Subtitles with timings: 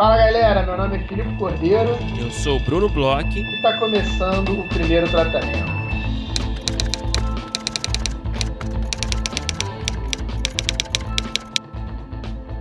[0.00, 1.90] Fala galera, meu nome é Filipe Cordeiro.
[2.18, 3.38] Eu sou o Bruno Bloch.
[3.38, 5.70] E está começando o primeiro tratamento.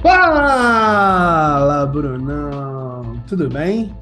[0.02, 3.24] Fala, Brunão!
[3.26, 3.96] Tudo bem?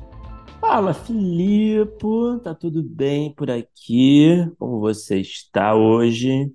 [0.60, 2.42] Fala, Filipe!
[2.44, 4.52] Tá tudo bem por aqui?
[4.58, 6.52] Como você está hoje?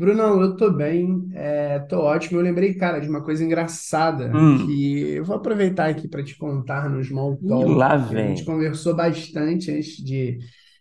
[0.00, 2.38] Brunão, eu tô bem, é, tô ótimo.
[2.38, 6.36] Eu lembrei, cara, de uma coisa engraçada Hum, que eu vou aproveitar aqui para te
[6.38, 7.78] contar no Small Talk.
[7.78, 8.46] lá A gente vem.
[8.46, 10.38] conversou bastante antes de,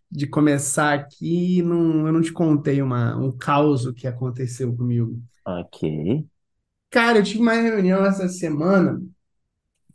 [0.09, 5.21] de começar aqui e não, eu não te contei uma, um caos que aconteceu comigo.
[5.45, 5.83] Ok.
[6.89, 8.99] Cara, eu tive uma reunião essa semana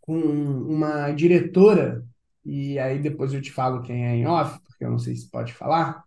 [0.03, 2.07] com uma diretora,
[2.45, 5.31] e aí depois eu te falo quem é em off, porque eu não sei se
[5.31, 6.04] pode falar.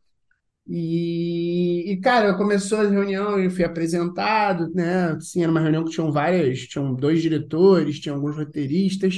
[0.70, 5.18] E, e, cara, começou a reunião, eu fui apresentado, né?
[5.22, 9.18] Sim, era uma reunião que tinham várias, tinham dois diretores, tinham alguns roteiristas.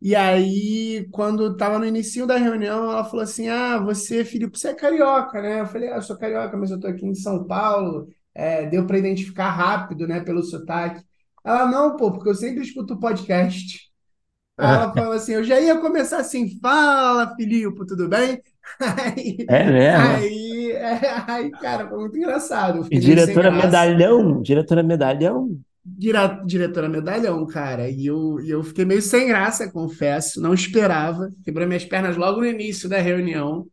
[0.00, 4.68] E aí, quando estava no início da reunião, ela falou assim: Ah, você, Filipe, você
[4.68, 5.60] é carioca, né?
[5.60, 8.08] Eu falei: Ah, eu sou carioca, mas eu tô aqui em São Paulo.
[8.34, 11.02] É, deu para identificar rápido, né, pelo sotaque.
[11.44, 13.90] Ela, não, pô, porque eu sempre escuto podcast.
[14.58, 18.40] Aí ela falou assim: eu já ia começar assim, fala, Filipe, tudo bem?
[18.80, 20.26] Aí, É mesmo?
[20.36, 22.88] aí, é, aí, cara, foi muito engraçado.
[22.94, 24.42] E diretora medalhão?
[24.42, 25.40] Diretora medalhão?
[25.88, 27.88] Dira- diretora medalhão, cara.
[27.88, 30.40] E eu, eu fiquei meio sem graça, confesso.
[30.40, 31.30] Não esperava.
[31.44, 33.68] Quebrou minhas pernas logo no início da reunião.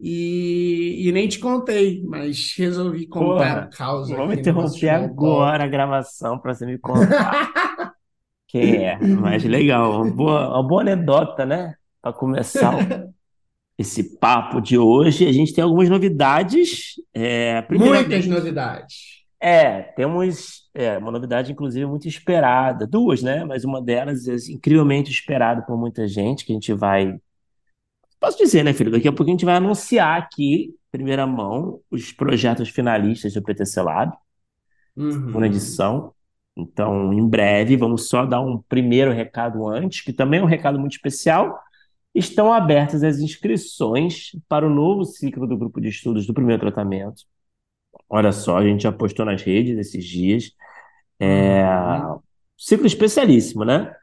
[0.00, 6.38] E, e nem te contei, mas resolvi contar Porra, caos vamos interromper agora a gravação
[6.38, 7.40] para você me contar
[8.46, 9.06] quem é.
[9.12, 11.76] Mas legal, uma boa, uma boa anedota, né?
[12.02, 12.72] Para começar
[13.78, 15.26] esse papo de hoje.
[15.26, 16.94] A gente tem algumas novidades.
[17.14, 19.16] É, Muitas novidades.
[19.38, 22.86] É, temos é, uma novidade, inclusive, muito esperada.
[22.86, 23.44] Duas, né?
[23.44, 27.18] Mas uma delas é incrivelmente esperada por muita gente, que a gente vai.
[28.18, 28.90] Posso dizer, né, filho?
[28.90, 33.42] Daqui a pouco a gente vai anunciar aqui, em primeira mão, os projetos finalistas do
[33.42, 34.12] PTC Lab,
[34.96, 35.44] segunda Uhum.
[35.44, 36.12] edição.
[36.56, 40.78] Então, em breve, vamos só dar um primeiro recado antes, que também é um recado
[40.78, 41.58] muito especial.
[42.16, 47.24] Estão abertas as inscrições para o novo ciclo do grupo de estudos do primeiro tratamento.
[48.08, 50.52] Olha só, a gente já postou nas redes esses dias.
[51.20, 52.22] É, Uhum.
[52.58, 53.94] ciclo especialíssimo, né?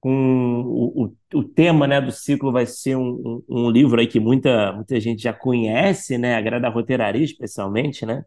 [0.00, 0.10] Com
[0.62, 4.20] o, o, o tema, né, do ciclo vai ser um, um, um livro aí que
[4.20, 6.34] muita, muita gente já conhece, né?
[6.36, 8.24] Agrada a roteiraria, especialmente, né?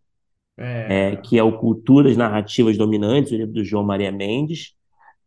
[0.87, 1.17] É, É.
[1.17, 4.74] que é o Culturas Narrativas Dominantes, o livro do João Maria Mendes.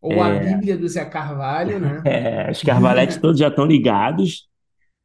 [0.00, 2.02] Ou a Bíblia do Zé Carvalho, né?
[2.06, 4.48] É, os Carvalhetes todos já estão ligados.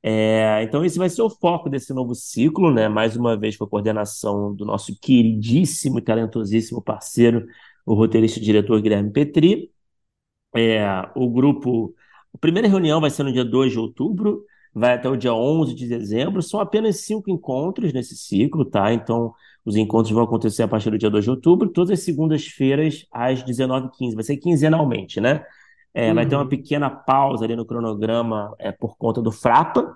[0.05, 2.89] É, então, esse vai ser o foco desse novo ciclo, né?
[2.89, 7.45] Mais uma vez, com a coordenação do nosso queridíssimo e talentosíssimo parceiro,
[7.85, 9.71] o roteirista e diretor Guilherme Petri.
[10.55, 11.95] É, o grupo,
[12.33, 14.43] a primeira reunião vai ser no dia 2 de outubro,
[14.73, 16.41] vai até o dia 11 de dezembro.
[16.41, 18.93] São apenas cinco encontros nesse ciclo, tá?
[18.93, 19.33] Então,
[19.65, 23.43] os encontros vão acontecer a partir do dia 2 de outubro, todas as segundas-feiras, às
[23.43, 24.15] 19h15.
[24.15, 25.45] Vai ser quinzenalmente, né?
[25.93, 26.49] É, vai ter uma Uhum.
[26.49, 29.95] pequena pausa ali no cronograma, é, por conta do Frapa.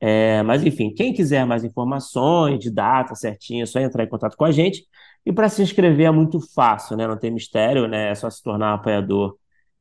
[0.00, 4.36] É, mas, enfim, quem quiser mais informações de data certinha, é só entrar em contato
[4.36, 4.84] com a gente.
[5.24, 7.06] E para se inscrever é muito fácil, né?
[7.06, 8.10] Não tem mistério, né?
[8.10, 9.36] É só se tornar apoiador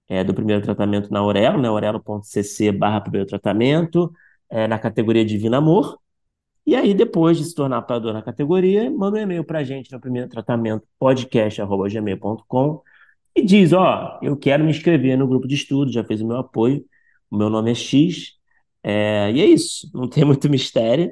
[0.09, 1.67] é, do primeiro tratamento na Aurelo, né?
[1.69, 4.11] aurelo.cc barra primeiro tratamento,
[4.49, 5.99] é, na categoria Divino Amor.
[6.65, 9.91] E aí, depois de se tornar apoiador na categoria, manda um e-mail para a gente
[9.91, 12.81] no primeiro tratamento, podcast.gmail.com,
[13.35, 16.37] e diz, ó, eu quero me inscrever no grupo de estudo, já fiz o meu
[16.37, 16.85] apoio,
[17.29, 18.33] o meu nome é X,
[18.83, 21.11] é, e é isso, não tem muito mistério.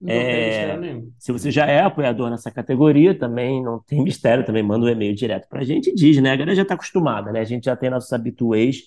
[0.00, 1.12] Não tem mistério É, nenhum.
[1.18, 5.14] se você já é apoiador nessa categoria, também não tem mistério, também manda um e-mail
[5.14, 6.30] direto para a gente e diz, né?
[6.32, 7.40] A galera já está acostumada, né?
[7.40, 8.84] A gente já tem nossos habituês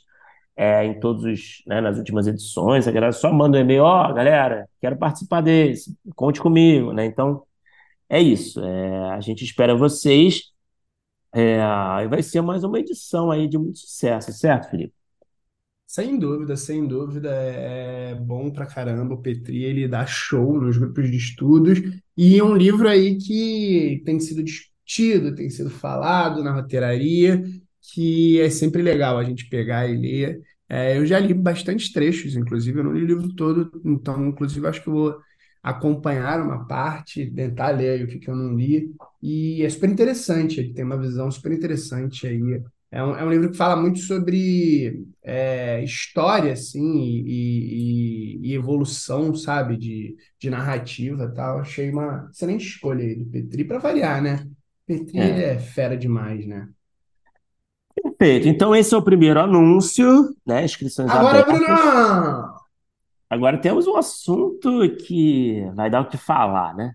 [0.56, 4.14] é, em todos os, né, nas últimas edições, a galera só manda um e-mail, ó,
[4.14, 7.06] galera, quero participar desse, conte comigo, né?
[7.06, 7.44] Então,
[8.10, 8.60] é isso.
[8.62, 10.52] É, a gente espera vocês.
[11.34, 11.58] É,
[12.10, 14.94] vai ser mais uma edição aí de muito sucesso, certo, Felipe?
[15.88, 19.14] Sem dúvida, sem dúvida, é bom pra caramba.
[19.14, 21.80] O Petri, ele dá show nos grupos de estudos.
[22.16, 27.44] E é um livro aí que tem sido discutido, tem sido falado na roteiraria,
[27.94, 30.42] que é sempre legal a gente pegar e ler.
[30.70, 34.66] É, eu já li bastante trechos, inclusive, eu não li o livro todo, então, inclusive,
[34.68, 35.18] acho que eu vou
[35.62, 38.92] acompanhar uma parte, tentar ler o que que eu não li.
[39.22, 42.62] E é super interessante, ele tem uma visão super interessante aí.
[42.92, 46.82] É um, é um livro que fala muito sobre é, história, assim,
[47.26, 51.60] e, e- e evolução, sabe, de, de narrativa e tal.
[51.60, 54.46] Achei uma excelente escolha aí do Petri, para variar, né?
[54.86, 55.42] Petri, É.
[55.42, 56.68] é fera demais, né?
[57.96, 58.48] Perfeito.
[58.48, 60.64] Então, esse é o primeiro anúncio, né?
[60.64, 61.60] Inscrições Agora, abertas.
[61.60, 62.62] Bruno!
[63.30, 66.94] Agora temos um assunto que vai dar o que falar, né?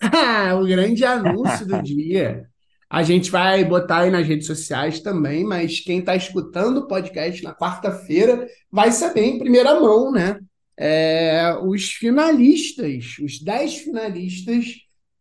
[0.58, 2.48] o grande anúncio do dia.
[2.88, 7.42] A gente vai botar aí nas redes sociais também, mas quem está escutando o podcast
[7.44, 10.40] na quarta-feira vai saber em primeira mão, né?
[10.76, 14.76] É, os finalistas, os 10 finalistas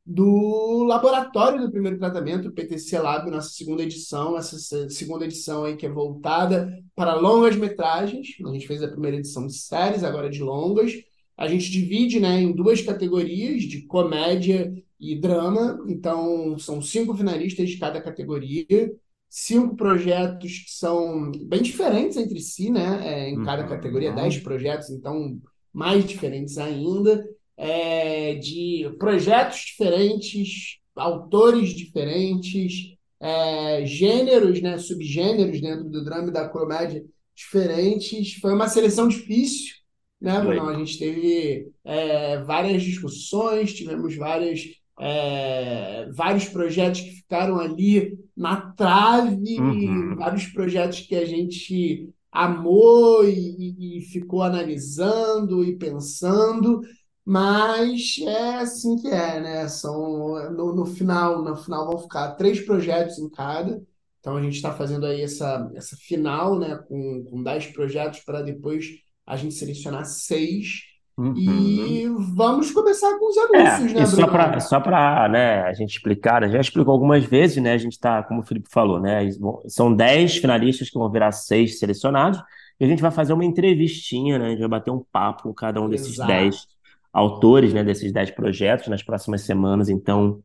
[0.06, 5.76] do laboratório do primeiro tratamento, o PTC Lab, nossa segunda edição, essa segunda edição aí
[5.76, 8.30] que é voltada para longas metragens.
[8.46, 10.94] A gente fez a primeira edição de séries, agora de longas.
[11.38, 15.80] A gente divide né, em duas categorias, de comédia e drama.
[15.88, 18.92] Então, são cinco finalistas de cada categoria,
[19.30, 23.00] cinco projetos que são bem diferentes entre si, né?
[23.08, 25.40] É, em cada categoria, dez projetos, então
[25.72, 27.24] mais diferentes ainda,
[27.60, 36.48] é, de projetos diferentes, autores diferentes, é, gêneros, né, subgêneros dentro do drama e da
[36.48, 37.04] comédia
[37.36, 38.36] diferentes.
[38.36, 39.76] Foi uma seleção difícil,
[40.22, 40.70] né, Bruno?
[40.70, 44.62] A gente teve é, várias discussões, tivemos várias,
[45.02, 50.16] é, vários projetos que ficaram ali na trave, Uhum.
[50.16, 56.82] vários projetos que a gente amou e, e ficou analisando e pensando,
[57.30, 59.68] mas é assim que é, né?
[59.68, 63.80] São, no, no final, no final vão ficar três projetos em cada.
[64.20, 68.42] Então a gente está fazendo aí essa, essa final, né, com, com dez projetos para
[68.42, 68.88] depois
[69.28, 70.82] a gente selecionar seis.
[71.16, 71.36] Uhum.
[71.38, 75.74] E vamos começar com os É, anúncios, né, e só para só para, né, a
[75.74, 79.00] gente explicar, né, já explicou algumas vezes, né, a gente está, como o Felipe falou,
[79.00, 79.30] né,
[79.68, 82.42] são 10 finalistas que vão virar seis selecionados,
[82.80, 85.54] e a gente vai fazer uma entrevistinha, né, a gente vai bater um papo com
[85.54, 86.32] cada um desses Exato.
[86.32, 86.79] 10
[87.14, 90.42] autores, né, desses 10 projetos nas próximas semanas, então,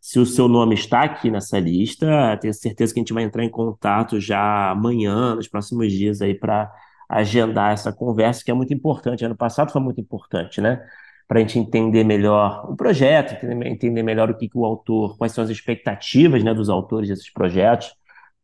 [0.00, 3.44] se o seu nome está aqui nessa lista, tenho certeza que a gente vai entrar
[3.44, 6.70] em contato já amanhã, nos próximos dias aí, para
[7.08, 9.24] agendar essa conversa, que é muito importante.
[9.24, 10.80] Ano passado foi muito importante, né?
[11.26, 15.32] Para a gente entender melhor o projeto, entender, melhor o que, que o autor, quais
[15.32, 17.94] são as expectativas, né, dos autores desses projetos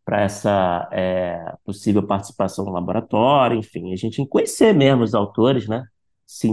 [0.04, 5.84] para essa é, possível participação no laboratório, enfim, a gente conhecer mesmo os autores, né?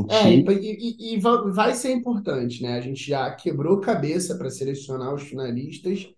[0.08, 0.46] É, Sentir.
[0.52, 2.78] e, e- e va- vai ser importante, né?
[2.78, 6.10] A gente já quebrou cabeça para selecionar os finalistas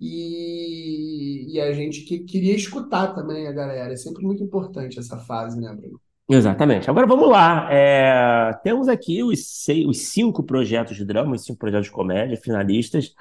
[0.00, 3.92] e, e a gente que queria escutar também a galera.
[3.92, 6.00] É sempre muito importante essa fase, né, Bruno?
[6.30, 6.90] Exatamente.
[6.90, 7.68] Agora vamos lá.
[7.72, 12.36] É, temos aqui os, seis, os cinco projetos de drama, os cinco projetos de comédia,
[12.36, 13.14] finalistas.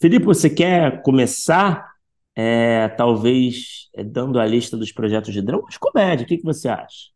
[0.00, 1.88] Felipe, você quer começar,
[2.34, 6.24] é, talvez, é, dando a lista dos projetos de drama de comédia?
[6.24, 7.08] O que que você acha?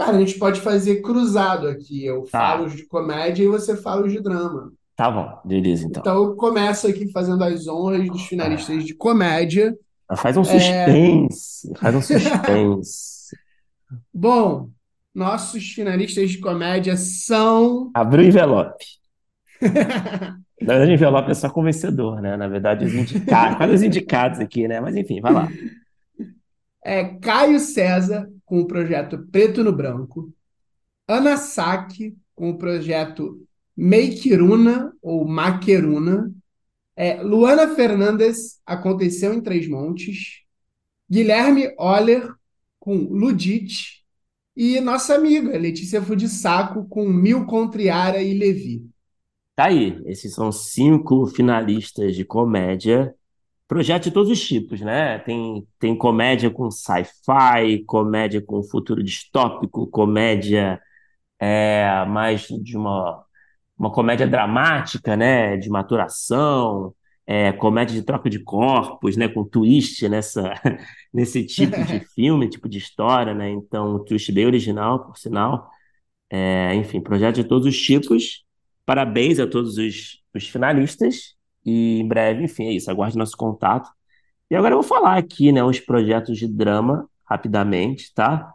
[0.00, 2.04] Cara, a gente pode fazer cruzado aqui.
[2.06, 4.72] Eu falo Tá, os de comédia e você fala de drama.
[4.96, 5.38] tá bom.
[5.44, 6.00] Beleza, então.
[6.00, 9.76] Então eu começo aqui fazendo as honras dos finalistas de comédia.
[10.16, 13.36] Faz um É, suspense, faz um suspense.
[14.12, 14.70] bom,
[15.14, 17.90] nossos finalistas de comédia são.
[17.94, 18.84] Abre o envelope.
[19.60, 22.36] Na verdade, o envelope é só com vencedor, né?
[22.36, 24.80] Na verdade, os indicados, faz os indicados aqui, né?
[24.80, 25.48] Mas enfim, vai lá.
[26.84, 30.34] É Caio César, com o projeto Preto no Branco.
[31.06, 36.34] Ana Sack, com o projeto Meikiruna, ou Maqueruna.
[36.96, 40.40] É, Luana Fernandes, Aconteceu em Três Montes.
[41.08, 42.28] Guilherme Oller,
[42.80, 44.04] com Ludite.
[44.56, 48.84] E nossa amiga, Letícia Fudissaco, com Mil Contriara e Levi.
[49.54, 53.14] Tá aí, esses são cinco finalistas de comédia,
[53.70, 55.20] projeto de todos os tipos, né?
[55.20, 60.82] Tem, tem comédia com sci-fi, comédia com futuro distópico, comédia
[61.38, 63.24] é, mais de uma,
[63.78, 65.56] uma comédia dramática, né?
[65.56, 66.92] De maturação,
[67.24, 69.28] é, comédia de troca de corpos, né?
[69.28, 70.52] Com twist nessa,
[71.14, 73.50] nesse tipo de filme, tipo de história, né?
[73.50, 75.70] Então, um twist bem original, por sinal.
[76.28, 78.44] É, enfim, projeto de todos os tipos.
[78.84, 81.38] Parabéns a todos os, os finalistas.
[81.64, 82.90] E em breve, enfim, é isso.
[82.90, 83.90] Aguarde nosso contato.
[84.50, 88.52] E agora eu vou falar aqui, né, os projetos de drama, rapidamente, tá?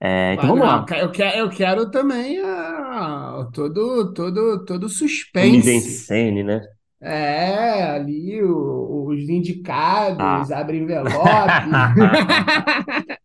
[0.00, 0.84] É, então vamos lá.
[0.98, 5.50] eu quero, eu quero também ah, todo, todo, todo suspense.
[5.50, 6.62] mise-en-scène, né?
[7.02, 10.58] É, ali o- os indicados, Tá.
[10.58, 11.14] abre envelope.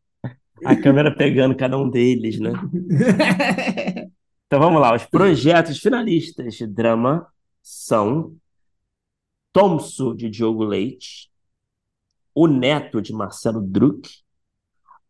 [0.66, 2.52] A câmera pegando cada um deles, né?
[4.48, 4.94] Então vamos lá.
[4.96, 7.26] Os projetos finalistas de drama
[7.64, 8.32] são
[9.56, 11.30] Tomso, de Diogo Leite,
[12.34, 14.10] O Neto, de Marcelo Druck,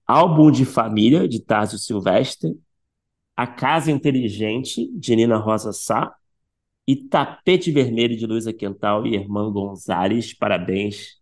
[0.06, 2.56] Álbum de Família, de Tásio Silvestre,
[3.36, 6.14] A Casa Inteligente, de Nina Rosa Sá,
[6.88, 10.32] e Tapete Vermelho, de Luísa Quental e Irmã Gonzalez.
[10.32, 11.20] Parabéns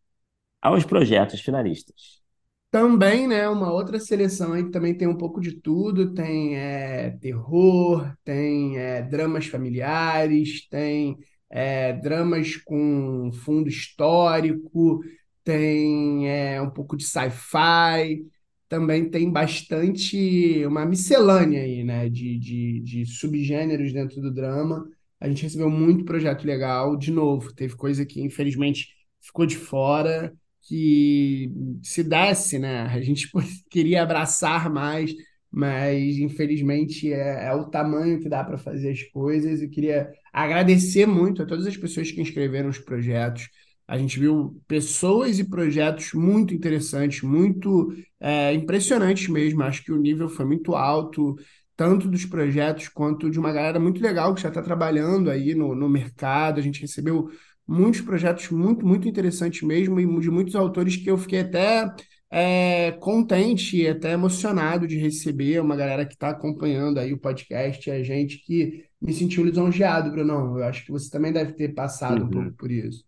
[0.62, 2.22] aos projetos finalistas.
[2.70, 7.12] Também, né, uma outra seleção aí que também tem um pouco de tudo, tem é,
[7.22, 11.18] terror, tem é, dramas familiares, tem
[11.56, 15.04] é, dramas com fundo histórico,
[15.44, 18.26] tem é, um pouco de sci-fi,
[18.68, 24.84] também tem bastante, uma miscelânea aí, né, de, de, de subgêneros dentro do drama.
[25.20, 28.88] A gente recebeu muito projeto legal, de novo, teve coisa que infelizmente
[29.22, 30.34] ficou de fora,
[30.64, 31.52] que
[31.84, 32.82] se desse, né?
[32.84, 33.30] A gente
[33.70, 35.14] queria abraçar mais,
[35.54, 39.62] mas infelizmente é, é o tamanho que dá para fazer as coisas.
[39.62, 43.48] Eu queria agradecer muito a todas as pessoas que inscreveram os projetos.
[43.88, 49.62] A gente viu pessoas e projetos muito interessantes, muito é, impressionantes mesmo.
[49.62, 51.36] Acho que o nível foi muito alto,
[51.76, 55.76] tanto dos projetos quanto de uma galera muito legal que já está trabalhando aí no,
[55.76, 56.60] no mercado.
[56.60, 57.30] A gente recebeu
[57.68, 61.94] muitos projetos muito, muito interessantes mesmo, e de muitos autores que eu fiquei até
[62.36, 67.92] é, contente e até emocionado de receber uma galera que está acompanhando aí o podcast,
[67.92, 70.58] a gente que me sentiu lisonjeado, Bruno.
[70.58, 72.28] Eu acho que você também deve ter passado uhum.
[72.28, 73.06] um pouco por isso.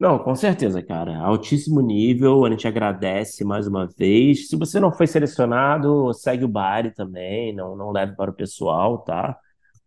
[0.00, 1.18] Não, com certeza, cara.
[1.18, 4.48] Altíssimo nível, a gente agradece mais uma vez.
[4.48, 9.04] Se você não foi selecionado, segue o Bari também, não, não leve para o pessoal,
[9.04, 9.36] tá?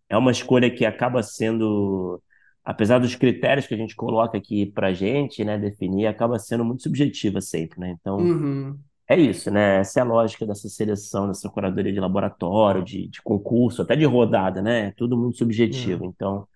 [0.07, 2.22] É uma escolha que acaba sendo
[2.63, 6.84] apesar dos critérios que a gente coloca aqui para gente, né, definir, acaba sendo muito
[6.84, 7.96] subjetiva sempre, né?
[8.00, 8.77] Então, uhum.
[9.08, 9.79] é isso, né?
[9.79, 14.05] Essa é a lógica dessa seleção, dessa curadoria de laboratório, de, de concurso, até de
[14.05, 14.88] rodada, né?
[14.88, 16.05] É tudo muito subjetivo.
[16.05, 16.10] Uhum.
[16.15, 16.48] Então,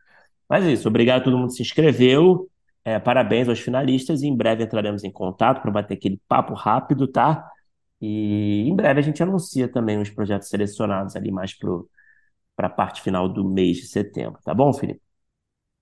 [0.49, 0.87] mas é isso.
[0.87, 2.49] Obrigado a todo mundo que se inscreveu.
[2.85, 7.05] É, parabéns aos finalistas e em breve entraremos em contato para bater aquele papo rápido,
[7.05, 7.49] tá?
[7.99, 13.01] E em breve a gente anuncia também os projetos selecionados ali mais para a parte
[13.01, 15.01] final do mês de setembro, tá bom, Felipe?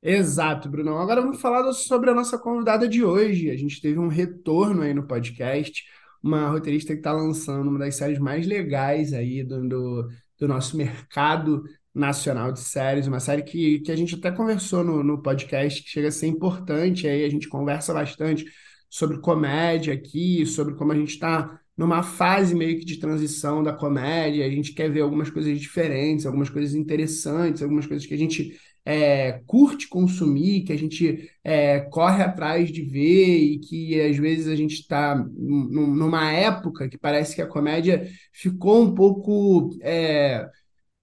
[0.07, 0.99] Exato, Brunão.
[0.99, 3.49] Agora vamos falar sobre a nossa convidada de hoje.
[3.49, 5.83] A gente teve um retorno aí no podcast,
[6.21, 10.09] uma roteirista que está lançando uma das séries mais legais aí do, do,
[10.39, 15.03] do, nosso mercado nacional de séries, uma série que, que a gente até conversou no,
[15.03, 18.45] no podcast, que chega a ser importante, aí a gente conversa bastante
[18.87, 23.73] sobre comédia aqui, sobre como a gente está numa fase meio que de transição da
[23.73, 28.17] comédia, a gente quer ver algumas coisas diferentes, algumas coisas interessantes, algumas coisas que a
[28.17, 28.55] gente
[28.85, 34.47] é, curte consumir, que a gente é, corre atrás de ver e que às vezes
[34.47, 40.47] a gente está numa época que parece que a comédia ficou um pouco é,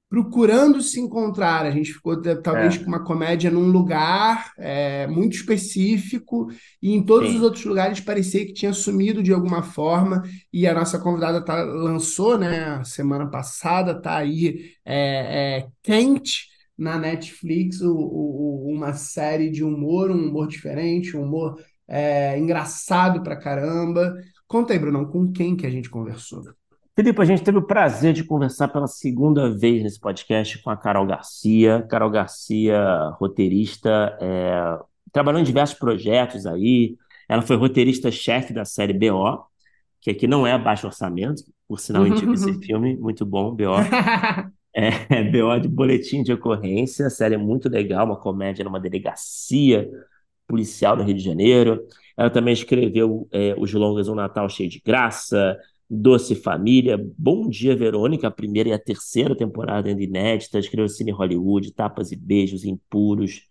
[0.09, 1.67] procurando se encontrar.
[1.67, 2.79] A gente ficou talvez é.
[2.79, 6.49] com uma comédia num lugar é, muito específico
[6.81, 7.37] e em todos Sim.
[7.37, 10.23] os outros lugares parecia que tinha sumido de alguma forma.
[10.53, 16.51] E a nossa convidada tá, lançou, né, semana passada, tá aí é, é quente
[16.83, 23.23] na Netflix o, o, uma série de humor, um humor diferente, um humor é, engraçado
[23.23, 24.15] pra caramba.
[24.49, 26.43] Conta aí, Brunão, com quem que a gente conversou?
[26.95, 30.77] Felipe, a gente teve o prazer de conversar pela segunda vez nesse podcast com a
[30.77, 31.87] Carol Garcia.
[31.89, 32.83] Carol Garcia,
[33.19, 34.79] roteirista, é,
[35.12, 36.97] trabalhou em diversos projetos aí.
[37.29, 39.45] Ela foi roteirista-chefe da série BO,
[40.01, 43.77] que aqui não é baixo orçamento, por sinal indica esse filme, muito bom, BO.
[44.75, 44.91] É,
[45.31, 49.88] BO de Boletim de Ocorrência, série é muito legal, uma comédia numa delegacia
[50.47, 51.87] policial no Rio de Janeiro.
[52.17, 55.57] Ela também escreveu é, Os Longas Um Natal Cheio de Graça,
[55.88, 61.11] Doce Família, Bom Dia Verônica, a primeira e a terceira temporada ainda inédita, escreveu Cine
[61.11, 63.43] Hollywood, Tapas e Beijos, Impuros,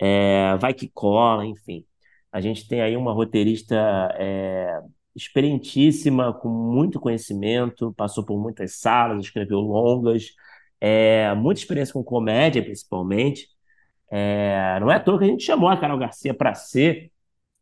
[0.00, 1.84] é, Vai Que Cola, enfim.
[2.32, 3.76] A gente tem aí uma roteirista
[4.18, 4.80] é,
[5.14, 10.32] experientíssima, com muito conhecimento, passou por muitas salas, escreveu longas,
[10.80, 13.48] é, muita experiência com comédia, principalmente.
[14.10, 17.10] É, não é à toa que a gente chamou a Carol Garcia para ser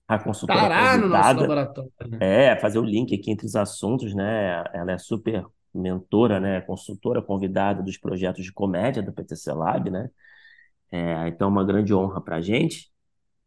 [0.06, 1.92] a consultora Estará no nosso laboratório.
[2.06, 2.18] Né?
[2.52, 4.62] É, fazer o link aqui entre os assuntos, né?
[4.74, 6.60] Ela é super mentora, né?
[6.60, 10.10] Consultora convidada dos projetos de comédia do PTC Lab, né?
[10.92, 12.92] É, então, uma grande honra para a gente.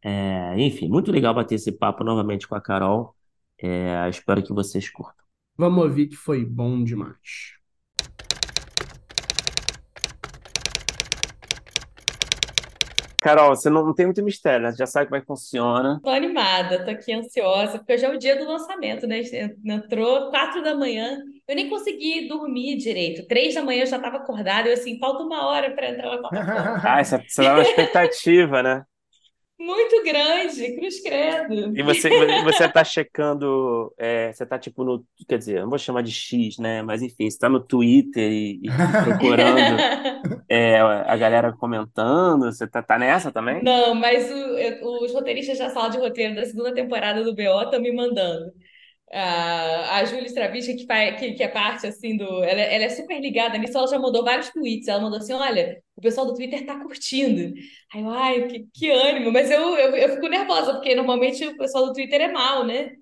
[0.02, 3.14] É, enfim, muito legal bater esse papo novamente com a Carol.
[3.60, 5.24] É, espero que vocês curtam.
[5.56, 7.57] Vamos ouvir que foi bom demais.
[13.20, 14.70] Carol, você não, não tem muito mistério, né?
[14.70, 16.00] Você já sabe como é que funciona.
[16.02, 19.20] Tô animada, tô aqui ansiosa, porque hoje é o dia do lançamento, né?
[19.64, 23.26] Entrou quatro da manhã, eu nem consegui dormir direito.
[23.26, 26.28] Três da manhã eu já tava acordada, eu assim, falta uma hora para entrar na
[26.84, 28.84] ah, você, você dá uma expectativa, né?
[29.58, 31.72] Muito grande, cruz credo.
[31.74, 36.02] E você, você tá checando, é, você tá tipo no, quer dizer, não vou chamar
[36.02, 36.82] de X, né?
[36.82, 39.86] Mas enfim, você tá no Twitter e, e procurando
[40.48, 43.62] é, a galera comentando, você tá, tá nessa também?
[43.62, 47.62] Não, mas o- eu- os roteiristas da sala de roteiro da segunda temporada do BO
[47.62, 48.52] estão me mandando.
[49.10, 52.44] A, a Júlia Stravinsky, que, que, que é parte assim do.
[52.44, 54.88] Ela, ela é super ligada nisso, ela já mandou vários tweets.
[54.88, 57.54] Ela mandou assim: olha, o pessoal do Twitter tá curtindo.
[57.94, 59.32] Aí eu, ai, que, que ânimo.
[59.32, 62.92] Mas eu, eu, eu fico nervosa, porque normalmente o pessoal do Twitter é mal, né?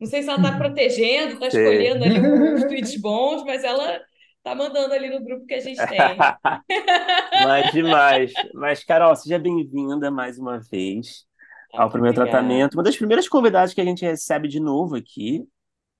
[0.00, 2.18] Não sei se ela tá protegendo, tá escolhendo ali
[2.54, 4.00] os tweets bons, mas ela
[4.42, 5.98] tá mandando ali no grupo que a gente tem.
[7.46, 8.32] Mas demais.
[8.52, 11.24] Mas, Carol, seja bem-vinda mais uma vez
[11.72, 12.30] ao primeiro obrigada.
[12.30, 12.74] tratamento.
[12.74, 15.46] Uma das primeiras convidadas que a gente recebe de novo aqui.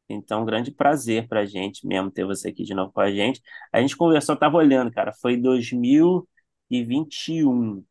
[0.08, 3.40] Então, um grande prazer pra gente mesmo ter você aqui de novo com a gente.
[3.72, 7.82] A gente conversou, tava olhando, cara, foi 2021,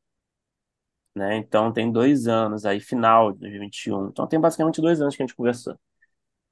[1.16, 1.38] né?
[1.38, 4.10] Então tem dois anos aí, final de 2021.
[4.10, 5.76] Então tem basicamente dois anos que a gente conversou.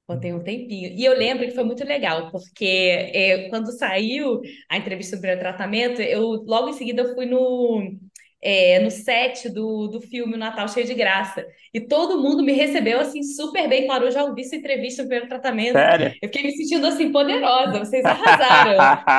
[0.06, 0.90] Pô, tem um tempinho.
[0.90, 5.38] E eu lembro que foi muito legal, porque é, quando saiu a entrevista sobre o
[5.38, 7.96] tratamento, eu logo em seguida eu fui no,
[8.42, 11.46] é, no set do, do filme O Natal Cheio de Graça.
[11.72, 15.18] E todo mundo me recebeu assim super bem, claro, eu já ouvi sua entrevista sobre
[15.18, 15.72] o tratamento.
[15.72, 16.14] Sério?
[16.22, 18.76] Eu fiquei me sentindo assim poderosa, vocês arrasaram.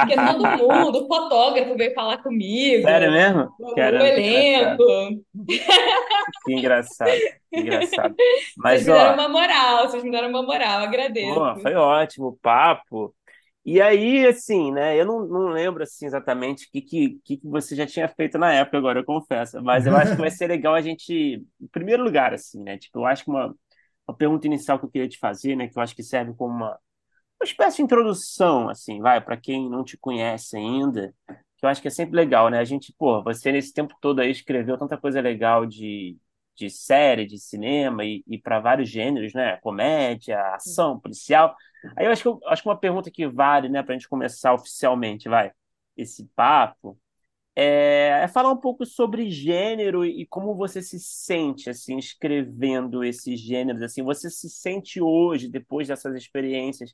[0.08, 3.50] Porque todo mundo, o fotógrafo veio falar comigo, Sério mesmo?
[3.60, 4.84] o, o Caramba, elenco.
[6.44, 7.12] Que engraçado,
[7.54, 8.16] que engraçado.
[8.16, 11.34] Vocês Mas, me deram ó, uma moral, vocês me deram uma moral, agradeço.
[11.34, 13.14] pô, foi ótimo o papo.
[13.64, 15.00] E aí, assim, né?
[15.00, 18.52] Eu não, não lembro assim exatamente o que, que, que você já tinha feito na
[18.54, 19.62] época, agora eu confesso.
[19.62, 21.14] Mas eu acho que vai ser legal a gente,
[21.62, 22.78] em primeiro lugar, assim, né?
[22.80, 23.56] Tipo, eu acho que uma,
[24.08, 25.68] uma pergunta inicial que eu queria te fazer, né?
[25.68, 29.70] Que eu acho que serve como uma, uma espécie de introdução, assim, vai, para quem
[29.70, 31.14] não te conhece ainda,
[31.58, 32.60] que eu acho que é sempre legal, né?
[32.60, 36.18] A gente, pô, você nesse tempo todo aí escreveu tanta coisa legal de,
[36.56, 39.58] de série, de cinema e, e para vários gêneros, né?
[39.58, 41.56] Comédia, ação, policial.
[41.98, 44.10] Aí eu acho que, eu, acho que uma pergunta que vale, né, para a gente
[44.10, 45.52] começar oficialmente, vai,
[45.98, 46.98] esse papo,
[47.56, 53.40] é, é falar um pouco sobre gênero e como você se sente, assim, escrevendo esses
[53.40, 56.94] gêneros, assim, você se sente hoje, depois dessas experiências,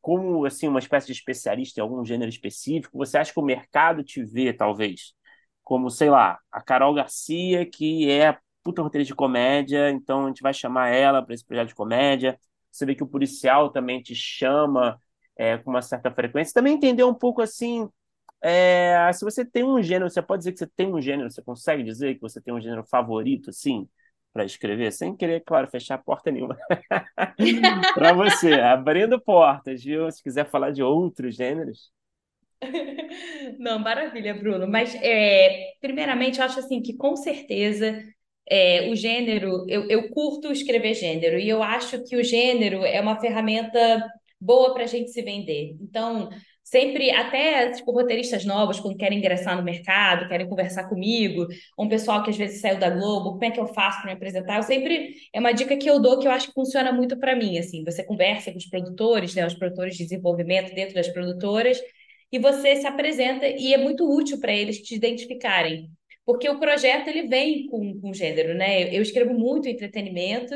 [0.00, 2.96] como assim uma espécie de especialista em algum gênero específico?
[2.98, 5.14] Você acha que o mercado te vê, talvez,
[5.62, 10.42] como, sei lá, a Carol Garcia, que é puta roteirista de comédia, então a gente
[10.42, 12.38] vai chamar ela para esse projeto de comédia.
[12.70, 14.98] Você vê que o policial também te chama
[15.36, 16.54] é, com uma certa frequência.
[16.54, 17.88] Também entender um pouco assim,
[18.42, 21.42] é, se você tem um gênero, você pode dizer que você tem um gênero, você
[21.42, 23.88] consegue dizer que você tem um gênero favorito, assim,
[24.32, 26.56] para escrever, sem querer, claro, fechar porta nenhuma.
[27.94, 30.10] Para você, abrindo portas, viu?
[30.10, 31.90] Se quiser falar de outros gêneros.
[33.58, 34.66] Não, maravilha, Bruno.
[34.68, 38.02] Mas, é, primeiramente, eu acho assim que com certeza
[38.48, 43.00] é, o gênero, eu, eu curto escrever gênero, e eu acho que o gênero é
[43.00, 44.06] uma ferramenta
[44.40, 45.76] boa para a gente se vender.
[45.80, 46.30] Então,
[46.64, 51.46] sempre, até tipo, roteiristas novos, quando querem ingressar no mercado, querem conversar comigo,
[51.78, 54.16] um pessoal que às vezes saiu da Globo, como é que eu faço para me
[54.16, 54.56] apresentar?
[54.56, 57.36] Eu sempre, é uma dica que eu dou que eu acho que funciona muito para
[57.36, 61.80] mim, assim, você conversa com os produtores, né, os produtores de desenvolvimento dentro das produtoras,
[62.32, 65.90] e você se apresenta e é muito útil para eles te identificarem.
[66.32, 68.94] Porque o projeto ele vem com, com gênero, né?
[68.94, 70.54] Eu escrevo muito entretenimento,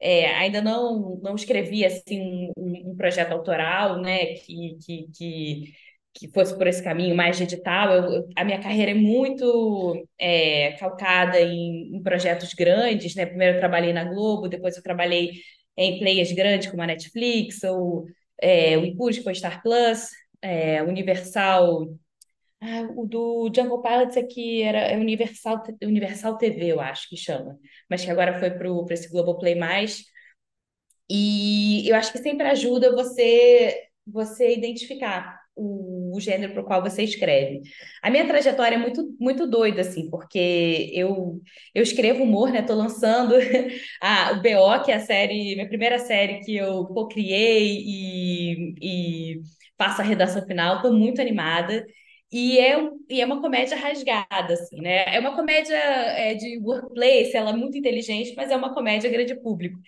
[0.00, 4.34] é, ainda não não escrevi assim um, um projeto autoral, né?
[4.34, 5.72] Que, que, que,
[6.14, 7.92] que fosse por esse caminho mais de edital.
[7.92, 13.24] Eu, a minha carreira é muito é, calcada em, em projetos grandes, né?
[13.26, 15.30] Primeiro eu trabalhei na Globo, depois eu trabalhei
[15.76, 18.06] em players grandes como a Netflix ou
[18.40, 20.08] é, o Incus, que foi Star Plus,
[20.42, 21.86] é, Universal.
[22.64, 27.58] Ah, o do Jungle Pilots aqui era é Universal, Universal TV, eu acho que chama,
[27.90, 29.56] mas que agora foi para esse Globoplay+.
[31.10, 36.82] E eu acho que sempre ajuda você você identificar o, o gênero para o qual
[36.82, 37.60] você escreve.
[38.02, 41.40] A minha trajetória é muito muito doida assim, porque eu
[41.74, 42.62] eu escrevo humor, né?
[42.62, 43.34] Tô lançando
[44.00, 48.74] a, o BO, que é a série, minha primeira série que eu co-criei e,
[49.36, 49.40] e
[49.78, 50.80] faço a redação final.
[50.82, 51.84] Tô muito animada.
[52.32, 52.76] E é,
[53.10, 55.04] e é uma comédia rasgada, assim, né?
[55.14, 59.34] É uma comédia é, de workplace, ela é muito inteligente, mas é uma comédia grande
[59.40, 59.78] público.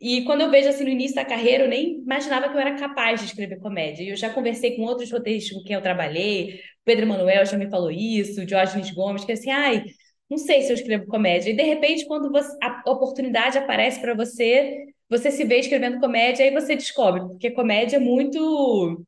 [0.00, 2.76] E quando eu vejo assim no início da carreira, eu nem imaginava que eu era
[2.76, 4.02] capaz de escrever comédia.
[4.04, 7.70] E eu já conversei com outros roteiristas com quem eu trabalhei, Pedro Emanuel já me
[7.70, 9.84] falou isso, Diógenes Gomes, que assim, ai,
[10.28, 11.50] não sei se eu escrevo comédia.
[11.50, 16.44] E de repente, quando você- a oportunidade aparece para você, você se vê escrevendo comédia,
[16.44, 19.04] aí você descobre, porque comédia é muito.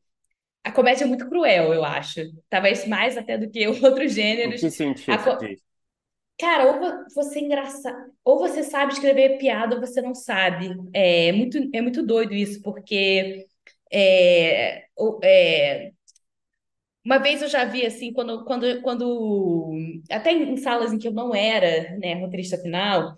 [0.67, 2.21] A comédia é muito cruel, eu acho.
[2.51, 4.61] Talvez mais até do que outros Em gêneros.
[4.61, 4.71] que
[5.09, 5.57] A sentido co-?
[6.39, 10.71] Cara, ou vo- você é engraçado, ou você sabe escrever piada ou você não sabe.
[10.95, 13.47] É muito, é muito doido isso, porque
[13.93, 14.87] é,
[15.25, 15.93] é,
[17.05, 19.73] uma vez eu já vi assim, quando, quando, quando
[20.11, 23.17] até em salas em que eu não era, né, roteirista final,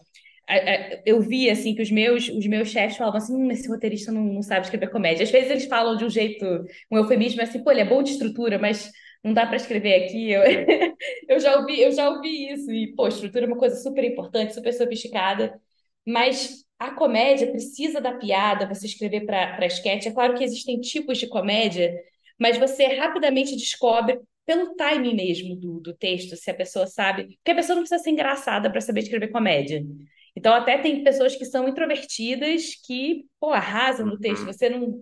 [1.04, 4.22] eu vi assim que os meus os meus chefes falavam assim, hum, esse roteirista não,
[4.24, 5.22] não sabe escrever comédia.
[5.24, 6.44] Às vezes eles falam de um jeito,
[6.90, 8.90] um eufemismo assim, pô, ele é bom de estrutura, mas
[9.22, 10.30] não dá para escrever aqui.
[10.30, 10.42] Eu,
[11.28, 14.54] eu já ouvi, eu já ouvi isso e pô, estrutura é uma coisa super importante,
[14.54, 15.60] super sofisticada,
[16.06, 20.06] mas a comédia precisa da piada, você escrever para sketch.
[20.06, 21.94] É claro que existem tipos de comédia,
[22.38, 27.36] mas você rapidamente descobre pelo timing mesmo do, do texto, se a pessoa sabe.
[27.36, 29.84] Porque a pessoa não precisa ser engraçada para saber escrever comédia.
[30.38, 34.42] Então, até tem pessoas que são introvertidas que, pô, arrasam no texto.
[34.42, 34.52] Uhum.
[34.52, 35.00] Você não.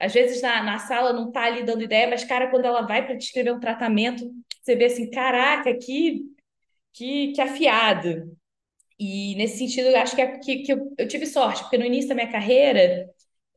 [0.00, 3.06] Às vezes na, na sala não tá ali dando ideia, mas, cara, quando ela vai
[3.06, 4.28] para descrever um tratamento,
[4.62, 6.22] você vê assim, caraca, que,
[6.92, 8.36] que, que afiado.
[8.98, 11.84] E nesse sentido, eu acho que, é- que, que eu, eu tive sorte, porque no
[11.86, 13.08] início da minha carreira,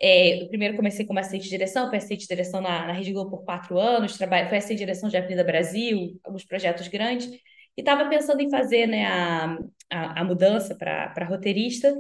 [0.02, 3.14] é, eu primeiro comecei como assistente de direção, fui assistente de direção na, na Rede
[3.14, 7.28] Globo por quatro anos, trabalho, fui assistente de direção de Avenida Brasil, alguns projetos grandes,
[7.28, 9.58] e estava pensando em fazer né, a,
[9.90, 11.94] a, a mudança para roteirista.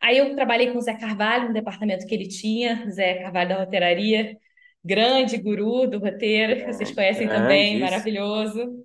[0.00, 3.58] Aí eu trabalhei com o Zé Carvalho, no departamento que ele tinha, Zé Carvalho da
[3.64, 4.36] roteiraria,
[4.84, 8.84] grande guru do roteiro, que vocês conhecem também, maravilhoso.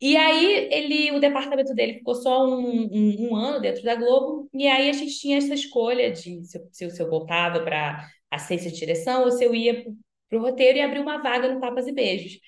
[0.00, 2.60] E aí ele, o departamento dele ficou só um,
[2.92, 6.58] um, um ano dentro da Globo, e aí a gente tinha essa escolha de se,
[6.58, 9.84] eu- se, se eu voltava para assistência de direção ou se eu ia
[10.28, 12.40] para o roteiro e abrir uma vaga no Tapas e Beijos.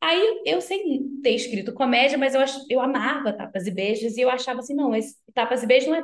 [0.00, 4.30] Aí eu sem ter escrito comédia, mas eu, eu amava Tapas e Beijos, e eu
[4.30, 6.02] achava assim, não, esse Tapas e Beijos não é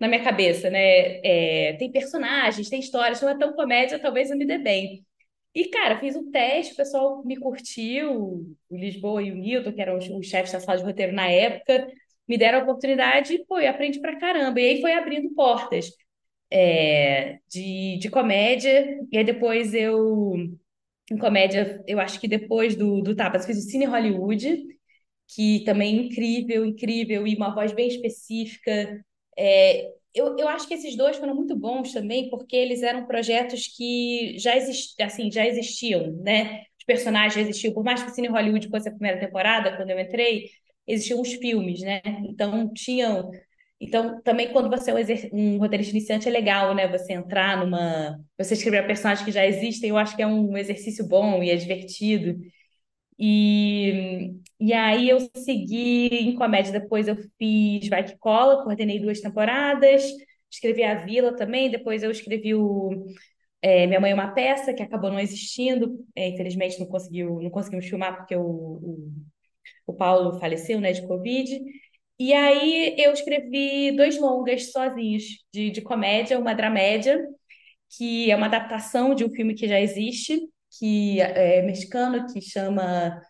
[0.00, 1.20] na minha cabeça, né?
[1.24, 5.04] É, tem personagens, tem histórias, não é tão comédia, talvez eu me dê bem.
[5.54, 9.80] E, cara, fiz um teste, o pessoal me curtiu, o Lisboa e o Nilton, que
[9.82, 11.88] eram os, os chefes da sala de roteiro na época,
[12.28, 14.60] me deram a oportunidade e, pô, eu aprendi pra caramba.
[14.60, 15.90] E aí foi abrindo portas
[16.50, 20.34] é, de, de comédia, e aí depois eu,
[21.10, 24.64] em comédia, eu acho que depois do, do Tapas, fiz o Cine Hollywood,
[25.34, 29.04] que também é incrível, incrível, e uma voz bem específica.
[29.38, 33.66] É, eu, eu acho que esses dois foram muito bons também, porque eles eram projetos
[33.68, 36.60] que já, exist, assim, já existiam, né?
[36.78, 39.90] Os personagens já existiam, por mais que o Cine Hollywood fosse a primeira temporada, quando
[39.90, 40.50] eu entrei,
[40.86, 42.00] existiam os filmes, né?
[42.28, 43.30] Então tinham.
[43.80, 44.94] Então, também quando você é
[45.32, 46.86] um, um roteirista iniciante, é legal, né?
[46.88, 48.18] Você entrar numa.
[48.38, 51.56] Você escrever personagens que já existem, eu acho que é um exercício bom e é
[51.56, 52.38] divertido.
[53.18, 56.72] E, e aí eu segui em comédia.
[56.72, 60.02] Depois eu fiz Vai Que Cola, coordenei duas temporadas.
[60.50, 61.70] Escrevi A Vila também.
[61.70, 63.06] Depois eu escrevi o
[63.62, 66.04] é, Minha Mãe é uma Peça, que acabou não existindo.
[66.16, 69.12] É, infelizmente não conseguiu, não conseguimos filmar porque o, o,
[69.86, 71.60] o Paulo faleceu, né, de Covid.
[72.20, 77.18] E aí eu escrevi dois longas sozinhos, de, de comédia, uma dramédia,
[77.96, 80.40] que é uma adaptação de um filme que já existe,
[80.78, 83.20] que é mexicano, que chama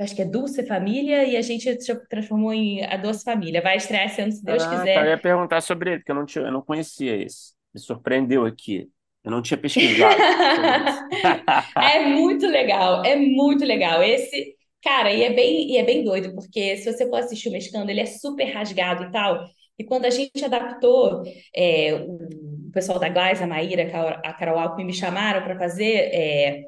[0.00, 3.62] acho que é Dulce Família, e a gente tra- transformou em A Doce Família.
[3.62, 5.04] Vai estrear esse ano, se Deus Ah, tá.
[5.04, 5.18] Eu ia quiser.
[5.18, 7.54] perguntar sobre ele, porque eu não tinha, eu não conhecia esse.
[7.74, 8.90] Me surpreendeu aqui.
[9.24, 10.24] Eu não tinha pesquisado.
[11.78, 14.02] É muito legal, é muito legal.
[14.02, 14.55] Esse,
[14.86, 17.90] cara, e é bem, e é bem doido, porque se você for assistir o mexicano,
[17.90, 19.44] ele é super rasgado e tal.
[19.78, 21.22] E quando a gente adaptou,
[21.54, 23.82] é, o pessoal da Glass, a Maíra,
[24.24, 26.62] a Carol Alckmin me chamaram para fazer é,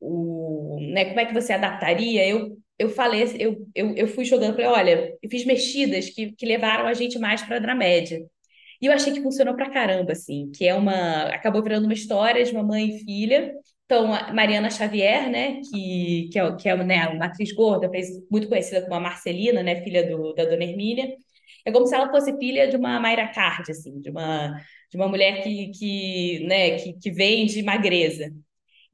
[0.00, 2.26] o, né, como é que você adaptaria?
[2.28, 6.46] Eu, eu falei, eu, eu, eu fui jogando, falei, olha, eu fiz mexidas que, que
[6.46, 8.20] levaram a gente mais para a dramédia.
[8.80, 11.24] E eu achei que funcionou pra caramba, assim, que é uma.
[11.34, 13.54] Acabou virando uma história de uma mãe e filha.
[13.86, 17.88] Então, a Mariana Xavier, né, que, que é, que é né, uma atriz gorda,
[18.30, 21.14] muito conhecida como a Marcelina, né, filha do, da Dona Hermínia.
[21.64, 25.08] É como se ela fosse filha de uma Mayra Card, assim, de uma, de uma
[25.08, 28.32] mulher que, que, né, que, que vem de magreza.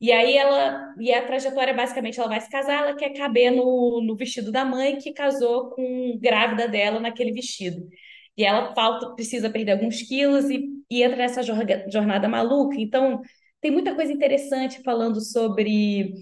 [0.00, 4.02] E aí ela, e a trajetória basicamente ela vai se casar, ela quer caber no,
[4.04, 7.88] no vestido da mãe que casou com grávida dela naquele vestido.
[8.36, 12.76] E ela falta, precisa perder alguns quilos e, e entra nessa jornada maluca.
[12.78, 13.22] Então,
[13.62, 16.12] tem muita coisa interessante falando sobre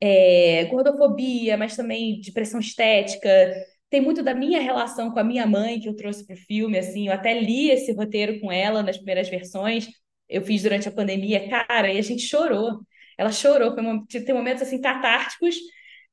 [0.00, 3.28] é, gordofobia, mas também de pressão estética.
[3.88, 6.78] Tem muito da minha relação com a minha mãe que eu trouxe para o filme,
[6.78, 9.88] assim, eu até li esse roteiro com ela nas primeiras versões.
[10.28, 12.80] Eu fiz durante a pandemia, cara, e a gente chorou.
[13.18, 15.56] Ela chorou, foi um, tem momentos assim catárticos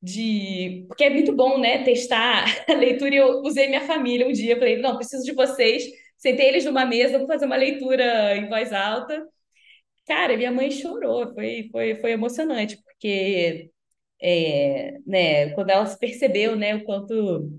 [0.02, 0.84] de.
[0.88, 1.84] Porque é muito bom, né?
[1.84, 3.14] Testar a leitura.
[3.14, 5.84] Eu usei minha família um dia, falei, não, preciso de vocês.
[6.16, 9.24] Sentei eles numa mesa, vou fazer uma leitura em voz alta.
[10.08, 13.70] Cara, minha mãe chorou, foi, foi, foi emocionante, porque
[14.22, 17.50] é, né, quando ela se percebeu, né, o quanto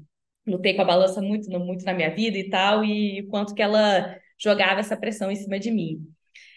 [0.48, 4.18] lutei com a balança muito, muito na minha vida e tal, e quanto que ela
[4.40, 6.00] jogava essa pressão em cima de mim.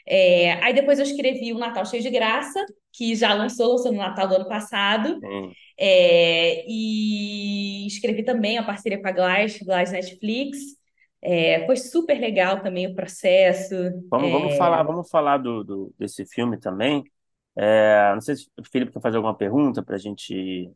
[0.06, 3.98] É, aí depois eu escrevi O Natal Cheio de Graça, que já lançou, lançou no
[3.98, 5.18] Natal do ano passado.
[5.78, 10.58] É, e escrevi também a parceria com a Glass, Glass Netflix.
[11.22, 13.74] É, foi super legal também o processo.
[14.10, 17.02] Vamos, vamos É, falar, vamos falar do, do- desse filme também.
[17.56, 20.70] É, não sei se o Felipe quer fazer alguma pergunta para a gente.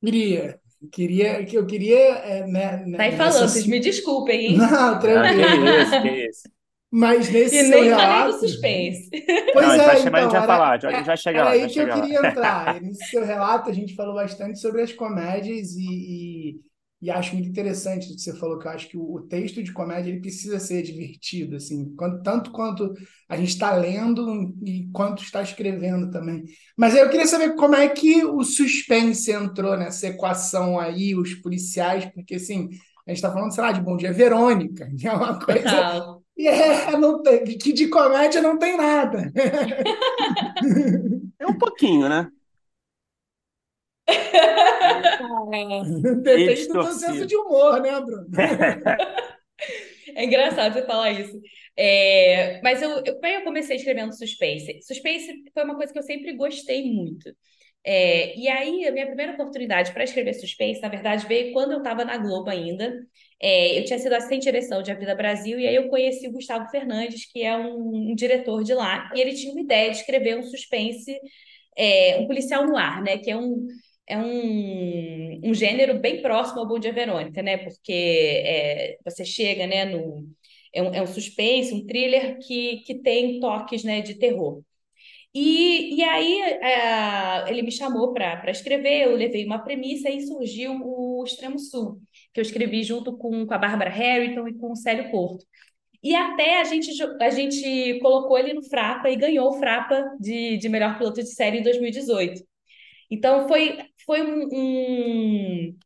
[0.00, 0.60] Queria,
[0.92, 3.16] queria, que eu queria, é, né, né, Tá aí nessa...
[3.16, 4.56] falando, vocês me desculpem, hein?
[4.56, 5.66] Não, Ah, que tranquilo.
[5.66, 6.48] isso, que isso.
[6.90, 8.32] Mas nesse E nem falei do relato...
[8.32, 9.10] suspense.
[9.52, 11.06] Pois Não, a gente é, vai chamar, a gente então, vai era, falar, a gente
[11.06, 11.88] vai é- chegar era lá, a gente aí que eu lá.
[11.88, 12.80] queria entrar.
[12.82, 16.60] Nesse seu relato, a gente falou bastante sobre as comédias e, e,
[17.00, 19.62] e acho muito interessante o que você falou, que eu acho que o, o texto
[19.62, 22.92] de comédia ele precisa ser divertido, assim, quanto- tanto quanto
[23.28, 26.44] a gente está lendo e quanto está escrevendo também.
[26.76, 31.34] Mas aí eu queria saber como é que o suspense entrou nessa equação aí, os
[31.34, 32.68] policiais, porque assim,
[33.06, 36.22] a gente está falando, sei lá, de Bom Dia Verônica, que é uma coisa Total.
[36.36, 39.32] e é, não tem, que de comédia não tem nada.
[41.38, 42.30] É um pouquinho, né?
[46.22, 48.26] Depende do teu senso de humor, né, Bruno?
[50.14, 51.40] É engraçado você falar isso.
[51.76, 54.80] É, mas eu, eu, é eu comecei escrevendo suspense?
[54.82, 57.30] Suspense foi uma coisa que eu sempre gostei muito.
[57.84, 61.78] É, e aí, a minha primeira oportunidade para escrever suspense, na verdade, veio quando eu
[61.78, 62.92] estava na Globo ainda.
[63.40, 66.26] É, eu tinha sido assistente de direção de A Vida Brasil, e aí eu conheci
[66.26, 69.90] o Gustavo Fernandes, que é um, um diretor de lá, e ele tinha uma ideia
[69.90, 71.16] de escrever um suspense,
[71.76, 73.18] é, um policial no ar, né?
[73.18, 73.66] Que é um,
[74.08, 77.58] é um, um gênero bem próximo ao Bom Dia Verônica, né?
[77.58, 80.26] Porque é, você chega, né, no,
[80.72, 84.62] é um, é um suspense, um thriller que, que tem toques, né, de terror.
[85.34, 90.72] E, e aí é, ele me chamou para escrever, eu levei uma premissa e surgiu
[90.82, 92.00] o Extremo Sul,
[92.32, 95.44] que eu escrevi junto com, com a Bárbara Harrington e com o Célio Porto.
[96.02, 96.90] E até a gente,
[97.20, 101.28] a gente colocou ele no Frapa e ganhou o Frapa de, de melhor piloto de
[101.34, 102.42] série em 2018.
[103.10, 105.78] Então foi, foi um, um,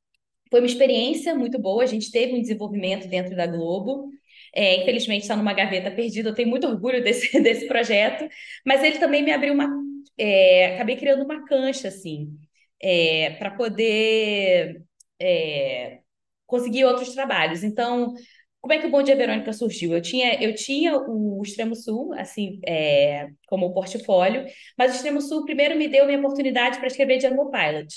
[0.48, 1.82] foi uma experiência muito boa.
[1.82, 4.08] A gente teve um desenvolvimento dentro da Globo.
[4.54, 6.28] É, infelizmente está numa gaveta perdida.
[6.28, 8.28] Eu tenho muito orgulho desse, desse projeto,
[8.64, 9.68] mas ele também me abriu uma.
[10.16, 12.38] É, acabei criando uma cancha assim
[12.80, 14.82] é, para poder
[15.20, 15.98] é,
[16.46, 17.64] conseguir outros trabalhos.
[17.64, 18.14] Então,
[18.60, 19.92] como é que o Bom Dia Verônica surgiu?
[19.92, 24.46] Eu tinha, eu tinha o Extremo Sul, assim, é, como portfólio,
[24.78, 27.88] mas o Extremo Sul primeiro me deu a minha oportunidade para escrever Django Pilot.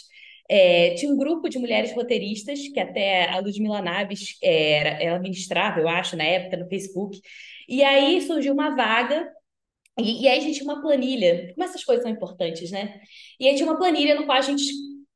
[0.50, 5.80] É, tinha um grupo de mulheres roteiristas, que até a Ludmila Naves era, ela ministrava,
[5.80, 7.20] eu acho, na época, no Facebook.
[7.68, 9.28] E aí surgiu uma vaga,
[10.00, 13.00] e, e aí a gente tinha uma planilha, como essas coisas são importantes, né?
[13.40, 14.64] E aí tinha uma planilha no qual a gente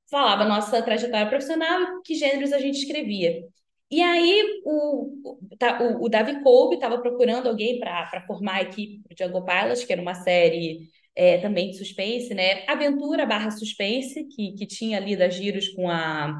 [0.10, 3.44] falava nossa trajetória profissional, que gêneros a gente escrevia.
[3.92, 9.15] E aí o, o, o Davi Kolbe estava procurando alguém para formar a equipe do
[9.15, 10.89] Django Pilot, que era uma série
[11.20, 12.64] é, também de suspense, né?
[12.66, 16.34] Aventura barra suspense, que, que tinha ali das giros com a,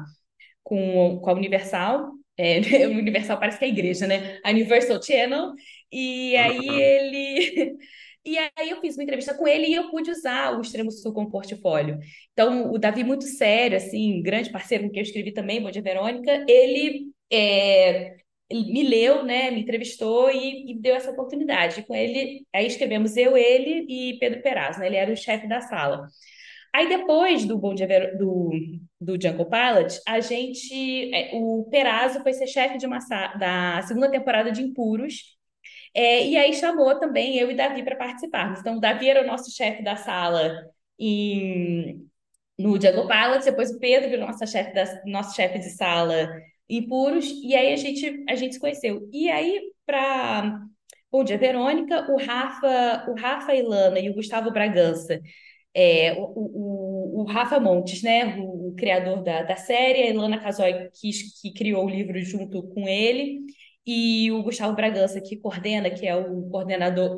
[0.62, 2.12] com, com a Universal.
[2.36, 4.40] É, Universal parece que é a igreja, né?
[4.42, 5.52] A Universal Channel.
[5.92, 7.76] E aí ele.
[8.22, 11.10] E aí eu fiz uma entrevista com ele e eu pude usar o Extremo Sul
[11.14, 11.98] como portfólio.
[12.34, 15.80] Então, o Davi, muito sério, assim, grande parceiro com quem eu escrevi também, Bom Dia
[15.80, 18.18] Verônica, ele, é,
[18.50, 21.82] me leu, né, me entrevistou e, e, deu essa oportunidade.
[21.84, 24.86] Com ele, aí escrevemos eu, ele e Pedro Perazzo, né?
[24.86, 26.06] Ele era o chefe da sala.
[26.74, 28.16] Aí depois do Bom Dia Ver...
[28.16, 28.50] do,
[29.00, 32.98] do Jungle Pilot, a gente, é, o Perazzo foi ser chefe de uma
[33.38, 35.36] da segunda temporada de Impuros,
[35.94, 38.60] é, e aí chamou também eu e Davi para participarmos.
[38.60, 40.64] Então, o Davi era o nosso chefe da sala
[40.98, 42.06] em,
[42.58, 44.72] no Django Pilot, depois o Pedro nosso chefe
[45.06, 46.28] nosso chefe de sala
[46.70, 49.08] em Puros, e aí a gente, a gente se conheceu.
[49.12, 50.60] E aí, para
[51.10, 55.20] Bom Dia Verônica, o Rafa, o Rafa Ilana e o Gustavo Bragança,
[55.74, 60.40] é, o, o, o, Rafa Montes, né, o, o criador da, da série, a Ilana
[60.40, 61.10] Casoy, que,
[61.42, 63.40] que criou o livro junto com ele,
[63.84, 67.16] e o Gustavo Bragança, que coordena, que é o coordenador,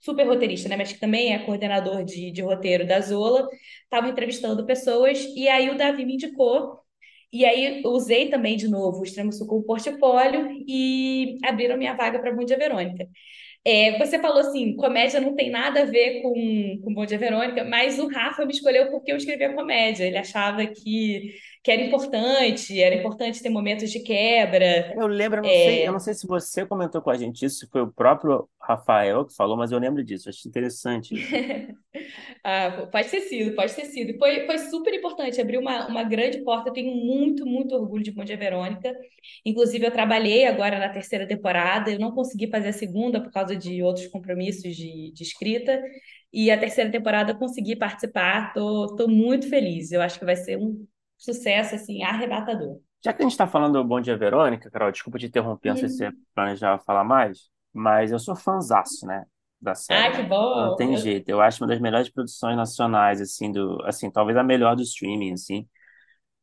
[0.00, 3.46] super roteirista, né, mas que também é coordenador de, de roteiro da Zola,
[3.84, 6.80] estava entrevistando pessoas, e aí o Davi me indicou,
[7.32, 12.18] e aí usei também de novo o Extremo Sul como portfólio e abriram minha vaga
[12.18, 13.06] para Bom Dia Verônica.
[13.64, 17.64] É, você falou assim, comédia não tem nada a ver com, com Bom Dia Verônica,
[17.64, 20.04] mas o Rafa me escolheu porque eu escrevia comédia.
[20.04, 24.94] Ele achava que, que era importante, era importante ter momentos de quebra.
[24.94, 27.60] Eu lembro, eu não sei, eu não sei se você comentou com a gente isso,
[27.60, 31.14] se foi o próprio Rafael que falou, mas eu lembro disso, acho interessante.
[32.44, 34.16] Ah, pode ter sido, pode ter sido.
[34.18, 36.68] Foi, foi super importante, abriu uma, uma grande porta.
[36.68, 38.94] Eu tenho muito, muito orgulho de Bom Dia Verônica.
[39.44, 43.56] Inclusive, eu trabalhei agora na terceira temporada, eu não consegui fazer a segunda por causa
[43.56, 45.82] de outros compromissos de, de escrita.
[46.32, 49.92] E a terceira temporada eu consegui participar, tô, tô muito feliz.
[49.92, 50.86] Eu acho que vai ser um
[51.18, 52.80] sucesso, assim, arrebatador.
[53.04, 55.76] Já que a gente está falando do Bom Dia Verônica, Carol, desculpa te interromper, não
[55.76, 56.26] sei se você Hum.
[56.34, 59.24] planejava falar mais, mas eu sou fãzaço, né,
[59.60, 60.32] da série, Ah, que né?
[60.52, 60.74] Não bom!
[60.74, 64.42] tem Eu, jeito, eu acho uma das melhores produções nacionais, assim, do, assim, talvez a
[64.42, 65.68] melhor do streaming, assim.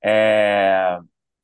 [0.04, 1.00] É...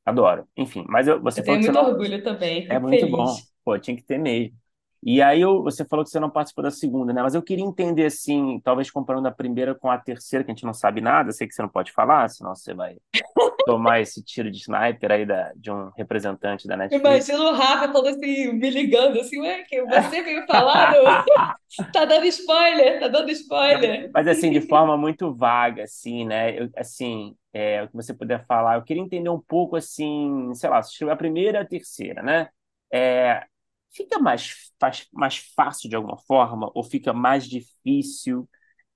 [0.06, 0.48] Adoro.
[0.58, 1.84] Enfim, mas eu- você eu falou tenho que você muito não...
[1.84, 3.46] orgulho também, É muito bom.
[3.46, 3.54] feliz.
[3.66, 4.58] Pô, tinha que ter mesmo.
[5.04, 7.24] E aí eu, você falou que você não participou da segunda, né?
[7.24, 10.66] Mas eu queria entender, assim, talvez comparando a primeira com a terceira, que a gente
[10.66, 12.98] não sabe nada, sei que você não pode falar, senão você vai
[13.66, 17.04] tomar esse tiro de sniper aí da, de um representante da Netflix.
[17.04, 20.94] Imagina o Rafa falando assim, me ligando assim, ué, que você veio falar,
[21.92, 24.12] tá dando spoiler, tá dando spoiler.
[24.14, 26.60] Mas assim, de forma muito vaga, assim, né?
[26.60, 30.70] Eu, assim, é, o que você puder falar, eu queria entender um pouco, assim, sei
[30.70, 32.50] lá, se a primeira e a terceira, né?
[32.94, 33.46] É,
[33.94, 38.50] fica mais, faz, mais fácil de alguma forma, ou fica mais difícil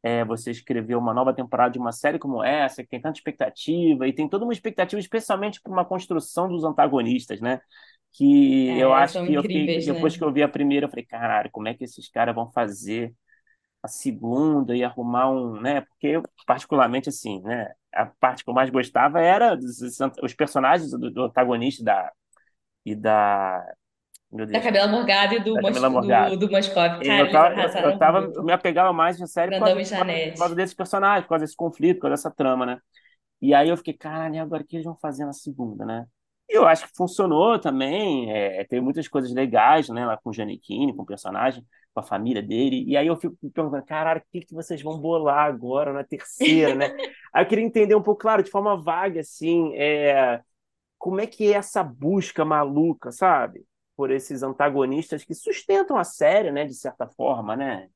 [0.03, 4.08] é, você escrever uma nova temporada de uma série como essa, que tem tanta expectativa,
[4.08, 7.62] e tem toda uma expectativa, especialmente para uma construção dos antagonistas, né?
[8.13, 10.17] Que eu É, acho são que eu fiquei, incríveis, depois né?
[10.17, 13.13] que eu vi a primeira, eu falei, caralho, como é que esses caras vão fazer?
[13.84, 15.81] a segunda e arrumar um, né?
[15.81, 17.71] Porque eu, particularmente assim, né?
[17.93, 19.79] A parte que eu mais gostava era dos,
[20.23, 22.12] os personagens do, do antagonista da,
[22.86, 23.65] e da,
[24.31, 25.79] meu Da Deus, Camila Morgado e do, da Mos...
[25.79, 27.01] Do, do Moscov.
[27.03, 29.75] Eu Cara, eles tava, eu, eu tava, eu me apegava mais na série por causa,
[29.75, 32.79] por causa, desses personagens, por causa desse conflito, por causa dessa trama, né?
[33.41, 36.05] E aí eu fiquei, caralho, agora o que eles vão fazer na segunda, né?
[36.49, 40.33] E eu acho que funcionou também, é, teve muitas coisas legais, né, lá com o
[40.33, 44.21] Giannichini, com o personagem, com a família dele, e aí eu fico me perguntando, caralho,
[44.21, 46.85] o que que vocês vão bolar agora na terceira, né?
[47.33, 50.39] Aí eu queria entender um pouco, claro, de forma vaga, assim, é,
[50.97, 53.65] como é que é essa busca maluca, sabe?
[53.95, 57.89] Por esses antagonistas que sustentam a série, né, de certa forma, né?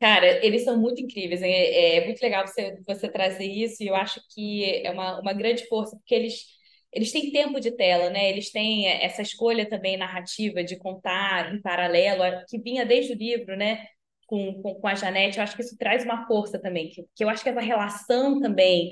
[0.00, 1.40] Cara, eles são muito incríveis.
[1.42, 5.32] É, é muito legal você, você trazer isso, e eu acho que é uma, uma
[5.32, 6.44] grande força, porque eles,
[6.92, 8.28] eles têm tempo de tela, né?
[8.30, 13.56] Eles têm essa escolha também narrativa de contar em paralelo, que vinha desde o livro,
[13.56, 13.86] né?
[14.26, 17.24] Com, com, com a Janete, eu acho que isso traz uma força também, que, que
[17.24, 18.90] eu acho que essa relação também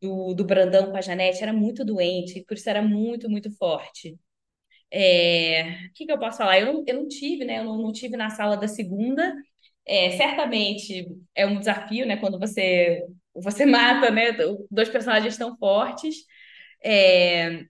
[0.00, 3.50] do, do Brandão com a Janete era muito doente, e por isso era muito, muito
[3.56, 4.18] forte.
[4.90, 6.60] É, o que que eu posso falar?
[6.60, 7.58] Eu não, eu não tive, né?
[7.60, 9.34] Eu não, não tive na sala da segunda.
[9.86, 12.16] É, certamente é um desafio, né?
[12.16, 13.02] Quando você
[13.34, 14.32] você mata, né?
[14.70, 16.16] Dois personagens tão fortes.
[16.84, 17.64] É,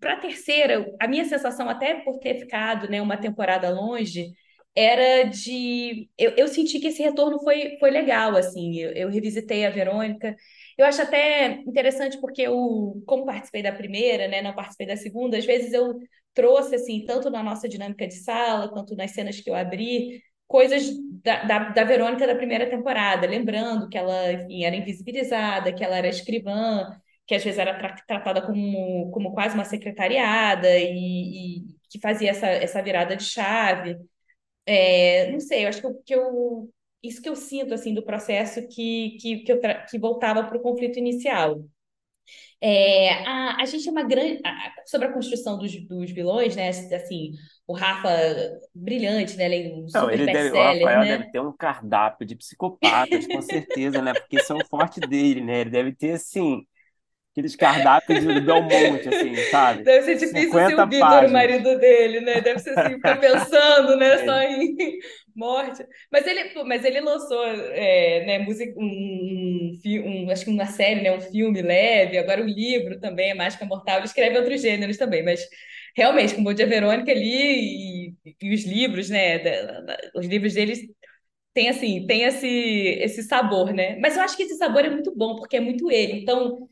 [0.00, 4.32] para a terceira, a minha sensação, até por ter ficado, né, uma temporada longe,
[4.74, 6.08] era de.
[6.16, 8.78] Eu, eu senti que esse retorno foi, foi legal, assim.
[8.78, 10.36] Eu, eu revisitei a Verônica.
[10.78, 15.36] Eu acho até interessante porque eu, como participei da primeira, né, não participei da segunda,
[15.36, 15.98] às vezes eu
[16.34, 20.90] trouxe, assim, tanto na nossa dinâmica de sala, quanto nas cenas que eu abri, coisas
[21.22, 25.96] da, da, da Verônica da primeira temporada, lembrando que ela, enfim, era invisibilizada, que ela
[25.96, 26.86] era escrivã
[27.26, 32.30] que às vezes era tra tratada como, como quase uma secretariada e, e que fazia
[32.30, 33.96] essa, essa virada de chave.
[34.66, 36.70] É, não sei, eu acho que eu, que eu
[37.02, 40.60] isso que eu sinto assim do processo que, que, que, eu que voltava para o
[40.60, 41.64] conflito inicial.
[42.60, 44.40] É, a, a gente é uma grande.
[44.44, 46.68] a- sobre a construção dos, dos vilões, né?
[46.68, 47.32] Assim,
[47.66, 48.08] o Rafa,
[48.74, 49.46] brilhante, né?
[49.46, 51.30] Ele é um Não, ele deve, o Rafael deve né?
[51.30, 54.14] ter um cardápio de psicopatas, com certeza, né?
[54.14, 55.60] Porque isso é um forte dele, né?
[55.62, 56.64] Ele deve ter, assim,
[57.32, 59.84] aqueles cardápios do Belmonte, assim, sabe?
[59.84, 62.40] Deve ser difícil ser 50 o Vitor, o marido dele, né?
[62.40, 64.18] Deve ser assim, ficar pensando, né?
[64.24, 64.42] Só É.
[64.42, 64.76] em
[65.34, 65.84] morte.
[66.10, 68.84] Mas ele, mas ele lançou, é, né, música, um,
[69.86, 71.12] um, um- acho que uma série, né?
[71.12, 73.98] Um filme leve, agora o livro também, Mágica Mortal.
[73.98, 75.40] Ele escreve outros gêneros também, mas
[75.96, 79.38] realmente, com Bom Dia Verônica ali e, e os livros, né?
[79.38, 80.80] da- da- os livros deles
[81.52, 83.98] tem assim, tem esse, esse sabor, né?
[84.00, 86.20] Mas eu acho que esse sabor é muito bom, porque é muito ele.
[86.22, 86.68] Então,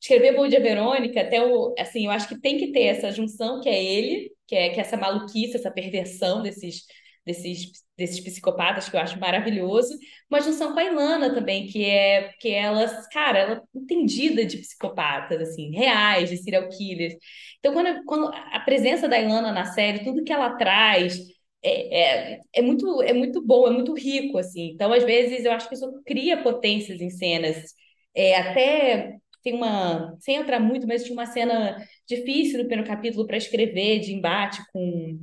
[0.00, 3.60] escrever Bom Dia Verônica, até o, assim, eu acho que tem que ter essa junção
[3.60, 6.82] que é ele, que é, que é essa maluquice, essa perversão desses,
[7.24, 9.96] desses, desses psicopatas que eu acho maravilhoso,
[10.30, 14.58] uma junção com a Ilana também, que é que ela, cara, ela é entendida de
[14.58, 17.14] psicopatas, assim, reais, de serial killers.
[17.58, 21.18] Então, quando, quando a presença da Ilana na série, tudo que ela traz
[21.62, 24.70] é, é, é muito, é muito bom, é muito rico, assim.
[24.72, 27.74] Então, às vezes, eu acho que isso cria potências em cenas,
[28.14, 29.16] é, até
[29.46, 34.00] tem uma, sem entrar muito, mas tinha uma cena difícil no primeiro capítulo para escrever,
[34.00, 35.16] de embate com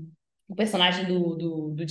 [0.48, 1.84] o personagem do, do, do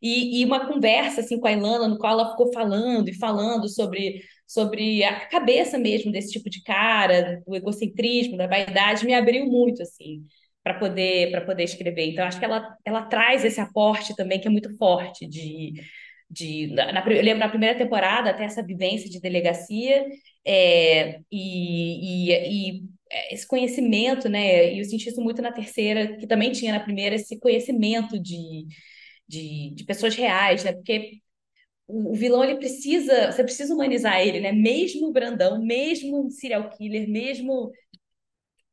[0.00, 3.68] e, e uma conversa assim com a Ilana, no qual ela ficou falando e falando
[3.68, 9.46] sobre, sobre a cabeça mesmo desse tipo de cara, do egocentrismo, da vaidade, me abriu
[9.46, 10.24] muito, assim,
[10.62, 12.12] para poder, para poder escrever.
[12.12, 15.72] Então, acho que ela, ela traz esse aporte também, que é muito forte, de,
[16.30, 20.06] de na, eu lembro na primeira temporada, até essa vivência de delegacia,
[20.44, 24.74] é, e, e, e é, esse conhecimento, né?
[24.74, 28.66] E eu senti isso muito na terceira, que também tinha na primeira, esse conhecimento de,
[29.28, 30.72] de, de pessoas reais, né?
[30.72, 31.20] Porque
[31.88, 34.52] o, o, vilão, ele precisa, você precisa humanizar ele, né?
[34.52, 37.72] Mesmo o Brandão, mesmo um serial killer, mesmo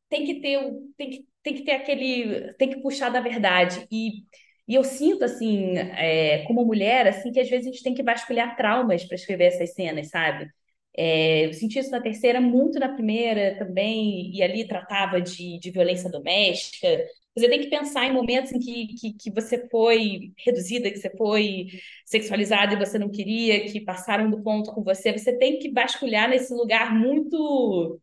[0.09, 0.59] tem que ter
[0.97, 3.87] tem que, tem que ter aquele, tem que puxar da verdade.
[3.91, 4.23] E,
[4.67, 8.03] e eu sinto, assim, é, como mulher, assim, que às vezes a gente tem que
[8.03, 10.49] vasculhar traumas para escrever essas cenas, sabe?
[10.95, 15.71] É, eu senti isso na terceira, muito na primeira também, e ali tratava de, de
[15.71, 16.87] violência doméstica.
[17.35, 21.09] Você tem que pensar em momentos em que, que, que você foi reduzida, que você
[21.17, 21.67] foi
[22.05, 25.11] sexualizada e você não queria, que passaram do ponto com você.
[25.11, 27.99] Você tem que vasculhar nesse lugar muito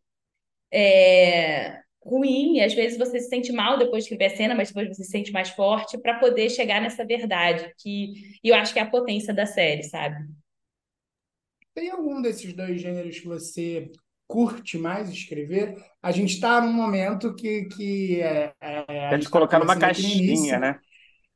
[0.71, 2.57] é, ruim.
[2.57, 5.03] E às vezes você se sente mal depois de ver a cena, mas depois você
[5.03, 8.89] se sente mais forte para poder chegar nessa verdade, que eu acho que é a
[8.89, 10.25] potência da série, sabe?
[11.73, 13.91] Tem algum desses dois gêneros que você
[14.27, 15.75] curte mais escrever?
[16.01, 20.59] A gente está num momento que, que é, é, Quer te tá colocar numa caixinha,
[20.59, 20.79] né?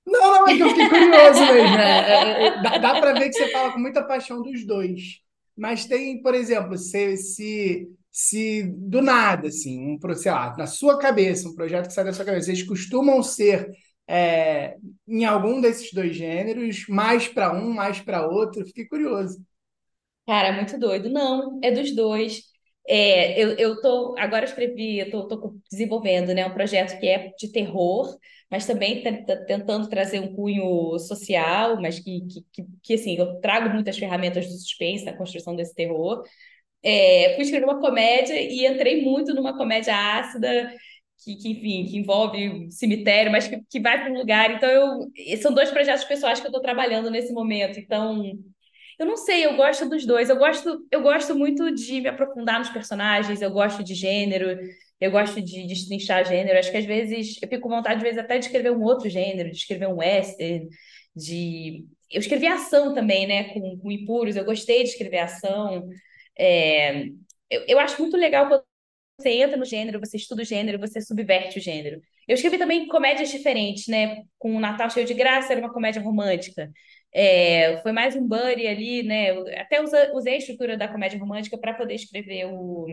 [0.05, 1.77] Não, não, é que eu fiquei curioso mesmo.
[1.77, 5.21] É, é, é dá dá para ver que você fala com muita paixão dos dois.
[5.57, 10.97] Mas tem, por exemplo, se, se, se do nada, assim, um, sei lá, na sua
[10.97, 13.69] cabeça, um projeto que sai da sua cabeça, vocês costumam ser
[14.07, 18.65] é, em algum desses dois gêneros, mais para um, mais para outro?
[18.65, 19.43] Fiquei curioso.
[20.27, 21.09] Cara, muito doido.
[21.09, 22.41] Não, é dos dois.
[22.87, 27.31] É, eu, eu tô, agora escrevi, eu tô, tô desenvolvendo, né, um projeto que é
[27.37, 28.15] de terror,
[28.49, 33.15] mas também tá, tá tentando trazer um cunho social, mas que, que, que, que, assim,
[33.17, 36.23] eu trago muitas ferramentas do suspense na construção desse terror.
[36.85, 40.71] É, fui escrever uma comédia e entrei muito numa comédia ácida,
[41.23, 44.51] que, que enfim, que envolve cemitério, mas que, que vai para um lugar.
[44.51, 44.69] Então,
[45.17, 47.79] eu, são dois projetos pessoais que eu estou trabalhando nesse momento.
[47.79, 48.23] Então,
[48.99, 50.29] eu não sei, eu gosto dos dois.
[50.29, 54.57] Eu gosto, eu gosto muito de me aprofundar nos personagens, eu gosto de gênero,
[55.01, 56.57] eu gosto de destrinchar gênero.
[56.59, 59.09] Acho que às vezes eu fico com vontade, às vezes, até de escrever um outro
[59.09, 60.67] gênero, de escrever um western,
[61.15, 61.85] de.
[62.11, 65.87] Eu escrevi ação também, né, com, com Impuros, eu gostei de escrever ação.
[66.37, 67.05] É...
[67.49, 68.63] Eu, eu acho muito legal quando
[69.17, 72.01] você entra no gênero, você estuda o gênero, você subverte o gênero.
[72.27, 74.23] Eu escrevi também comédias diferentes, né?
[74.37, 76.71] Com o Natal Cheio de Graça, era uma comédia romântica.
[77.13, 79.31] É, foi mais um buddy ali, né?
[79.57, 82.87] até usei a estrutura da comédia romântica para poder escrever o,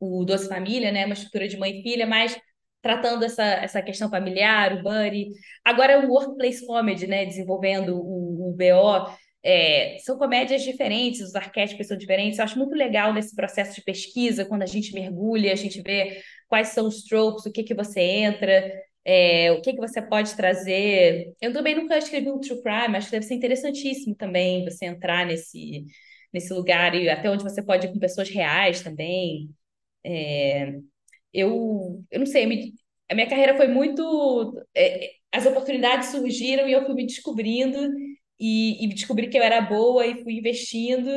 [0.00, 1.04] o Doce Família, né?
[1.06, 2.36] Uma estrutura de mãe e filha, mas
[2.82, 5.28] tratando essa, essa questão familiar, o buddy.
[5.64, 7.24] Agora é um workplace comedy, né?
[7.24, 9.16] Desenvolvendo o, o BO.
[9.48, 12.38] É, são comédias diferentes, os arquétipos são diferentes.
[12.38, 16.20] Eu acho muito legal nesse processo de pesquisa, quando a gente mergulha, a gente vê
[16.48, 18.72] quais são os tropes, o que que você entra.
[19.04, 21.32] É, o que, que você pode trazer?
[21.40, 25.24] Eu também nunca escrevi um true crime, acho que deve ser interessantíssimo também você entrar
[25.24, 25.86] nesse,
[26.32, 29.48] nesse lugar e até onde você pode ir com pessoas reais também.
[30.04, 30.74] É,
[31.32, 32.74] eu, eu não sei,
[33.08, 34.60] a minha carreira foi muito.
[34.74, 37.78] É, as oportunidades surgiram e eu fui me descobrindo
[38.38, 41.10] e, e descobri que eu era boa e fui investindo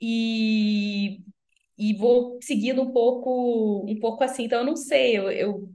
[0.00, 1.20] e,
[1.78, 4.44] e vou seguindo um pouco um pouco assim.
[4.44, 5.68] Então, eu não sei, eu, eu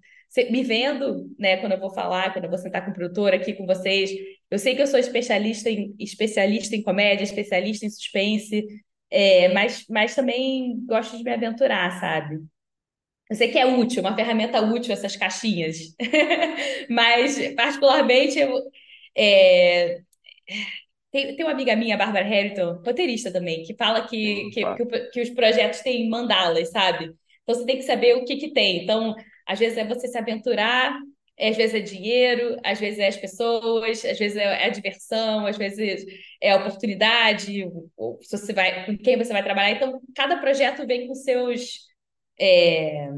[0.52, 3.54] me vendo, né, quando eu vou falar, quando eu vou sentar com o produtor aqui
[3.54, 4.12] com vocês,
[4.50, 8.66] eu sei que eu sou especialista em, especialista em comédia, especialista em suspense,
[9.10, 12.40] é, mas, mas também gosto de me aventurar, sabe?
[13.30, 15.78] Eu sei que é útil, uma ferramenta útil essas caixinhas,
[16.90, 18.52] mas particularmente eu,
[19.16, 20.02] é,
[21.12, 25.22] tem, tem uma amiga minha, Bárbara Harrington, roteirista também, que fala que, que, que, que,
[25.22, 27.12] os projetos têm mandalas, sabe?
[27.44, 28.84] Então você tem que saber o que, que tem.
[28.84, 29.16] Então,
[29.48, 30.96] às vezes é você se aventurar,
[31.40, 35.58] às vezes é dinheiro, às vezes é as pessoas, às vezes é a diversão, às
[35.58, 36.06] vezes
[36.42, 37.66] é a oportunidade,
[37.98, 39.72] ou se você vai, com quem você vai trabalhar.
[39.72, 41.88] Então, cada projeto vem com seus.
[42.40, 43.10] É,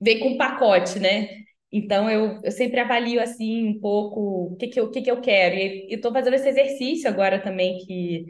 [0.00, 1.28] vem com um pacote, né?
[1.72, 5.10] Então, eu, eu sempre avalio assim um pouco o que, que, eu, o que, que
[5.10, 5.56] eu quero.
[5.56, 8.26] E estou fazendo esse exercício agora também, que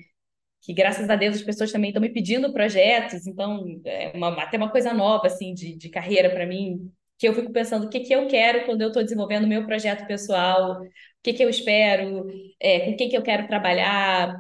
[0.62, 4.57] que graças a Deus as pessoas também estão me pedindo projetos, então é uma, até
[4.57, 8.01] uma coisa nova assim de, de carreira para mim, que eu fico pensando o que,
[8.01, 10.88] que eu quero quando eu estou desenvolvendo o meu projeto pessoal, o
[11.22, 12.26] que, que eu espero,
[12.61, 14.34] é, com quem que eu quero trabalhar.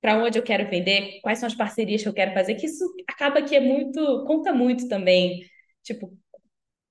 [0.00, 2.84] para onde eu quero vender, quais são as parcerias que eu quero fazer, que isso
[3.08, 5.40] acaba que é muito, conta muito também.
[5.82, 6.12] Tipo,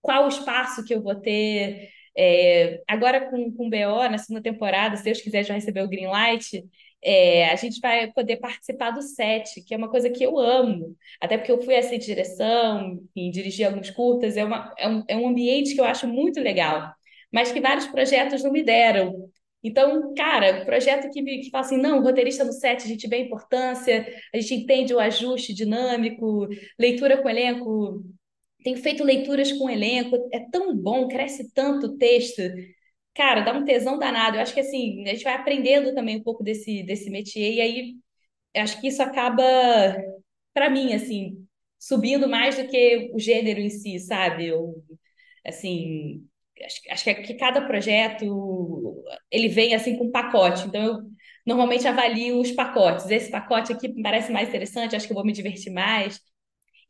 [0.01, 1.89] qual o espaço que eu vou ter.
[2.17, 5.87] É, agora com, com o BO, na segunda temporada, se Deus quiser já receber o
[5.87, 6.63] green light,
[7.03, 10.95] é, a gente vai poder participar do set, que é uma coisa que eu amo.
[11.19, 15.17] Até porque eu fui essa direção, enfim, dirigi alguns curtas, é, uma, é, um, é
[15.17, 16.93] um ambiente que eu acho muito legal,
[17.31, 19.29] mas que vários projetos não me deram.
[19.63, 23.19] Então, cara, projeto que, que fala assim, não, roteirista no set, a gente vê a
[23.19, 26.47] importância, a gente entende o ajuste dinâmico,
[26.79, 28.03] leitura com elenco.
[28.63, 32.41] Tenho feito leituras com elenco, é tão bom, cresce tanto o texto.
[33.15, 34.37] Cara, dá um tesão danado.
[34.37, 37.61] Eu acho que assim, a gente vai aprendendo também um pouco desse, desse métier, e
[37.61, 37.95] aí
[38.55, 39.43] acho que isso acaba,
[40.53, 41.45] para mim, assim,
[41.79, 44.47] subindo mais do que o gênero em si, sabe?
[44.47, 44.75] Eu,
[45.45, 46.25] assim,
[46.65, 50.67] acho, acho que, é que cada projeto ele vem assim com um pacote.
[50.67, 50.99] Então eu
[51.45, 53.09] normalmente avalio os pacotes.
[53.09, 56.19] Esse pacote aqui parece mais interessante, acho que eu vou me divertir mais.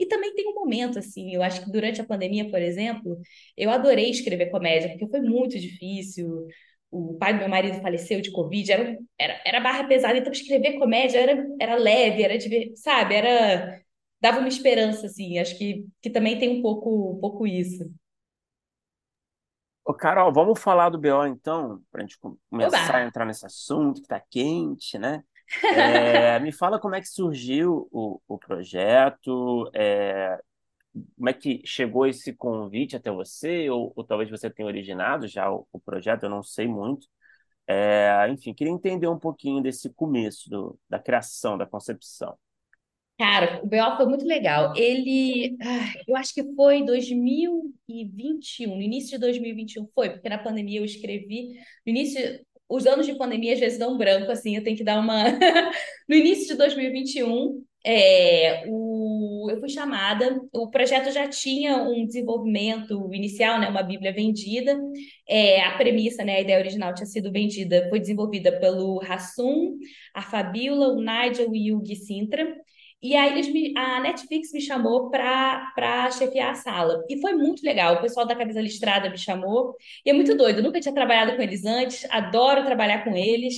[0.01, 3.21] E também tem um momento, assim, eu acho que durante a pandemia, por exemplo,
[3.55, 6.47] eu adorei escrever comédia, porque foi muito difícil.
[6.89, 10.79] O pai do meu marido faleceu de Covid, era, era, era barra pesada, então escrever
[10.79, 12.35] comédia era, era leve, era,
[12.75, 13.79] sabe, era...
[14.19, 17.85] Dava uma esperança, assim, acho que, que também tem um pouco, um pouco isso.
[19.85, 22.17] Ô, Carol, vamos falar do BO então, para a gente
[22.49, 22.97] começar Oba!
[22.97, 25.23] a entrar nesse assunto que está quente, né?
[25.63, 30.39] É, me fala como é que surgiu o, o projeto, é,
[31.15, 35.51] como é que chegou esse convite até você, ou, ou talvez você tenha originado já
[35.51, 37.07] o, o projeto, eu não sei muito.
[37.67, 42.37] É, enfim, queria entender um pouquinho desse começo do, da criação, da concepção.
[43.17, 44.73] Cara, o BO foi muito legal.
[44.75, 45.55] Ele,
[46.07, 51.49] eu acho que foi 2021, no início de 2021 foi, porque na pandemia eu escrevi,
[51.85, 52.19] no início,
[52.71, 55.25] os anos de pandemia às vezes dão branco, assim, eu tenho que dar uma.
[56.07, 63.09] no início de 2021, é, o, eu fui chamada, o projeto já tinha um desenvolvimento
[63.13, 64.79] inicial, né, uma Bíblia vendida,
[65.27, 69.77] é, a premissa, né, a ideia original tinha sido vendida, foi desenvolvida pelo Rassum,
[70.13, 72.55] a Fabiola, o Nigel e o Gui Sintra,
[73.01, 77.03] e aí eles me, a Netflix me chamou para chefiar a sala.
[77.09, 77.95] E foi muito legal.
[77.95, 79.75] O pessoal da Camisa Listrada me chamou.
[80.05, 80.59] E é muito doido.
[80.59, 82.05] Eu nunca tinha trabalhado com eles antes.
[82.11, 83.55] Adoro trabalhar com eles.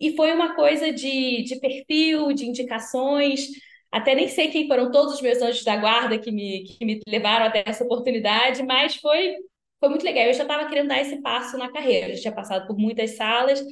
[0.00, 3.48] E foi uma coisa de, de perfil, de indicações.
[3.92, 7.00] Até nem sei quem foram todos os meus anjos da guarda que me, que me
[7.06, 9.36] levaram até essa oportunidade, mas foi,
[9.80, 10.24] foi muito legal.
[10.24, 12.08] Eu já estava querendo dar esse passo na carreira.
[12.08, 13.62] Eu já tinha passado por muitas salas.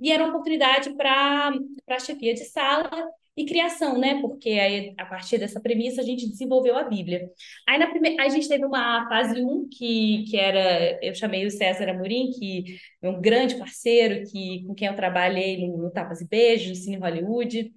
[0.00, 2.88] E era uma oportunidade para chefia de sala
[3.36, 4.20] e criação, né?
[4.20, 7.30] Porque aí, a partir dessa premissa, a gente desenvolveu a Bíblia.
[7.66, 11.50] Aí, na primeira, a gente teve uma fase 1, que, que era, eu chamei o
[11.50, 16.20] César Amorim, que é um grande parceiro, que, com quem eu trabalhei no, no Tapas
[16.20, 17.72] e Beijos, no Cine Hollywood,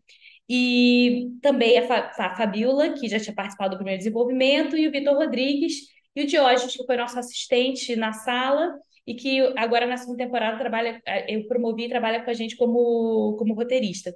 [0.49, 4.91] e também a, Fa, a Fabiola, que já tinha participado do primeiro desenvolvimento, e o
[4.91, 8.75] Vitor Rodrigues, e o Diógenes, que foi nosso assistente na sala,
[9.05, 13.35] e que agora na segunda temporada trabalha, eu promovi e trabalha com a gente como,
[13.37, 14.15] como roteirista.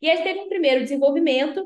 [0.00, 1.64] E aí teve um primeiro desenvolvimento,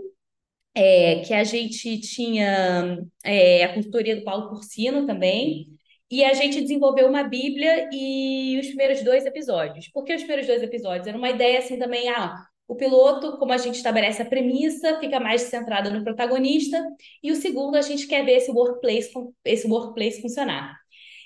[0.74, 5.68] é, que a gente tinha é, a consultoria do Paulo Cursino também,
[6.10, 9.88] e a gente desenvolveu uma Bíblia e os primeiros dois episódios.
[9.88, 11.06] Por que os primeiros dois episódios?
[11.06, 12.34] Era uma ideia assim também, ah,
[12.66, 16.82] o piloto, como a gente estabelece a premissa, fica mais centrado no protagonista,
[17.22, 19.10] e o segundo a gente quer ver esse workplace,
[19.44, 20.83] esse workplace funcionar.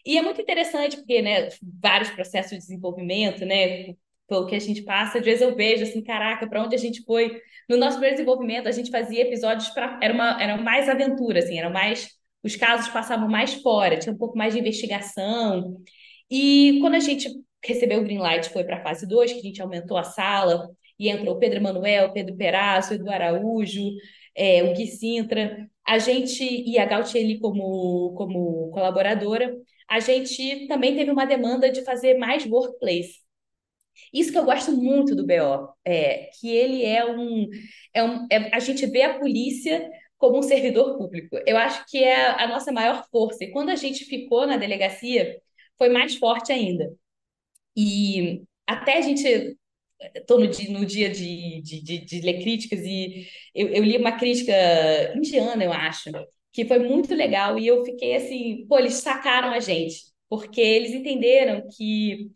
[0.08, 1.50] E é muito interessante, porque, né,
[1.82, 3.94] vários processos de desenvolvimento, né,
[4.26, 7.02] pelo que a gente passa, às vezes eu vejo assim, caraca, para onde a gente
[7.04, 7.38] foi?
[7.68, 11.58] No nosso primeiro desenvolvimento, a gente fazia episódios para era uma era mais aventura, assim,
[11.58, 12.08] eram mais
[12.42, 15.76] os casos passavam mais fora, tinha um pouco mais de investigação.
[16.30, 17.28] E quando a gente
[17.62, 20.70] recebeu o green light, foi para a fase 2, que a gente aumentou a sala
[20.98, 23.90] e entrou Pedro Emanuel, Pedro Peraço, Edu Araújo,
[24.34, 29.54] é, o Gui Sintra, a gente e a Gautieli como como colaboradora,
[29.88, 33.20] a gente também teve uma demanda de fazer mais workplace.
[34.12, 37.48] Isso que eu gosto muito do BO, é que ele é um,
[37.92, 41.36] é um é, a gente vê a polícia como um servidor público.
[41.46, 43.44] Eu acho que é a nossa maior força.
[43.44, 45.40] E quando a gente ficou na delegacia,
[45.76, 46.92] foi mais forte ainda.
[47.76, 49.56] E até a gente
[50.16, 53.96] estou no dia, no dia de, de, de, de, ler críticas e eu, eu li
[53.96, 54.52] uma crítica
[55.16, 56.10] indiana, eu acho,
[56.52, 60.92] que foi muito legal e eu fiquei assim, pô, eles sacaram a gente, porque eles
[60.92, 62.30] entenderam que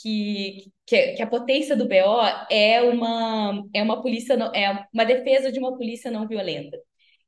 [0.00, 5.58] que, que, a potência do BO é uma é uma polícia é uma defesa de
[5.58, 6.78] uma polícia não violenta.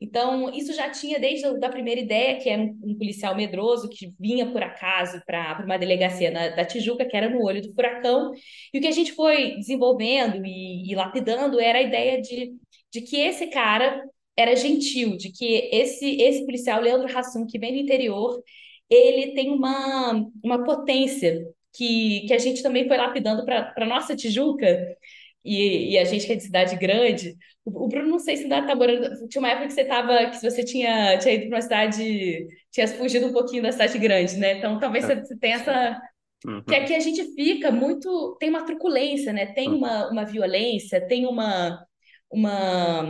[0.00, 3.88] Então, isso já tinha desde a da primeira ideia, que era um, um policial medroso
[3.90, 7.74] que vinha por acaso para uma delegacia na, da Tijuca, que era no olho do
[7.74, 8.32] furacão.
[8.72, 12.50] E o que a gente foi desenvolvendo e, e lapidando era a ideia de,
[12.90, 14.02] de que esse cara
[14.36, 18.42] era gentil, de que esse, esse policial, Leandro Hassum, que vem do interior,
[18.88, 24.16] ele tem uma, uma potência que, que a gente também foi lapidando para a nossa
[24.16, 24.96] Tijuca,
[25.44, 27.36] e, e, a gente que é de cidade grande.
[27.64, 29.28] O, o Bruno, não sei se ainda está morando.
[29.28, 32.88] Tinha uma época que você estava, que você tinha, tinha ido para uma cidade, tinha
[32.88, 34.58] fugido um pouquinho da cidade grande, né?
[34.58, 36.00] Então talvez você, você tenha essa.
[36.44, 36.62] Uhum.
[36.64, 38.36] Que aqui a gente fica muito.
[38.38, 39.46] Tem uma truculência, né?
[39.46, 41.84] Tem uma, uma violência, tem uma.
[42.30, 43.02] uma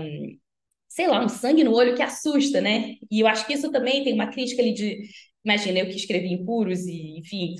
[0.90, 2.96] sei lá, um sangue no olho que assusta, né?
[3.10, 5.04] E eu acho que isso também tem uma crítica ali de.
[5.44, 7.56] Imagina, eu que escrevi Impuros e, enfim,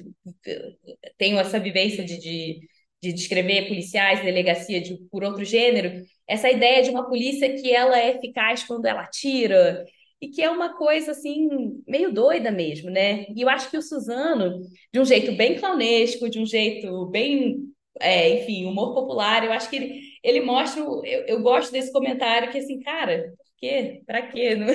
[1.19, 2.61] tenho essa vivência de, de
[3.03, 7.99] de descrever policiais, delegacia de, por outro gênero, essa ideia de uma polícia que ela
[7.99, 9.87] é eficaz quando ela atira,
[10.21, 11.49] e que é uma coisa assim,
[11.89, 13.25] meio doida mesmo, né?
[13.35, 14.61] E eu acho que o Suzano,
[14.93, 19.71] de um jeito bem clownesco, de um jeito bem, é, enfim, humor popular, eu acho
[19.71, 24.03] que ele, ele mostra, eu, eu gosto desse comentário que assim, cara, por quê?
[24.07, 24.55] Para quê?
[24.57, 24.67] Não,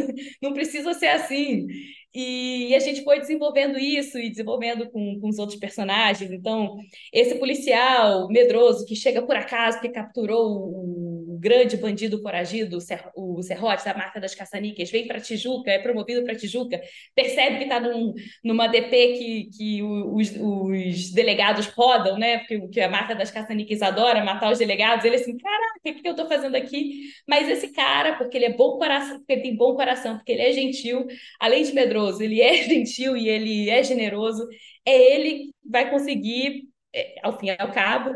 [0.41, 1.67] não precisa ser assim.
[2.13, 6.31] E, a gente foi desenvolvendo isso e desenvolvendo com, com os outros personagens.
[6.31, 6.77] Então,
[7.11, 11.14] esse policial medroso que chega por acaso, que capturou o
[11.45, 12.79] grande bandido foragido,
[13.15, 16.81] o Serrote, da marca das caçaniques, vem para Tijuca, é promovido para Tijuca,
[17.13, 22.39] percebe que está num, numa DP que, que os, os delegados rodam, né?
[22.39, 25.05] Porque, que a marca das caçaniques adora matar os delegados.
[25.05, 27.11] Ele assim, caraca, o que, que eu estou fazendo aqui?
[27.27, 30.41] Mas esse cara, porque ele é bom coração, porque ele tem bom coração, porque ele
[30.41, 31.05] é gentil,
[31.39, 34.47] além de medroso, ele é gentil e ele é generoso,
[34.83, 38.15] é ele que vai conseguir, é, ao fim e ao cabo,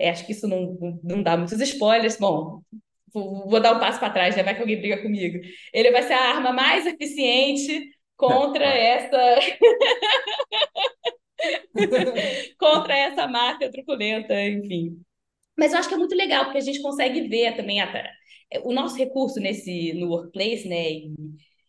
[0.00, 2.62] é, acho que isso não, não dá muitos spoilers, bom,
[3.12, 4.42] vou, vou dar um passo para trás, né?
[4.42, 5.38] vai que alguém briga comigo.
[5.72, 9.18] Ele vai ser a arma mais eficiente contra essa
[12.58, 15.00] contra essa máfia truculenta, enfim.
[15.58, 17.92] Mas eu acho que é muito legal, porque a gente consegue ver também a,
[18.64, 20.90] o nosso recurso nesse no workplace, né?
[20.90, 21.14] E,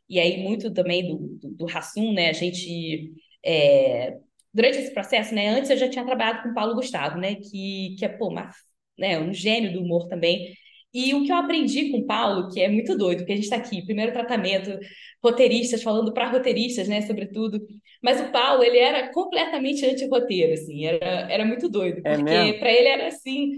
[0.10, 2.30] e aí muito também do, do, do Hassum, né?
[2.30, 3.14] A gente
[3.44, 4.18] é,
[4.54, 5.50] durante esse processo, né?
[5.50, 7.36] Antes eu já tinha trabalhado com o Paulo Gustavo, né?
[7.36, 8.50] Que, que é pô, uma,
[8.98, 10.54] né, um gênio do humor também.
[10.94, 13.46] E o que eu aprendi com o Paulo, que é muito doido, porque a gente
[13.46, 14.78] está aqui, primeiro tratamento,
[15.24, 17.66] roteiristas falando para roteiristas, né, sobretudo.
[18.04, 22.72] Mas o Paulo, ele era completamente anti-roteiro, assim, era, era muito doido, é porque para
[22.74, 23.52] ele era assim,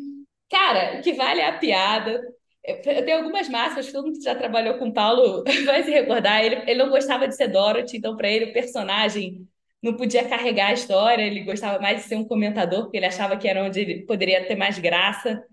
[0.49, 2.21] cara, o que vale é a piada,
[2.63, 5.91] eu tenho algumas máscaras que todo mundo que já trabalhou com o Paulo vai se
[5.91, 6.43] recordar.
[6.45, 9.45] Ele, ele não gostava de ser Dorothy, então, para ele, o personagem
[9.84, 11.23] não podia carregar a história.
[11.23, 14.45] Ele gostava mais de ser um comentador, porque ele achava que era onde ele poderia
[14.47, 15.43] ter mais graça.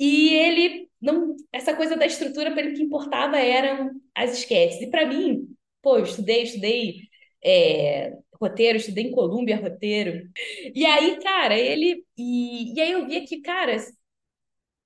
[0.00, 1.36] E ele não.
[1.52, 4.80] Essa coisa da estrutura, para ele, que importava eram as esquetes.
[4.80, 5.48] E para mim,
[5.82, 6.96] pô, eu estudei, estudei
[7.44, 10.28] é, roteiro, estudei em Colômbia roteiro.
[10.74, 12.04] E aí, cara, ele.
[12.16, 13.76] E, e aí eu via que, cara,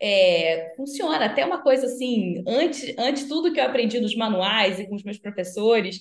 [0.01, 1.25] é, funciona.
[1.27, 5.05] Até uma coisa assim, antes, antes tudo que eu aprendi nos manuais e com os
[5.05, 6.01] meus professores,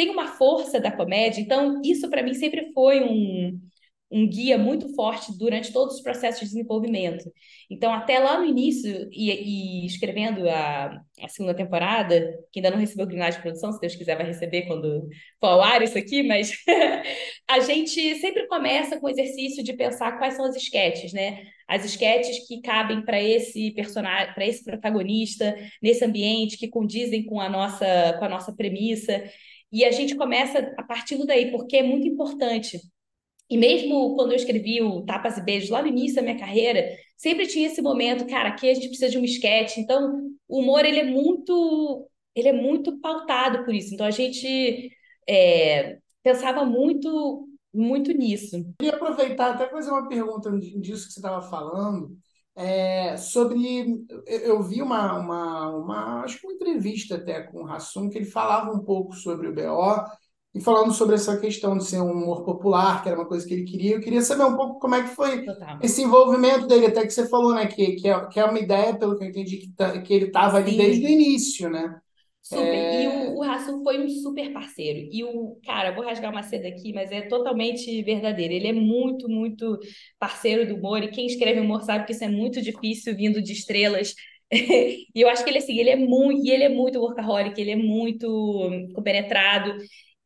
[0.00, 1.42] tem uma força da comédia.
[1.42, 3.60] Então, isso para mim sempre foi um,
[4.10, 7.30] um guia muito forte durante todos os processos de desenvolvimento.
[7.68, 12.78] Então, até lá no início, e, e escrevendo a, a, segunda temporada, que ainda não
[12.78, 15.06] recebeu o de produção, se Deus quiser vai receber quando
[15.38, 16.50] for ao ar isso aqui, mas
[17.46, 21.42] a gente sempre começa com o exercício de pensar quais são as esquetes, né?
[21.68, 27.38] As esquetes que cabem para esse personagem, para esse protagonista, nesse ambiente, que condizem com
[27.38, 29.22] a nossa, com a nossa premissa.
[29.72, 32.80] E a gente começa a partir daí, porque é muito importante
[33.50, 36.96] e mesmo quando eu escrevi o Tapas e Beijos, lá no início da minha carreira,
[37.16, 39.80] sempre tinha esse momento, cara, aqui a gente precisa de um esquete.
[39.80, 43.92] Então, o humor, ele é muito, ele é muito pautado por isso.
[43.92, 44.92] Então, a gente
[45.28, 48.64] é, pensava muito, muito nisso.
[48.78, 52.16] Queria aproveitar até fazer uma pergunta disso que você estava falando,
[52.56, 54.04] é, sobre.
[54.26, 58.26] Eu vi uma, uma, uma, acho que uma entrevista até com o Rassum, que ele
[58.26, 60.04] falava um pouco sobre o BO
[60.52, 63.54] e falando sobre essa questão de ser um humor popular, que era uma coisa que
[63.54, 65.46] ele queria, eu queria saber um pouco como é que foi
[65.80, 68.98] esse envolvimento dele, até que você falou, né, que, que, é, que é uma ideia,
[68.98, 72.00] pelo que eu entendi, que, tá, que ele estava ali desde o início, né?
[72.42, 72.74] Super.
[72.74, 73.02] É...
[73.02, 75.08] E o, o Rassum foi um super parceiro.
[75.12, 78.52] E o, cara, vou rasgar uma seda aqui, mas é totalmente verdadeiro.
[78.52, 79.78] Ele é muito, muito
[80.18, 81.02] parceiro do humor.
[81.02, 84.14] E quem escreve humor sabe que isso é muito difícil vindo de estrelas.
[84.52, 87.70] e eu acho que ele, assim, ele é muito, e ele é muito workaholic, ele
[87.70, 88.28] é muito
[88.94, 89.76] compenetrado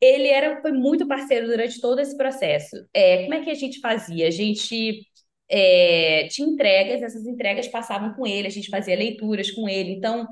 [0.01, 2.75] ele era, foi muito parceiro durante todo esse processo.
[2.93, 4.27] É, como é que a gente fazia?
[4.27, 5.01] A gente
[5.49, 9.91] é, tinha entregas, essas entregas passavam com ele, a gente fazia leituras com ele.
[9.91, 10.27] Então,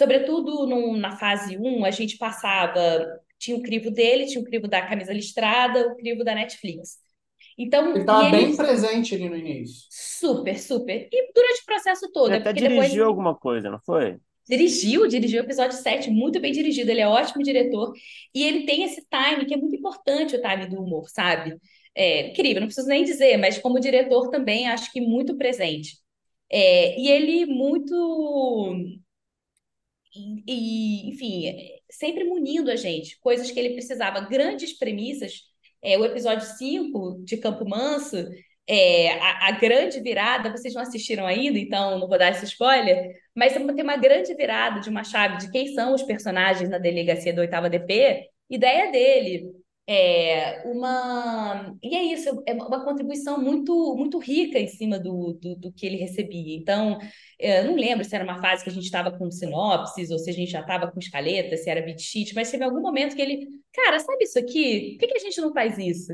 [0.00, 4.68] sobretudo no, na fase 1, a gente passava, tinha o crivo dele, tinha o crivo
[4.68, 6.98] da camisa listrada, o crivo da Netflix.
[7.58, 9.88] Então, Ele estava ele- bem presente ali no início.
[9.88, 11.08] super, super.
[11.12, 14.18] E durante o processo todo, Ele até porque depois dirigiu alguma coisa, não foi?
[14.48, 17.92] Dirigiu, dirigiu o episódio 7, muito bem dirigido, ele é ótimo diretor,
[18.34, 21.56] e ele tem esse time, que é muito importante o time do humor, sabe?
[21.94, 25.98] É incrível, não preciso nem dizer, mas como diretor também acho que muito presente.
[26.50, 28.74] É, e ele muito.
[30.14, 31.54] E, enfim,
[31.90, 35.42] sempre munindo a gente, coisas que ele precisava, grandes premissas.
[35.82, 38.28] É, o episódio 5 de Campo Manso,
[38.66, 43.14] é, a, a grande virada, vocês não assistiram ainda, então não vou dar esse spoiler,
[43.34, 47.32] mas tem uma grande virada de uma chave de quem são os personagens na delegacia
[47.32, 49.59] do 8 DP, ideia dele.
[49.92, 55.56] É uma e é isso, é uma contribuição muito muito rica em cima do, do,
[55.56, 56.56] do que ele recebia.
[56.56, 56.96] Então,
[57.40, 60.30] eu não lembro se era uma fase que a gente estava com sinopses ou se
[60.30, 63.22] a gente já estava com escaleta, se era beat sheet, mas teve algum momento que
[63.22, 64.92] ele, cara, sabe isso aqui?
[64.92, 66.12] Por que, que a gente não faz isso?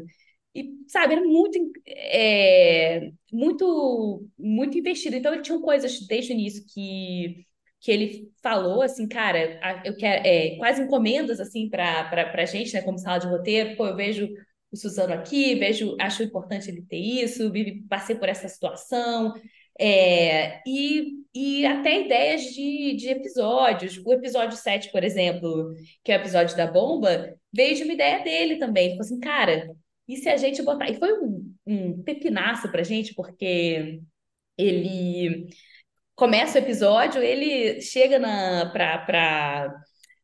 [0.54, 5.16] E, sabe, era muito, é, muito, muito investido.
[5.16, 7.44] Então, ele tinha coisas desde o início que,
[7.80, 12.72] que ele falou, assim, cara, a- eu quero, é, quase encomendas, assim, para para gente,
[12.74, 13.76] né, como sala de roteiro.
[13.76, 14.28] Pô, eu vejo
[14.72, 19.32] o Suzano aqui, vejo, acho importante ele ter isso, vive, passei por essa situação.
[19.78, 23.98] É, e, e até ideias de, de episódios.
[24.04, 28.22] O episódio 7, por exemplo, que é o episódio da bomba, veio de uma ideia
[28.24, 28.90] dele também.
[28.90, 29.68] Falou assim, cara,
[30.08, 30.88] e se a gente botar.
[30.90, 34.00] E foi um, um pepinaço pra gente, porque
[34.58, 35.48] ele
[36.16, 38.98] começa o episódio, ele chega na, pra,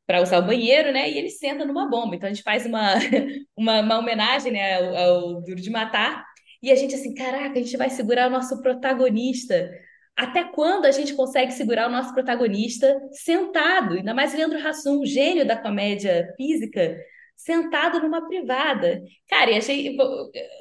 [0.07, 1.11] pra usar o banheiro, né?
[1.11, 2.17] E ele senta numa bomba.
[2.17, 2.95] Então a gente faz uma,
[3.57, 6.25] uma, uma homenagem, né, ao, ao Duro de Matar.
[6.63, 9.71] E a gente assim, caraca, a gente vai segurar o nosso protagonista.
[10.17, 13.95] Até quando a gente consegue segurar o nosso protagonista sentado?
[13.95, 16.97] Ainda mais Leandro Hassum, um gênio da comédia física,
[17.45, 19.03] sentado numa privada.
[19.29, 19.97] Cara, e achei.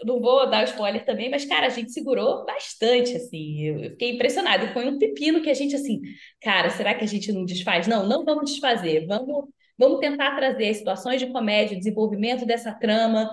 [0.06, 3.62] Não vou dar spoiler também, mas, cara, a gente segurou bastante, assim.
[3.68, 4.66] Eu fiquei impressionada.
[4.66, 6.02] E foi um pepino que a gente, assim,
[6.42, 7.88] cara, será que a gente não desfaz?
[7.88, 9.06] Não, não vamos desfazer.
[9.08, 9.46] Vamos,
[9.78, 13.30] vamos tentar trazer situações de comédia, desenvolvimento dessa trama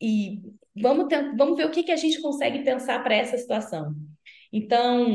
[0.00, 0.40] e
[0.76, 3.94] vamos, tent- vamos ver o que que a gente consegue pensar para essa situação.
[4.52, 5.06] Então,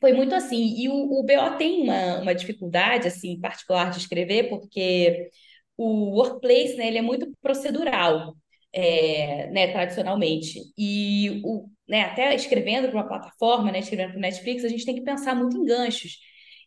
[0.00, 0.74] foi muito assim.
[0.78, 5.30] E o, o BO tem uma, uma dificuldade, assim, particular de escrever, porque
[5.76, 8.34] o workplace, né, ele é muito procedural,
[8.72, 10.60] é, né, tradicionalmente.
[10.78, 14.84] E o, né, até escrevendo para uma plataforma, né, escrevendo para o Netflix, a gente
[14.84, 16.18] tem que pensar muito em ganchos.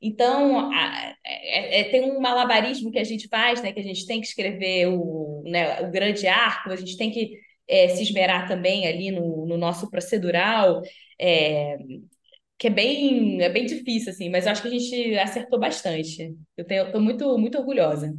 [0.01, 4.05] Então, a- é- é- tem um malabarismo que a gente faz, né, que a gente
[4.05, 7.33] tem que escrever o, né, o grande arco, a gente tem que
[7.67, 10.81] é, se esmerar também ali no, no nosso procedural,
[11.19, 11.77] é,
[12.57, 16.35] que é bem, é bem difícil, assim, mas eu acho que a gente acertou bastante.
[16.57, 18.13] Eu tô muito, muito orgulhosa.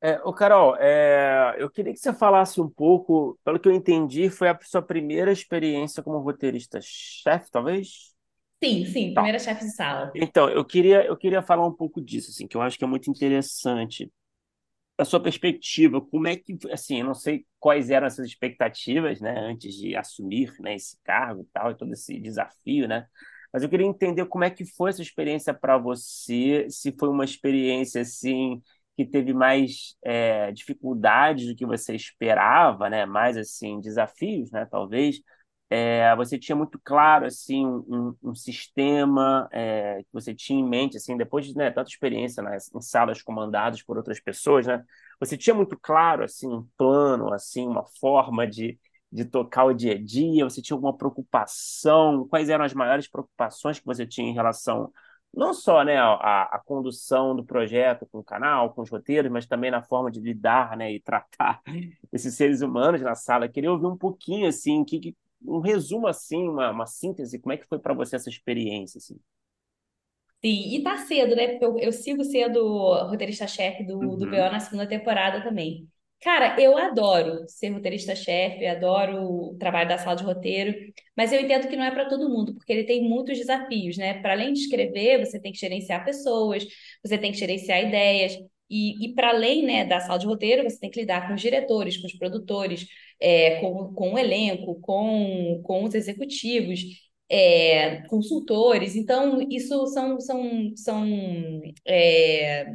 [0.00, 4.28] É, ô Carol, é, eu queria que você falasse um pouco, pelo que eu entendi,
[4.30, 8.14] foi a sua primeira experiência como roteirista-chefe, talvez?
[8.62, 9.22] Sim, sim, Tá.
[9.22, 10.14] primeira chefe de sala.
[10.14, 12.88] Então, eu queria, eu queria falar um pouco disso, assim, que eu acho que é
[12.88, 14.12] muito interessante.
[14.98, 19.38] Da sua perspectiva, como é que, assim, eu não sei quais eram essas expectativas, né,
[19.40, 23.06] antes de assumir, né, esse cargo e tal, e todo esse desafio, né?
[23.52, 27.24] Mas eu queria entender como é que foi essa experiência para você, se foi uma
[27.24, 28.62] experiência, assim,
[28.96, 35.20] que teve mais é, dificuldades do que você esperava, né, mais, assim, desafios, né, talvez.
[35.68, 40.96] É, você tinha muito claro, assim, um, um sistema é, que você tinha em mente,
[40.96, 44.84] assim, depois de, né, tanta experiência nas, em salas comandadas por outras pessoas, né?
[45.20, 48.78] Você tinha muito claro, assim, um plano, assim, uma forma de,
[49.10, 50.44] de tocar o dia a dia?
[50.44, 52.26] Você tinha alguma preocupação?
[52.28, 54.92] Quais eram as maiores preocupações que você tinha em relação,
[55.36, 59.46] não só, né, à, à condução do projeto com o canal, com os roteiros, mas
[59.46, 61.62] também na forma de lidar, né, e tratar
[62.12, 63.48] esses seres humanos na sala?
[63.48, 67.56] Queria ouvir um pouquinho, assim, que, que um resumo assim, uma, uma síntese, como é
[67.56, 69.18] que foi para você essa experiência assim?
[70.44, 71.48] Sim, e tá cedo, né?
[71.48, 72.62] Porque eu, eu sigo sendo
[73.08, 74.52] roteirista-chefe do, do BO Uhum.
[74.52, 75.90] na segunda temporada também.
[76.20, 80.74] Cara, eu adoro ser roteirista-chefe, adoro o trabalho da sala de roteiro,
[81.16, 84.20] mas eu entendo que não é para todo mundo, porque ele tem muitos desafios, né?
[84.20, 86.66] Para além de escrever, você tem que gerenciar pessoas,
[87.04, 88.36] você tem que gerenciar ideias,
[88.68, 91.40] e, e para além, né, da sala de roteiro, você tem que lidar com os
[91.40, 92.86] diretores, com os produtores,
[93.20, 96.80] é, com, com o elenco, com, com os executivos
[97.28, 98.96] é, consultores.
[98.96, 101.06] Então, isso são, são, são
[101.86, 102.66] é,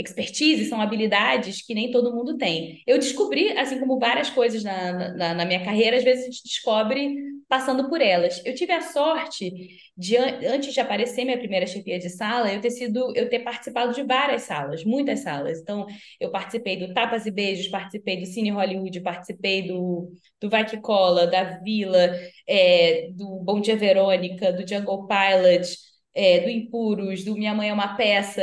[0.00, 2.82] expertise, são habilidades que nem todo mundo tem.
[2.86, 6.42] Eu descobri, assim como várias coisas na, na, na minha carreira, às vezes a gente
[6.44, 7.16] descobre
[7.48, 8.40] passando por elas.
[8.44, 9.52] Eu tive a sorte
[9.96, 13.92] de, antes de aparecer minha primeira chefia de sala, eu ter sido, eu ter participado
[13.92, 15.58] de várias salas, muitas salas.
[15.60, 15.84] Então,
[16.20, 20.80] eu participei do Tapas e Beijos, participei do Cine Hollywood, participei do, do Vai Que
[20.80, 22.14] Cola, da Vila,
[22.46, 25.76] é, do Bom Dia Verônica, do Jungle Pilot,
[26.14, 28.42] é, do Impuros, do Minha Mãe é uma Peça.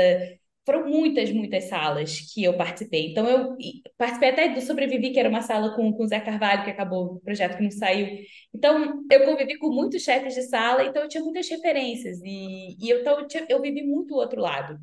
[0.67, 3.11] Foram muitas, muitas salas que eu participei.
[3.11, 3.55] Então, eu
[3.97, 7.05] participei até do Sobrevivi, que era uma sala com, com o Zé Carvalho, que acabou
[7.05, 8.19] o projeto que não saiu.
[8.53, 12.19] Então, eu convivi com muitos chefes de sala, então eu tinha muitas referências.
[12.21, 14.77] E, e eu, então, eu, tinha, eu vivi muito o outro lado.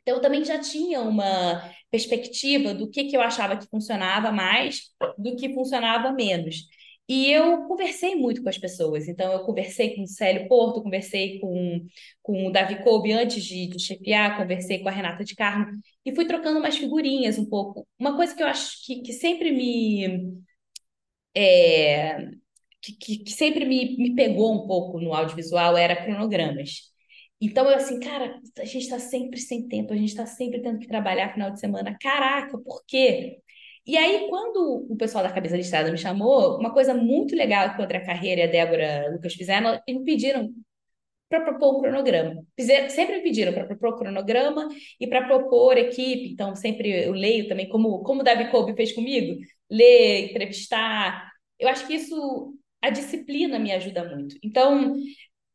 [0.00, 4.84] Então, eu também já tinha uma perspectiva do que, que eu achava que funcionava mais,
[5.18, 6.56] do que funcionava menos.
[7.08, 9.08] E eu conversei muito com as pessoas.
[9.08, 11.86] Então, eu conversei com o Célio Porto, conversei com,
[12.22, 15.66] com o Davi Kobe antes de, de chefiar, conversei com a Renata de Carmo,
[16.04, 17.86] e fui trocando umas figurinhas um pouco.
[17.98, 20.38] Uma coisa que eu acho que, que sempre me.
[21.34, 22.30] É,
[22.80, 26.92] que, que, que, sempre me, me pegou um pouco no audiovisual era cronogramas.
[27.40, 30.78] Então, eu assim, cara, a gente está sempre sem tempo, a gente está sempre tendo
[30.78, 31.96] que trabalhar final de semana.
[32.00, 33.38] Caraca, por quê?
[33.88, 37.80] E aí, quando o pessoal da Cabeça Listrada me chamou, uma coisa muito legal que
[37.80, 40.52] o André Carreira e a Débora Lucas fizeram, eles me pediram
[41.28, 42.44] para propor um cronograma.
[42.90, 44.68] Sempre me pediram para propor um cronograma
[45.00, 46.32] e para propor equipe.
[46.32, 51.30] Então, sempre eu leio também, como, como o Davi Kobe fez comigo, ler, entrevistar.
[51.58, 54.36] Eu acho que isso, a disciplina me ajuda muito.
[54.42, 54.94] Então,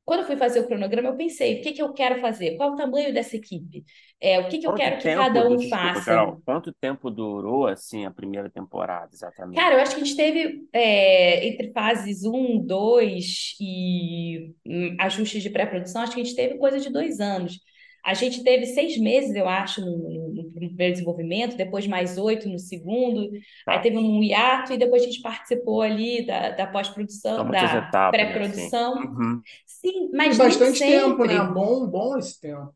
[0.05, 2.57] quando eu fui fazer o cronograma, eu pensei, o que, que eu quero fazer?
[2.57, 3.85] Qual o tamanho dessa equipe?
[4.19, 6.05] É, o que, que eu quero que cada um desculpa, faça?
[6.05, 9.55] Carol, quanto tempo durou, assim, a primeira temporada, exatamente?
[9.55, 15.41] Cara, eu acho que a gente teve, é, entre fases 1, 2 e hum, ajustes
[15.41, 17.59] de pré-produção, acho que a gente teve coisa de dois anos.
[18.05, 22.49] A gente teve seis meses, eu acho, no, no, no primeiro desenvolvimento, depois mais oito
[22.49, 23.31] no segundo,
[23.65, 23.73] tá.
[23.73, 27.89] aí teve um hiato e depois a gente participou ali da, da pós-produção, da né,
[28.11, 28.95] pré-produção.
[28.95, 29.05] Né?
[29.05, 29.41] Uhum.
[29.85, 31.39] Sim, mas bastante tempo, né?
[31.43, 32.73] Bom, bom esse tempo.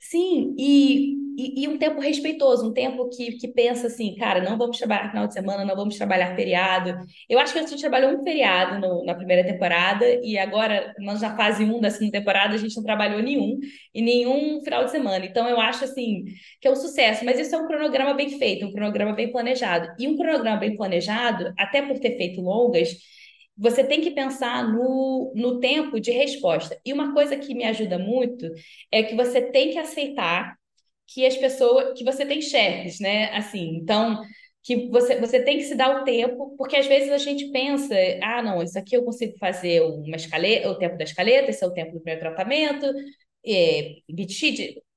[0.00, 4.56] Sim, e, e, e, um tempo respeitoso, um tempo que, que pensa assim, cara, não
[4.56, 6.96] vamos trabalhar final de semana, não vamos trabalhar feriado.
[7.28, 11.20] Eu acho que a gente trabalhou um feriado no, na primeira temporada, e agora, nós
[11.20, 13.58] na fase 1 da segunda temporada, a gente não trabalhou nenhum,
[13.92, 15.26] e nenhum final de semana.
[15.26, 16.24] Então, eu acho assim,
[16.60, 19.88] que é um sucesso, mas isso é um cronograma bem feito, um cronograma bem planejado.
[19.98, 22.96] E um cronograma bem planejado, até por ter feito longas,
[23.58, 26.78] você tem que pensar no, no tempo de resposta.
[26.84, 28.46] E uma coisa que me ajuda muito
[28.92, 30.56] é que você tem que aceitar
[31.06, 33.34] que as pessoas, que você tem chefes, né?
[33.36, 34.22] Assim, então
[34.62, 37.94] que você, você tem que se dar o tempo, porque às vezes a gente pensa,
[38.22, 41.66] ah, não, isso aqui eu consigo fazer uma escaleta, o tempo da escaleta, esse é
[41.66, 42.86] o tempo do primeiro tratamento,
[43.46, 43.94] é,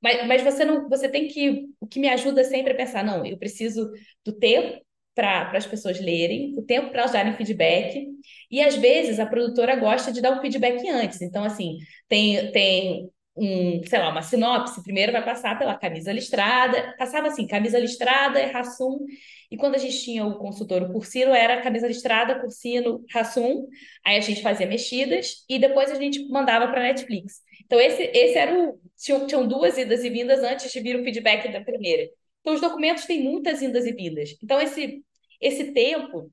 [0.01, 3.25] mas, mas você não, você tem que, o que me ajuda sempre é pensar, não,
[3.25, 3.89] eu preciso
[4.25, 4.81] do tempo
[5.13, 8.07] para as pessoas lerem, o tempo para elas darem feedback.
[8.49, 11.21] E às vezes a produtora gosta de dar um feedback antes.
[11.21, 16.95] Então, assim, tem, tem um, sei lá, uma sinopse, primeiro vai passar pela camisa listrada,
[16.97, 19.05] passava assim, camisa listrada, Rassum,
[19.49, 23.67] e quando a gente tinha o consultor, o cursino, era camisa listrada, cursino, Rassum,
[24.05, 27.41] aí a gente fazia mexidas, e depois a gente mandava para Netflix.
[27.65, 28.79] Então, esse, esse era o...
[28.97, 32.07] Tinham, tinham duas idas e vindas antes de vir o feedback da primeira.
[32.41, 34.37] Então, os documentos têm muitas indas e vindas.
[34.43, 35.03] Então, esse,
[35.39, 36.31] esse tempo,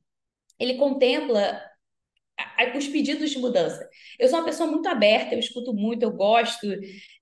[0.59, 1.61] ele contempla
[2.77, 3.89] os pedidos de mudança.
[4.19, 6.67] Eu sou uma pessoa muito aberta, eu escuto muito, eu gosto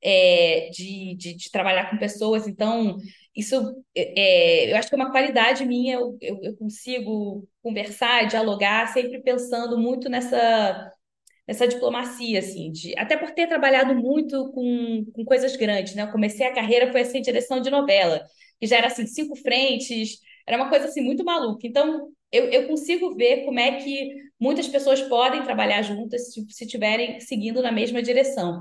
[0.02, 2.96] é, de, de, de, trabalhar com pessoas, então
[3.34, 3.54] isso
[3.94, 9.22] é, eu acho que é uma qualidade minha, eu, eu, eu, consigo conversar, dialogar, sempre
[9.22, 10.92] pensando muito nessa,
[11.46, 16.02] nessa diplomacia, assim, de, até por ter trabalhado muito com, com coisas grandes, né?
[16.02, 18.24] Eu comecei a carreira, foi assim, direção de novela
[18.60, 21.66] que já era assim, cinco frentes, era uma coisa assim muito maluca.
[21.66, 27.20] Então, eu, eu consigo ver como é que muitas pessoas podem trabalhar juntas se estiverem
[27.20, 28.60] seguindo na mesma direção.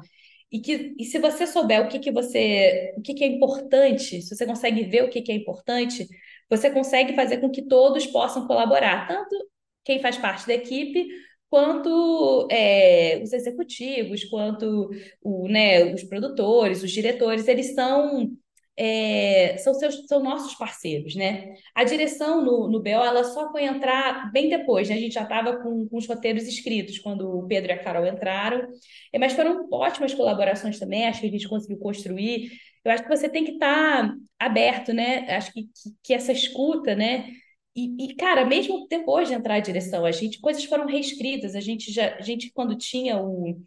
[0.51, 4.21] E, que, e se você souber o que, que você o que, que é importante,
[4.21, 6.07] se você consegue ver o que, que é importante,
[6.49, 9.35] você consegue fazer com que todos possam colaborar, tanto
[9.83, 11.07] quem faz parte da equipe,
[11.49, 14.89] quanto é, os executivos, quanto
[15.21, 18.29] o, né, os produtores, os diretores, eles são
[18.77, 21.53] é, são, seus, são nossos parceiros, né?
[21.73, 24.95] A direção no, no BO, ela só foi entrar bem depois, né?
[24.95, 28.05] A gente já estava com, com os roteiros escritos quando o Pedro e a Carol
[28.05, 28.67] entraram,
[29.13, 32.51] é, mas foram ótimas colaborações também, acho que a gente conseguiu construir.
[32.83, 35.25] Eu acho que você tem que estar tá aberto, né?
[35.35, 37.29] Acho que, que, que essa escuta, né?
[37.75, 41.59] E, e, cara, mesmo depois de entrar a direção, a gente, coisas foram reescritas, a
[41.59, 43.59] gente já, a gente quando tinha o,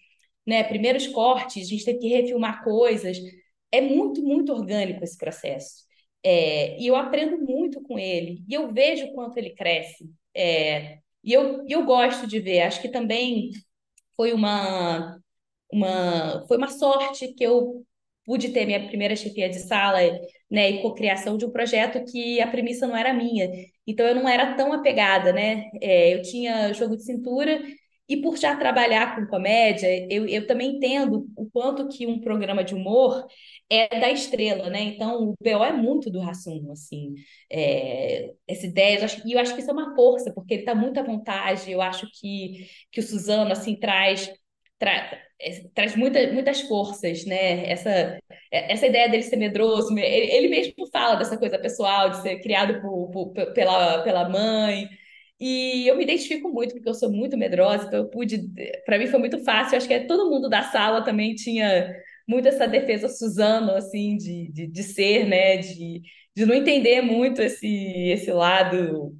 [0.46, 3.18] né, primeiros cortes, a gente teve que refilmar coisas,
[3.72, 5.84] é muito, muito orgânico esse processo.
[6.24, 10.10] É, e eu aprendo muito com ele, e eu vejo o quanto ele cresce.
[10.34, 13.50] É, e eu, eu gosto de ver, acho que também
[14.16, 15.18] foi uma,
[15.72, 17.84] uma, foi uma sorte que eu
[18.24, 19.98] pude ter minha primeira chefia de sala,
[20.50, 23.48] né, e cocriação de um projeto que a premissa não era minha.
[23.86, 25.70] Então eu não era tão apegada, né?
[25.80, 27.60] É, eu tinha jogo de cintura
[28.08, 32.64] e por já trabalhar com comédia, eu, eu também entendo o quanto que um programa
[32.64, 33.26] de humor
[33.68, 34.80] é da estrela, né?
[34.82, 37.14] Então, o BO é muito do Rassum, assim,
[37.50, 40.98] é, essa ideia, e eu acho que isso é uma força, porque ele está muito
[40.98, 44.32] à vontade, eu acho que, que o Suzano, assim, traz,
[44.78, 47.70] tra, é, traz muita, muitas forças, né?
[47.70, 48.18] Essa,
[48.50, 52.80] essa ideia dele ser medroso, ele, ele mesmo fala dessa coisa pessoal, de ser criado
[52.80, 54.88] por, por, pela, pela mãe,
[55.40, 58.48] e eu me identifico muito, porque eu sou muito medrosa, então eu pude.
[58.84, 59.74] Para mim foi muito fácil.
[59.74, 61.94] Eu acho que todo mundo da sala também tinha
[62.26, 65.56] muito essa defesa Suzano, assim, de, de, de ser, né?
[65.58, 66.02] De,
[66.36, 67.66] de não entender muito esse,
[68.10, 69.14] esse lado,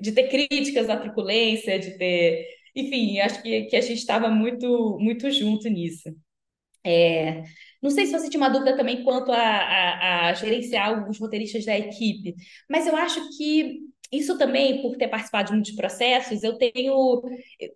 [0.00, 2.46] de ter críticas à truculência, de ter.
[2.74, 6.10] Enfim, acho que, que a gente estava muito, muito junto nisso.
[6.84, 7.42] É,
[7.82, 11.64] não sei se você tinha uma dúvida também quanto a, a, a gerenciar os roteiristas
[11.64, 12.34] da equipe,
[12.68, 13.80] mas eu acho que
[14.12, 17.22] isso também, por ter participado de muitos processos, eu tenho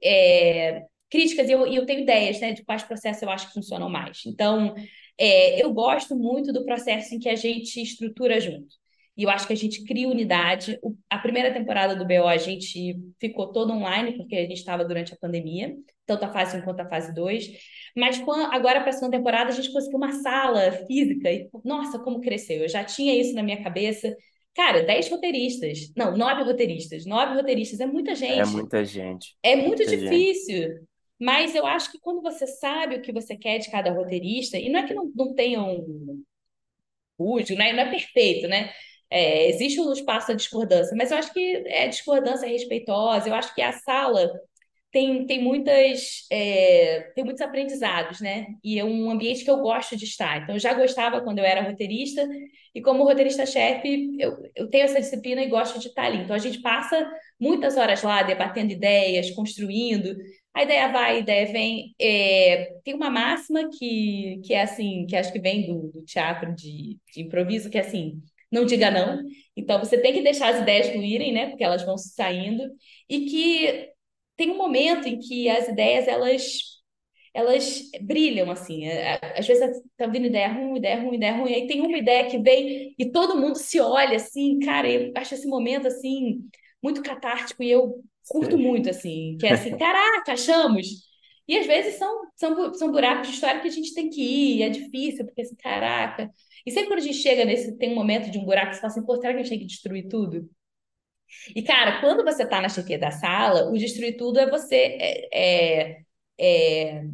[0.05, 3.89] é, críticas e eu, eu, tenho ideias né, de quais processos eu acho que funcionam
[3.89, 4.21] mais.
[4.27, 4.75] Então,
[5.19, 8.77] é, eu gosto muito do processo em que a gente estrutura junto.
[9.17, 10.79] E eu acho que a gente cria unidade.
[10.83, 14.85] O, a primeira temporada do BO a gente ficou toda online, porque a gente estava
[14.85, 15.75] durante a pandemia,
[16.05, 17.51] tanto a fase 1 quanto a fase 2.
[17.97, 21.99] Mas quando, agora, para a segunda temporada, a gente conseguiu uma sala física e, nossa,
[21.99, 22.59] como cresceu.
[22.63, 24.15] Eu já tinha isso na minha cabeça.
[24.57, 25.93] Cara, 10 roteiristas.
[25.97, 27.05] Não, 9 roteiristas.
[27.05, 28.41] 9 roteiristas é muita gente.
[28.41, 29.37] É muita gente.
[29.43, 30.57] É muito Muita difícil.
[30.69, 30.87] gente.
[31.21, 34.69] Mas eu acho que quando você sabe o que você quer de cada roteirista, e
[34.69, 36.23] não é que não, não tenha um
[37.19, 38.73] rujo, não é, não é perfeito, né?
[39.11, 43.55] É, existe um espaço da discordância, mas eu acho que é discordância respeitosa, eu acho
[43.55, 44.31] que a sala
[44.93, 48.47] tem, tem muitas é, tem muitos aprendizados, né?
[48.65, 50.43] E é um ambiente que eu gosto de estar.
[50.43, 52.27] Então, eu já gostava quando eu era roteirista,
[52.75, 56.19] e como roteirista-chefe, eu, eu tenho essa disciplina e gosto de estar ali.
[56.19, 57.11] Então, a gente passa
[57.41, 60.17] muitas horas lá debatendo ideias, construindo.
[60.55, 61.95] A ideia vai, a ideia vem.
[62.01, 66.55] É, tem uma máxima que, que é assim, que acho que vem do, do teatro
[66.55, 69.21] de, de improviso, que é assim, não diga não.
[69.57, 71.49] Então, você tem que deixar as ideias fluírem, né?
[71.49, 72.63] Porque elas vão saindo.
[73.09, 73.96] E que
[74.37, 76.77] tem um momento em que as ideias elas
[77.35, 78.87] elas brilham assim.
[78.87, 81.99] É, é, às vezes tá vindo ideia ruim, ideia ruim, ideia ruim, aí tem uma
[81.99, 86.41] ideia que vem e todo mundo se olha assim, cara, eu acho esse momento assim
[86.83, 88.65] muito catártico e eu curto Sei.
[88.65, 90.87] muito assim, que é assim, caraca, achamos.
[91.49, 94.63] E às vezes são, são, são buracos de história que a gente tem que ir,
[94.63, 96.31] é difícil, porque assim, caraca.
[96.65, 98.93] E sempre quando a gente chega nesse, tem um momento de um buraco, você fala
[98.93, 100.49] assim, pô, será que a gente tem que destruir tudo?
[101.55, 104.77] E, cara, quando você está na chefia da sala, o destruir tudo é você.
[105.01, 105.29] É,
[105.93, 106.03] é,
[106.39, 107.05] é,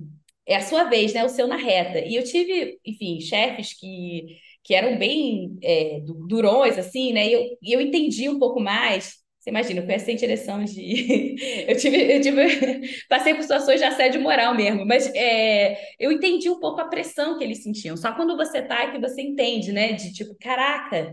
[0.46, 1.24] é, a sua vez, né?
[1.24, 2.00] O seu na reta.
[2.00, 7.26] E eu tive, enfim, chefes que, que eram bem é, durões, assim, né?
[7.28, 9.20] E eu, eu entendi um pouco mais.
[9.38, 11.36] Você imagina, eu conheci em direção de.
[11.68, 13.04] eu tive, eu tive.
[13.08, 17.38] Passei por situações de assédio moral mesmo, mas é, eu entendi um pouco a pressão
[17.38, 17.96] que eles sentiam.
[17.96, 19.92] Só quando você tá é que você entende, né?
[19.92, 21.12] De tipo, caraca.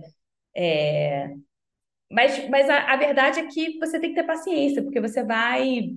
[0.56, 1.30] É,
[2.12, 5.92] mas, mas a, a verdade é que você tem que ter paciência, porque você vai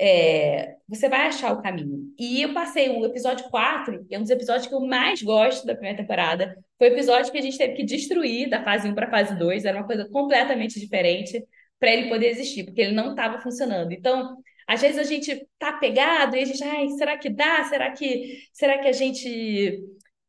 [0.00, 2.12] é, você vai achar o caminho.
[2.18, 5.66] E eu passei o episódio 4, que é um dos episódios que eu mais gosto
[5.66, 6.56] da primeira temporada.
[6.78, 9.36] Foi o episódio que a gente teve que destruir da fase 1 para a fase
[9.36, 11.44] 2, era uma coisa completamente diferente
[11.80, 13.92] para ele poder existir, porque ele não estava funcionando.
[13.92, 17.64] Então, às vezes a gente tá pegado e a gente, ai, será que dá?
[17.64, 19.80] Será que será que a gente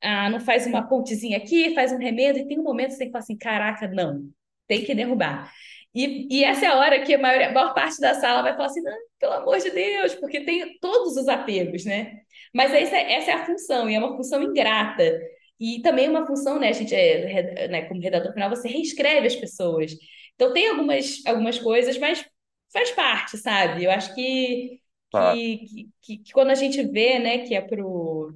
[0.01, 2.39] ah, não faz uma pontezinha aqui, faz um remedo?
[2.39, 4.29] E tem um momento que você tem que falar assim, caraca, não
[4.70, 5.51] tem que derrubar.
[5.93, 8.53] E, e essa é a hora que a maior, a maior parte da sala vai
[8.53, 8.82] falar assim,
[9.20, 12.20] pelo amor de Deus, porque tem todos os apegos, né?
[12.53, 15.20] Mas essa, essa é a função, e é uma função ingrata.
[15.59, 16.70] E também é uma função, né?
[16.70, 19.93] A gente, é, né, como redator final, você reescreve as pessoas.
[20.36, 22.26] Então tem algumas, algumas coisas, mas
[22.72, 23.84] faz parte, sabe?
[23.86, 24.80] Eu acho que,
[25.11, 25.34] Tá.
[25.34, 28.34] que, que, que quando a gente vê, né, que é pro,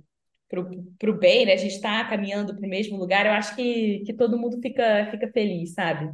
[0.53, 1.53] pro, pro bem, né?
[1.53, 5.07] A gente está caminhando para o mesmo lugar, eu acho que, que todo mundo fica,
[5.09, 6.13] fica feliz, sabe?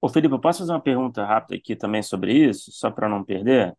[0.00, 3.24] Ô, Felipe, eu posso fazer uma pergunta rápida aqui também sobre isso, só para não
[3.24, 3.74] perder?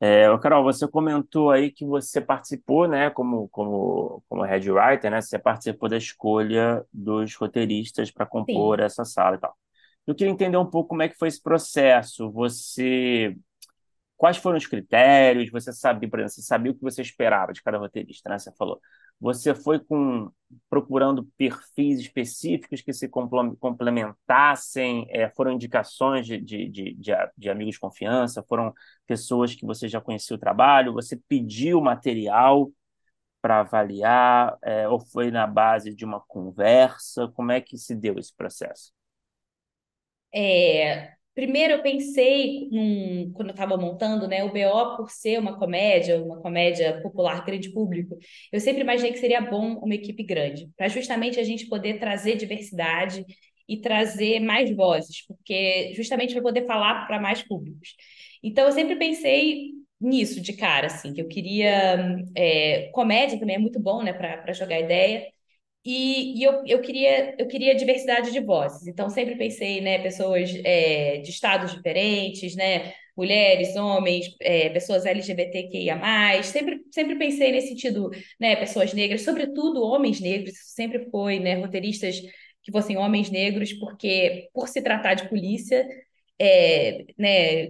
[0.00, 5.20] É, Carol, você comentou aí que você participou, né, como, como, como head writer, né?
[5.20, 8.84] Você participou da escolha dos roteiristas para compor Sim.
[8.84, 9.56] essa sala e tal.
[10.06, 12.30] Eu queria entender um pouco como é que foi esse processo.
[12.32, 13.36] Você
[14.16, 15.50] quais foram os critérios?
[15.50, 18.38] Você sabia, por exemplo, você sabia o que você esperava de cada roteirista, né?
[18.38, 18.80] Você falou.
[19.20, 20.30] Você foi com
[20.68, 25.06] procurando perfis específicos que se complementassem?
[25.10, 26.96] É, foram indicações de, de, de,
[27.36, 28.44] de, amigos de confiança?
[28.48, 28.74] Foram
[29.06, 30.92] pessoas que você já conhecia o trabalho?
[30.92, 32.70] Você pediu material
[33.40, 34.56] para avaliar?
[34.62, 37.28] É, ou foi na base de uma conversa?
[37.28, 38.92] Como é que se deu esse processo?
[40.34, 45.58] É, Primeiro, eu pensei, num, quando eu estava montando, né, o BO, por ser uma
[45.58, 48.18] comédia, uma comédia popular, grande público,
[48.50, 52.36] eu sempre imaginei que seria bom uma equipe grande, para justamente a gente poder trazer
[52.36, 53.24] diversidade
[53.68, 57.90] e trazer mais vozes, porque justamente para poder falar para mais públicos.
[58.42, 62.16] Então, eu sempre pensei nisso de cara, assim, que eu queria.
[62.34, 65.26] É, comédia também é muito bom, né, para jogar ideia.
[65.86, 68.88] E, e eu, eu, queria, eu queria diversidade de vozes.
[68.88, 76.42] Então, sempre pensei, né, pessoas é, de estados diferentes, né, mulheres, homens, é, pessoas LGBTQIA+.
[76.42, 78.10] Sempre, sempre pensei nesse sentido,
[78.40, 80.54] né, pessoas negras, sobretudo homens negros.
[80.74, 82.20] sempre foi, né, roteiristas
[82.62, 85.86] que fossem homens negros, porque, por se tratar de polícia,
[86.36, 87.66] é, né,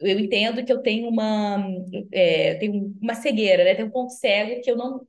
[0.00, 1.64] eu entendo que eu tenho uma,
[2.12, 3.74] é, tenho uma cegueira, né?
[3.74, 5.06] Tenho um ponto cego que eu não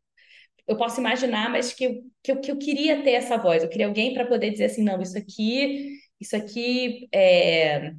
[0.68, 3.70] eu posso imaginar, mas que eu, que eu, que eu queria ter essa voz, eu
[3.70, 7.94] queria alguém para poder dizer assim, não, isso aqui, isso aqui é,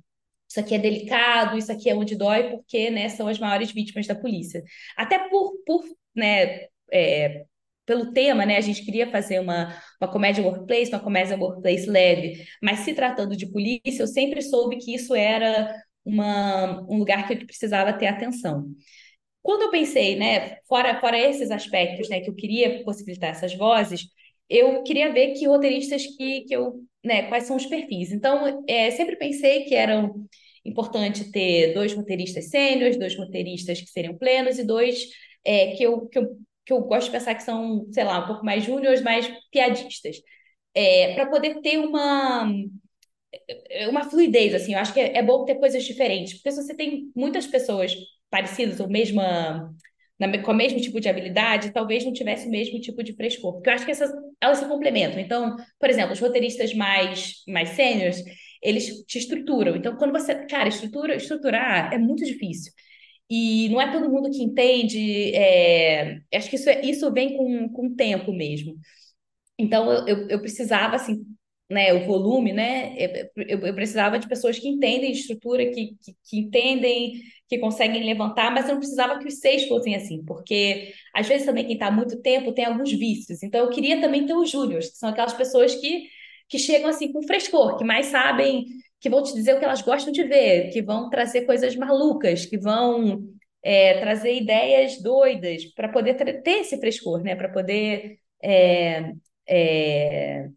[0.49, 4.07] isso aqui é delicado, isso aqui é onde dói, porque, né, são as maiores vítimas
[4.07, 4.63] da polícia.
[4.97, 5.85] Até por, por
[6.15, 7.45] né, é,
[7.85, 12.47] pelo tema, né, a gente queria fazer uma, uma comédia workplace, uma comédia workplace leve,
[12.63, 17.35] mas se tratando de polícia, eu sempre soube que isso era uma, um lugar que
[17.35, 18.67] eu precisava ter atenção.
[19.45, 24.09] Quando eu pensei, né, fora, fora esses aspectos, né, que eu queria possibilitar essas vozes,
[24.51, 28.13] eu queria ver que roteiristas que, que eu, né, quais são os perfis.
[28.13, 30.11] Então, é, sempre pensei que era
[30.65, 35.09] importante ter dois roteiristas sêniores, dois roteiristas que seriam plenos e dois
[35.45, 38.27] é, que, eu, que, eu, que eu gosto de pensar que são, sei lá, um
[38.29, 40.17] pouco mais júniores, mais piadistas.
[40.75, 42.47] É, para poder ter uma
[43.89, 46.75] uma fluidez, assim, eu acho que é, é bom ter coisas diferentes, porque se você
[46.75, 47.95] tem muitas pessoas
[48.35, 49.73] parecidas ou mesma
[50.19, 53.55] na, com o mesmo tipo de habilidade, talvez não tivesse o mesmo tipo de frescor.
[53.55, 54.11] Porque eu acho que essas,
[54.41, 55.21] elas se complementam.
[55.21, 58.25] Então, por exemplo, os roteiristas mais, mais sêniores,
[58.61, 59.77] eles te estruturam.
[59.77, 60.47] Então, quando você.
[60.47, 62.73] Cara, estrutura, estruturar é muito difícil.
[63.31, 65.33] E não é todo mundo que entende.
[65.35, 68.75] É, acho que isso, é, isso vem com, com o tempo mesmo.
[69.59, 71.25] Então, eu, eu, eu precisava, assim,
[71.71, 72.95] né, o volume, né?
[73.37, 78.05] Eu, eu, precisava de pessoas que entendem de estrutura, que, que, que, entendem, que conseguem
[78.05, 81.75] levantar, mas eu não precisava que os seis fossem assim, porque às vezes também quem
[81.75, 83.43] está há muito tempo tem alguns vícios.
[83.43, 86.09] Então eu queria também ter os júniores, que são aquelas pessoas que,
[86.49, 88.65] que chegam assim com frescor, que mais sabem,
[89.01, 92.47] que vão te dizer o que elas gostam de ver, que vão trazer coisas malucas,
[92.47, 93.23] que vão
[93.63, 97.37] é, trazer ideias doidas para poder ter esse frescor, né?
[97.37, 99.13] Para poder é,
[99.47, 100.49] é,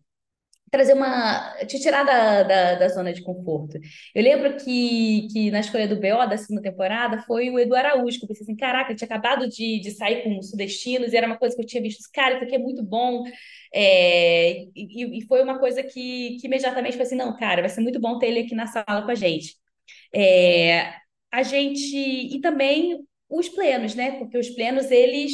[0.78, 1.56] trazer uma.
[1.66, 3.80] te tirar da, da, da, zona de conforto.
[4.14, 8.20] Eu lembro que, que na escolha do BO da segunda temporada foi o Edu Araújo,
[8.20, 11.18] que eu pensei assim: caraca, ele tinha acabado de, de sair com os sudestinos e
[11.18, 13.24] era uma coisa que eu tinha visto, cara, isso aqui é muito bom.
[13.74, 17.82] É, e, e foi uma coisa que, que imediatamente foi assim: não, cara, vai ser
[17.82, 19.56] muito bom ter ele aqui na sala com a gente.
[20.14, 20.94] É,
[21.32, 21.96] a gente.
[21.96, 23.00] E também
[23.30, 24.12] os plenos, né?
[24.20, 25.34] Porque os plenos, eles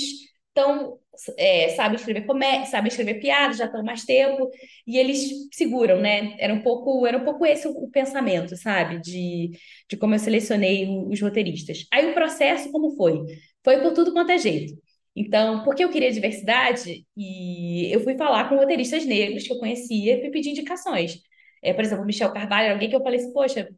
[0.50, 1.00] estão
[1.38, 4.50] é, sabem escrever comédia, sabem escrever piadas, já estão mais tempo,
[4.88, 6.36] e eles seguram, né?
[6.40, 9.00] Era um pouco, era um pouco esse o, o pensamento, sabe?
[9.00, 9.52] De,
[9.90, 11.86] de como eu selecionei os roteiristas.
[11.92, 13.22] Aí o processo, como foi?
[13.64, 14.74] Foi por tudo quanto é jeito.
[15.16, 20.18] Então, porque eu queria diversidade, e eu fui falar com roteiristas negros que eu conhecia
[20.18, 21.20] e fui pedir indicações.
[21.62, 23.70] É, por exemplo, Michel Carvalho era alguém que eu falei assim, poxa,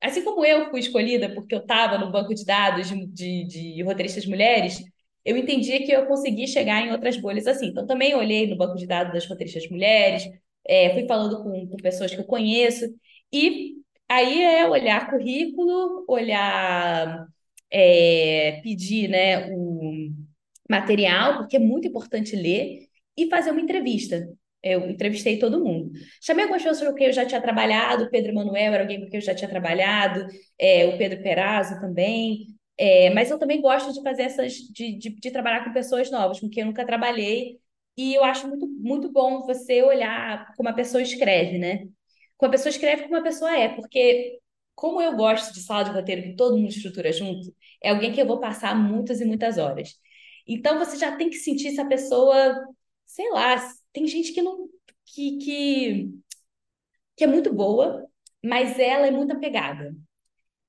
[0.00, 3.44] assim como eu fui escolhida porque eu estava no banco de dados de, de,
[3.74, 4.82] de roteiristas mulheres,
[5.24, 7.68] eu entendia que eu conseguia chegar em outras bolhas assim.
[7.68, 10.24] Então, também olhei no banco de dados das roteiristas mulheres,
[10.66, 12.86] é, fui falando com, com, pessoas que eu conheço,
[13.32, 13.76] e
[14.08, 17.26] aí é olhar currículo, olhar,
[17.70, 20.10] é, pedir né, o
[20.70, 24.28] material, porque é muito importante ler, e fazer uma entrevista.
[24.62, 25.90] Eu entrevistei todo mundo.
[26.20, 29.10] Chamei algumas pessoas com quem eu já tinha trabalhado, o Pedro Manuel era alguém com
[29.10, 30.26] quem eu já tinha trabalhado,
[30.58, 32.46] é, o Pedro Perazzo também.
[32.78, 36.40] É, mas eu também gosto de fazer essas, de, de, de, trabalhar com pessoas novas,
[36.40, 37.60] com quem eu nunca trabalhei.
[37.96, 41.86] E eu acho muito, muito bom você olhar como a pessoa escreve, né?
[42.36, 43.68] Como a pessoa escreve, como a pessoa é.
[43.74, 44.40] Porque,
[44.74, 48.20] como eu gosto de sala de roteiro que todo mundo estrutura junto, é alguém que
[48.20, 49.94] eu vou passar muitas e muitas horas.
[50.46, 52.34] Então, você já tem que sentir se a pessoa,
[53.06, 53.56] sei lá,
[53.92, 54.68] tem gente que não.
[55.06, 56.10] que, que,
[57.16, 58.06] que é muito boa,
[58.44, 59.94] mas ela é muito apegada.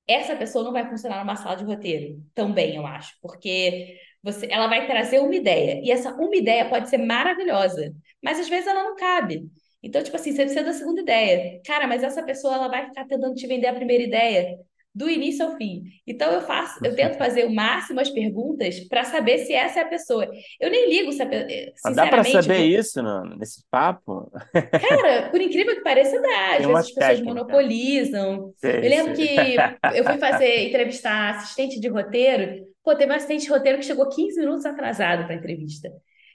[0.06, 4.66] Essa pessoa não vai funcionar numa sala de roteiro também, eu acho, porque você, ela
[4.68, 8.82] vai trazer uma ideia, e essa uma ideia pode ser maravilhosa, mas às vezes ela
[8.84, 9.48] não cabe.
[9.82, 11.60] Então, tipo assim, você precisa da segunda ideia.
[11.64, 14.58] Cara, mas essa pessoa ela vai ficar tentando te vender a primeira ideia
[14.94, 15.82] do início ao fim.
[16.06, 19.82] Então eu faço, eu tento fazer o máximo as perguntas para saber se essa é
[19.82, 20.30] a pessoa.
[20.60, 21.94] Eu nem ligo se a, sinceramente.
[21.94, 24.30] Dá para saber isso no, nesse papo?
[24.52, 26.52] Cara, por incrível que pareça, dá.
[26.52, 27.34] Às vezes as pessoas técnica.
[27.34, 28.54] monopolizam.
[28.56, 29.26] Sei, eu lembro sei.
[29.26, 29.56] que
[29.94, 32.64] eu fui fazer entrevistar assistente de roteiro.
[32.84, 35.90] Pô, teve um assistente de roteiro que chegou 15 minutos atrasado para a entrevista.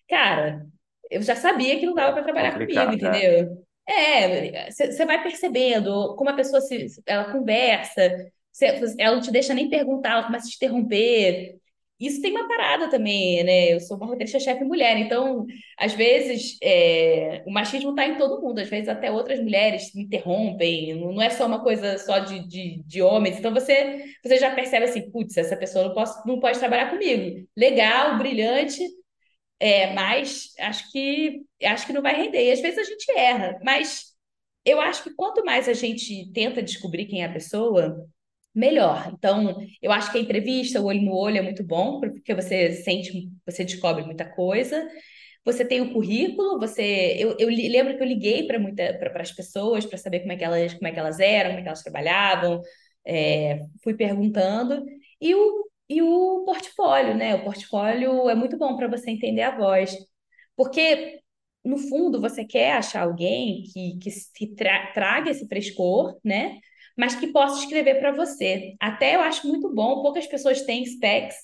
[0.10, 0.66] Cara,
[1.10, 2.94] eu já sabia que não dava para trabalhar comigo, é.
[2.94, 3.66] entendeu?
[3.88, 8.32] É, você vai percebendo como a pessoa se, ela conversa,
[8.98, 11.60] ela não te deixa nem perguntar, ela começa a te interromper.
[12.00, 13.74] Isso tem uma parada também, né?
[13.74, 15.46] Eu sou uma roteirista-chefe mulher, então,
[15.78, 20.04] às vezes, é, o machismo está em todo mundo, às vezes até outras mulheres me
[20.04, 23.38] interrompem, não é só uma coisa só de, de, de homens.
[23.38, 27.46] Então, você, você já percebe assim, putz, essa pessoa não, posso, não pode trabalhar comigo.
[27.56, 28.82] Legal, brilhante,
[29.60, 32.46] é, mas acho que, acho que não vai render.
[32.48, 34.14] E às vezes a gente erra, mas
[34.66, 38.08] eu acho que quanto mais a gente tenta descobrir quem é a pessoa,
[38.54, 39.12] melhor.
[39.14, 42.74] Então, eu acho que a entrevista, o olho no olho, é muito bom, porque você
[42.74, 44.88] sente, você descobre muita coisa.
[45.46, 47.16] Você tem o currículo, você.
[47.18, 50.38] Eu, eu lembro que eu liguei para muita para as pessoas para saber como é
[50.38, 52.62] que elas, como é que elas eram, como é que elas trabalhavam,
[53.06, 54.86] é, fui perguntando.
[55.22, 57.36] E o, e o portfólio, né?
[57.36, 59.96] O portfólio é muito bom para você entender a voz.
[60.56, 61.20] Porque,
[61.64, 63.98] no fundo, você quer achar alguém que,
[64.36, 66.60] que, tra traga esse frescor, né?
[67.00, 68.76] Mas que possa escrever para você.
[68.78, 71.38] Até eu acho muito bom, poucas pessoas têm specs,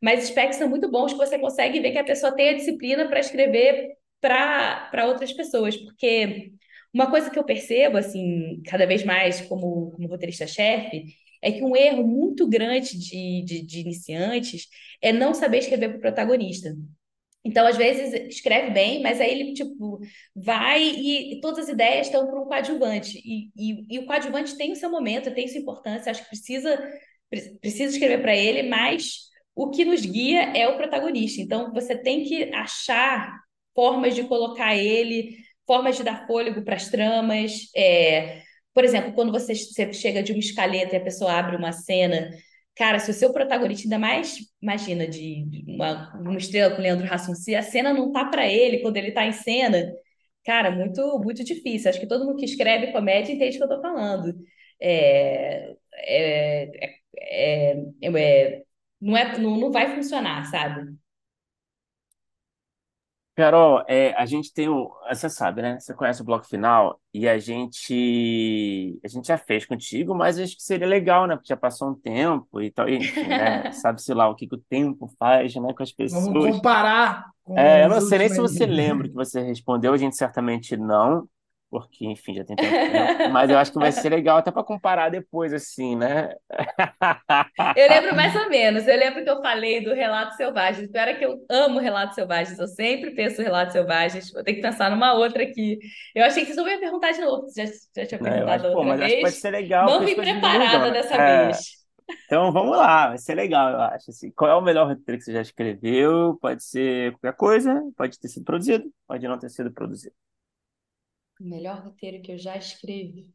[0.00, 3.08] mas specs são muito bons que você consegue ver que a pessoa tem a disciplina
[3.08, 6.52] para escrever para outras pessoas, porque
[6.94, 11.06] uma coisa que eu percebo, assim, cada vez mais como, como roteirista-chefe,
[11.42, 14.68] é que um erro muito grande de, de, de iniciantes
[15.02, 16.72] é não saber escrever para o protagonista.
[17.44, 19.98] Então, às vezes, escreve bem, mas aí ele, tipo,
[20.34, 23.18] vai e, todas as ideias estão para um coadjuvante.
[23.24, 26.78] E, e, e, o coadjuvante tem o seu momento, tem sua importância, acho que precisa,
[27.60, 31.40] precisa escrever para ele, mas o que nos guia é o protagonista.
[31.40, 33.40] Então, você tem que achar
[33.74, 35.36] formas de colocar ele,
[35.66, 37.70] formas de dar fôlego para as tramas.
[37.74, 38.42] É...
[38.74, 42.30] Por exemplo, quando você, você chega de uma escaleta e a pessoa abre uma cena
[42.80, 47.34] Cara, se o seu protagonista, ainda mais, imagina, de uma, uma estrela com Leandro Hassum,
[47.34, 49.92] se a cena não tá para ele quando ele tá em cena,
[50.46, 51.90] cara, muito, muito difícil.
[51.90, 54.34] Acho que todo mundo que escreve comédia entende o que eu tô falando.
[54.80, 58.62] É, é, é, é,
[59.00, 60.96] não, é, não, não vai funcionar, sabe?
[63.40, 64.90] Carol, é, a gente tem o.
[65.08, 65.80] Você sabe, né?
[65.80, 69.00] Você conhece o bloco final e a gente.
[69.04, 71.36] A gente já fez contigo, mas acho que seria legal, né?
[71.36, 72.88] Porque já passou um tempo e tal.
[72.88, 73.72] E, enfim, né?
[73.72, 75.72] Sabe-se lá o que, que o tempo faz, né?
[75.72, 76.24] Com as pessoas.
[76.24, 79.96] Vamos comparar com É, eu não sei nem se você lembra que você respondeu, a
[79.96, 81.26] gente certamente não,
[81.70, 82.84] porque, enfim, já tem tempo.
[83.24, 86.34] Mas eu acho que vai ser legal até para comparar depois, assim, né?
[87.74, 88.86] Eu lembro mais ou menos.
[88.86, 90.90] Eu lembro que eu falei do Relatos Selvagens.
[90.90, 92.58] Pior é que eu amo Relatos Selvagens.
[92.58, 94.32] Eu sempre penso em Relatos Selvagens.
[94.32, 95.78] Vou ter que pensar numa outra aqui.
[96.14, 97.42] Eu achei que você não ia perguntar de novo.
[97.48, 97.72] Você já,
[98.02, 99.40] já tinha perguntado acho, pô, outra mas acho que pode vez.
[99.40, 100.90] ser legal, Não vim preparada né?
[100.90, 101.46] dessa É.
[101.46, 101.78] vez.
[102.26, 104.10] Então vamos lá, vai ser legal, eu acho.
[104.10, 106.36] Assim, qual é o melhor roteiro que você já escreveu?
[106.40, 110.14] Pode ser qualquer coisa, pode ter sido produzido, pode não ter sido produzido.
[111.40, 113.26] O melhor roteiro que eu já escrevi.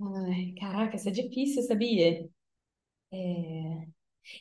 [0.00, 2.28] Ai, caraca, isso é difícil, sabia?
[3.12, 3.16] É...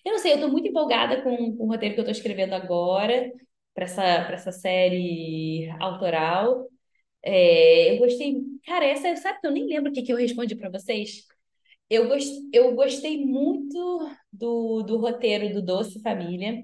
[0.06, 2.53] Eu não sei, eu tô muito empolgada com, com o roteiro que eu tô escrevendo
[2.53, 3.32] agora,
[3.74, 6.68] para essa, para essa série autoral.
[7.24, 8.36] É, eu gostei.
[8.65, 11.26] Cara, essa, sabe que eu nem lembro o que, que eu respondi para vocês?
[11.90, 16.64] Eu, gos- eu gostei muito do, do roteiro do Doce Família.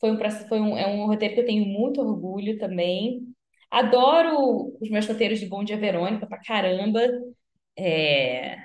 [0.00, 3.33] Foi um, foi um, é um roteiro que eu tenho muito orgulho também.
[3.74, 7.00] Adoro os meus roteiros de Bom Dia Verônica pra caramba.
[7.76, 8.58] É,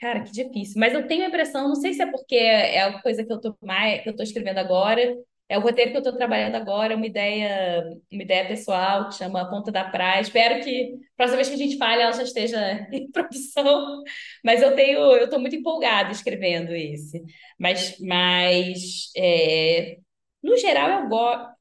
[0.00, 0.80] Cara, que difícil.
[0.80, 3.40] Mas eu tenho a impressão, não sei se é porque é a coisa que eu
[3.40, 5.00] tô mais, que eu tô escrevendo agora,
[5.48, 9.48] é o roteiro que eu tô trabalhando agora, uma ideia, uma ideia pessoal que chama
[9.48, 10.20] Ponta da Praia.
[10.20, 12.58] Espero que a próxima vez que a gente fale ela já esteja
[12.92, 14.02] em produção.
[14.44, 17.22] Mas eu tenho, eu tô muito empolgada escrevendo esse.
[17.58, 19.98] Mas, mas é,
[20.42, 21.52] no geral eu gosto.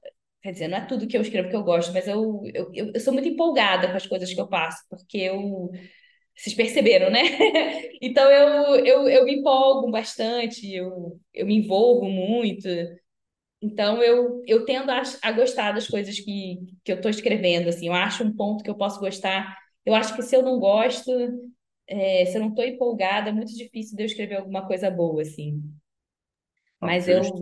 [0.41, 2.91] Quer dizer, não é tudo que eu escrevo que eu gosto, mas eu, eu, eu
[2.95, 5.69] eu sou muito empolgada com as coisas que eu faço, porque eu
[6.35, 7.21] vocês perceberam, né?
[8.01, 12.67] Então eu, eu, eu me empolgo bastante, eu, eu me envolvo muito.
[13.61, 17.87] Então eu, eu tendo a, a gostar das coisas que, que eu estou escrevendo, assim.
[17.87, 19.57] Eu acho um ponto que eu posso gostar.
[19.85, 21.11] Eu acho que se eu não gosto,
[21.87, 25.21] é, se eu não estou empolgada, é muito difícil de eu escrever alguma coisa boa,
[25.21, 25.61] assim.
[26.79, 27.41] Mas justo,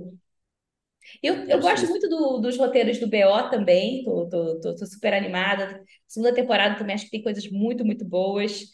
[1.23, 4.85] eu, eu, eu gosto muito do- dos roteiros do BO também, tô, tô, tô, tô
[4.85, 5.83] super animada.
[6.07, 8.65] Segunda temporada também acho que tem coisas muito, muito boas.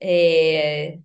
[0.00, 0.98] É,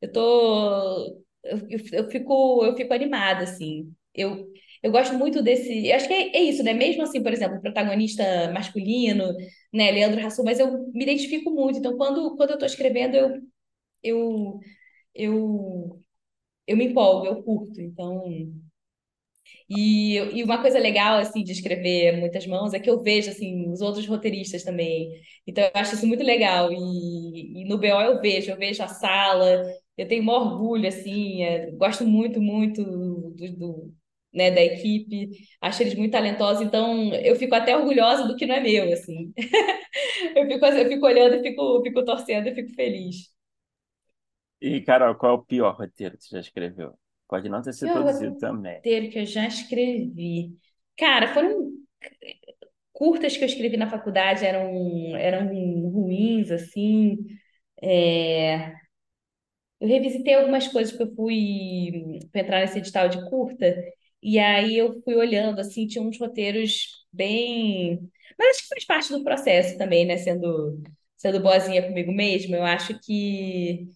[0.00, 1.22] eu tô.
[1.44, 3.92] Eu, eu, eu fico, eu fico animada, assim.
[4.14, 4.48] Eu,
[4.82, 5.86] eu gosto muito desse.
[5.88, 6.72] Eu acho que é, é isso, né?
[6.74, 9.34] Mesmo assim, por exemplo, o protagonista masculino,
[9.72, 11.78] né, Leandro Hassum, mas eu me identifico muito.
[11.78, 13.40] Então, quando, quando eu tô escrevendo, eu,
[14.02, 14.60] eu,
[15.14, 16.02] eu,
[16.66, 17.80] eu me empolgo, eu curto.
[17.80, 18.24] Então.
[19.68, 23.70] E, e uma coisa legal, assim, de escrever muitas mãos é que eu vejo, assim,
[23.70, 25.10] os outros roteiristas também.
[25.46, 26.70] Então, eu acho isso muito legal.
[26.72, 29.62] E, e no BO eu vejo, eu vejo a sala,
[29.96, 33.94] eu tenho um orgulho, assim, é, gosto muito, muito do, do,
[34.32, 35.30] né, da equipe,
[35.60, 39.32] acho eles muito talentosos, então eu fico até orgulhosa do que não é meu, assim.
[40.36, 43.32] Eu fico, eu fico olhando e fico, fico torcendo e fico feliz.
[44.60, 46.98] E, Carol, qual é o pior roteiro que você já escreveu?
[47.28, 48.82] Pode não ter sido Pior produzido também.
[48.82, 50.56] roteiro que eu já escrevi.
[50.96, 51.72] Cara, foram
[52.92, 55.48] curtas que eu escrevi na faculdade eram, eram
[55.90, 57.18] ruins, assim.
[57.82, 58.74] É,
[59.80, 63.74] Eu revisitei algumas coisas porque eu fui para entrar nesse edital de curta,
[64.22, 68.00] e aí eu fui olhando, assim, tinha uns roteiros bem.
[68.38, 70.16] Mas acho que faz parte do processo também, né?
[70.16, 70.82] Sendo,
[71.16, 73.86] sendo boazinha comigo mesma, eu acho que,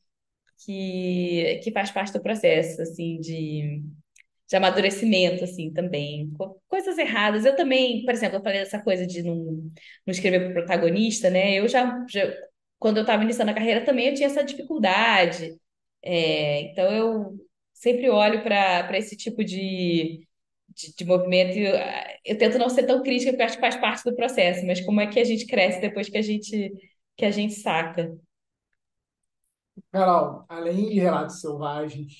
[0.64, 3.82] que, que faz parte do processo, assim, de
[4.48, 6.30] de amadurecimento, assim, também.
[6.36, 7.44] Co- Coisas erradas.
[7.44, 9.72] Eu também, por exemplo, eu falei dessa coisa de não, não
[10.08, 11.54] escrever para o protagonista, né?
[11.58, 12.32] Eu já, já-
[12.78, 15.56] quando eu estava iniciando a carreira, também eu tinha essa dificuldade.
[16.02, 17.36] É, então, eu
[17.74, 20.26] sempre olho para esse tipo de,
[20.68, 21.74] de, de movimento e eu,
[22.24, 25.00] eu tento não ser tão crítica, porque acho que faz parte do processo, mas como
[25.00, 26.72] é que a gente cresce depois que a gente,
[27.16, 28.16] que a gente saca?
[29.92, 32.12] Carol, além de Relatos Selvagens,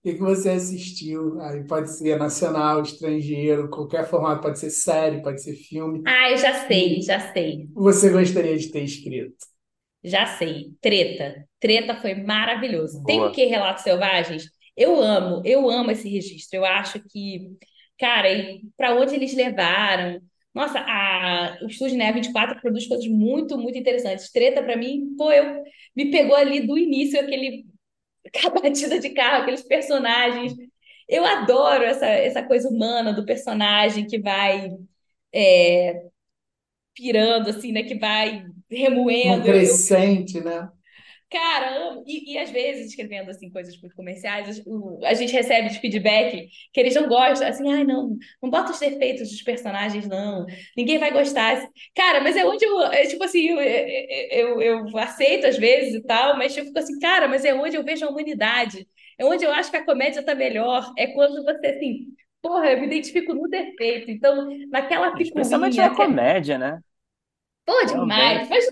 [0.00, 1.40] o que que você assistiu?
[1.42, 6.36] Aí pode ser nacional, estrangeiro, qualquer formato, pode ser série, pode ser filme, Ah, eu
[6.38, 7.68] já sei, já sei.
[7.74, 9.36] você gostaria de ter escrito.
[10.04, 10.72] Já sei.
[10.80, 11.48] Treta.
[11.60, 13.04] Treta foi maravilhoso.
[13.04, 13.32] Tem o Boa.
[13.32, 14.44] que Relatos Selvagens?
[14.76, 16.58] Eu amo, eu amo esse registro.
[16.58, 17.50] Eu acho que,
[17.98, 18.28] cara,
[18.76, 20.20] para onde eles levaram.
[20.56, 24.32] Nossa, a, o Estúdio Né 24 produz coisas muito, muito interessantes.
[24.32, 25.62] Treta, para mim, pô, eu,
[25.94, 27.66] me pegou ali do início aquele,
[28.26, 30.54] aquela batida de carro, aqueles personagens.
[31.06, 34.70] Eu adoro essa, essa coisa humana do personagem que vai
[35.30, 36.00] é,
[36.94, 37.82] pirando, assim, né?
[37.82, 39.46] Que vai Um remoendo.
[39.46, 40.40] Eu, crescente,
[41.34, 41.38] né?
[41.38, 42.02] Caramba!
[42.06, 44.62] E, e às vezes, escrevendo assim coisas muito comerciais,
[45.04, 48.78] a gente recebe de feedback que eles não gostam, assim, ai, não, não bota os
[48.78, 50.46] defeitos dos personagens, não.
[50.76, 51.68] Ninguém vai gostar.
[51.96, 56.02] Cara, mas é onde eu, é, tipo assim, eu, eu, eu aceito às vezes e
[56.04, 58.88] tal, mas eu fico assim, cara, mas é onde eu vejo a humanidade.
[59.18, 60.92] É onde eu acho que a comédia tá melhor.
[60.96, 62.06] É quando você, assim,
[62.42, 64.10] porra, eu me identifico no defeito.
[64.10, 66.80] Então, naquela Especialmente picuinha, na aque- comédia, né?
[67.64, 68.48] pô, demais.
[68.48, 68.66] Mas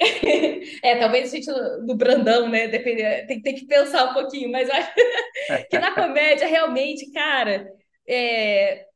[0.82, 1.46] é, talvez a gente
[1.86, 2.68] do Brandão, né?
[2.68, 4.92] Depender, tem, tem que pensar um pouquinho, mas eu acho
[5.70, 7.68] que na comédia, realmente, cara.
[8.08, 8.86] é,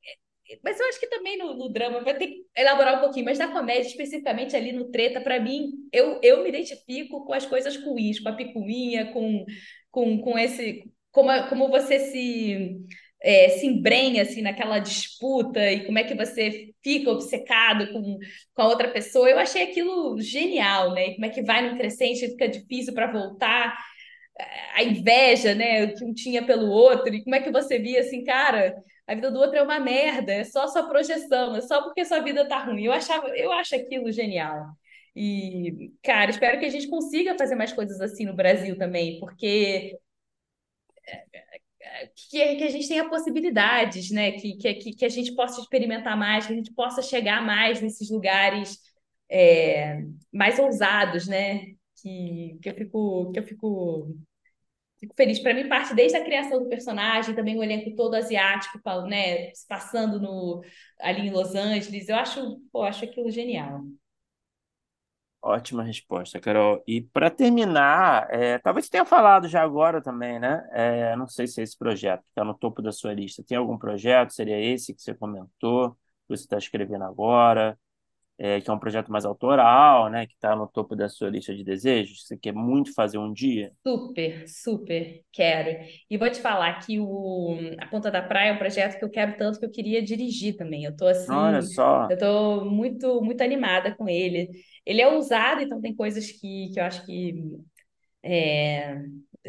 [0.64, 3.38] Mas eu acho que também no, no drama vai ter que elaborar um pouquinho, mas
[3.38, 7.76] na comédia, especificamente ali no treta, pra mim, eu, eu me identifico com as coisas
[7.76, 9.44] ruins, com a picuinha, com,
[9.90, 10.84] com, com esse.
[11.12, 12.78] Como, como você se.
[13.22, 18.18] é, se embrenha assim naquela disputa e como é que você fica obcecado com,
[18.54, 19.28] com a outra pessoa.
[19.28, 21.14] Eu achei aquilo genial, né?
[21.14, 23.76] Como é que vai no crescente fica difícil para voltar,
[24.74, 28.24] a inveja, né, que um tinha pelo outro, e como é que você via assim,
[28.24, 28.74] cara,
[29.06, 32.20] a vida do outro é uma merda, é só sua projeção, é só porque sua
[32.20, 32.84] vida tá ruim.
[32.84, 34.66] Eu achava, eu acho aquilo genial.
[35.14, 39.96] E, cara, espero que a gente consiga fazer mais coisas assim no Brasil também, porque
[42.14, 44.32] que, que a gente tenha possibilidades, né?
[44.32, 48.10] Que, que, que a gente possa experimentar mais, que a gente possa chegar mais nesses
[48.10, 48.78] lugares
[49.30, 50.02] é,
[50.32, 51.74] mais ousados, né?
[51.96, 54.16] Que, que eu fico, que eu fico,
[54.98, 55.38] fico feliz.
[55.38, 59.52] Para mim, parte desde a criação do personagem, também o elenco todo asiático, né?
[59.54, 60.62] Se passando no,
[61.00, 62.08] ali em Los Angeles.
[62.08, 63.82] Eu acho, pô, acho aquilo genial.
[65.46, 66.82] Ótima resposta, Carol.
[66.86, 70.66] E para terminar, é, talvez você tenha falado já agora também, né?
[70.72, 73.44] É, não sei se é esse projeto que está no topo da sua lista.
[73.46, 74.32] Tem algum projeto?
[74.32, 75.98] Seria esse que você comentou, que
[76.34, 77.78] você está escrevendo agora,
[78.38, 80.26] é, que é um projeto mais autoral, né?
[80.26, 83.32] Que está no topo da sua lista de desejos, que você quer muito fazer um
[83.32, 83.72] dia?
[83.86, 85.86] Super, super quero.
[86.08, 89.10] E vou te falar que o A Ponta da Praia é um projeto que eu
[89.10, 90.84] quero tanto que eu queria dirigir também.
[90.84, 94.50] Eu tô Olha assim, só, eu tô muito, muito animada com ele.
[94.86, 97.34] Ele é ousado, então tem coisas que, que eu acho que
[98.22, 99.02] É,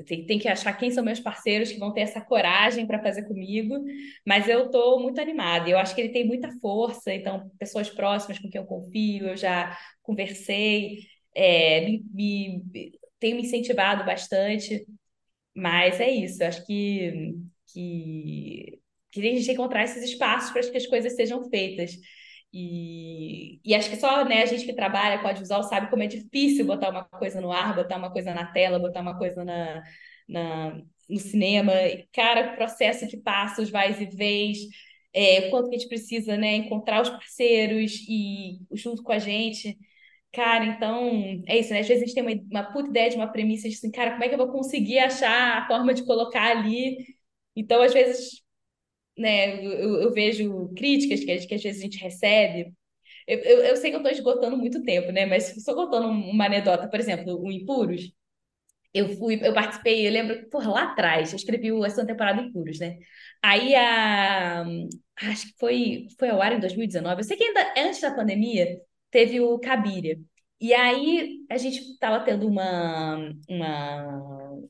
[0.04, 3.24] tem, tem que achar quem são meus parceiros que vão ter essa coragem para fazer
[3.24, 3.76] comigo,
[4.26, 5.70] mas eu estou muito animada.
[5.70, 9.38] Eu acho que ele tem muita força, então, pessoas próximas com quem eu confio, eu
[9.38, 11.00] já conversei,
[11.34, 12.64] é, me, me,
[13.20, 14.86] tenho me incentivado bastante,
[15.56, 17.36] mas é isso, eu acho que,
[17.68, 18.80] que,
[19.12, 21.94] que a gente encontrar esses espaços para que as coisas sejam feitas.
[22.58, 26.08] E, e acho que só né, a gente que trabalha com audiovisual sabe como é
[26.08, 29.84] difícil botar uma coisa no ar, botar uma coisa na tela, botar uma coisa na,
[30.28, 31.74] na, no cinema.
[32.14, 34.60] Cara, processo de passos, vais e vez,
[35.14, 39.78] é, quanto que a gente precisa né, encontrar os parceiros e junto com a gente.
[40.32, 41.80] Cara, então é isso, né?
[41.82, 44.12] Às vezes a gente tem uma, uma puta ideia de uma premissa de assim, cara,
[44.12, 46.98] como é que eu vou conseguir achar a forma de colocar ali?
[47.56, 48.45] Então, às vezes,
[49.18, 52.74] né, eu, eu vejo críticas que, que às vezes a gente recebe.
[53.28, 55.26] Eu, eu, eu sei que eu estou esgotando muito tempo, né?
[55.26, 58.12] Mas só contando uma anedota, por exemplo, o Impuros,
[58.94, 62.80] eu fui, eu participei, eu lembro, por lá atrás, eu escrevi a segunda temporada Impuros,
[62.80, 62.98] né?
[63.44, 64.64] Aí a.
[65.18, 67.22] Acho que foi, foi ao ar em 2019.
[67.22, 68.80] Eu sei que ainda antes da pandemia
[69.12, 70.18] teve o Cabiria.
[70.60, 73.18] E aí a gente estava tendo uma,
[73.50, 74.62] uma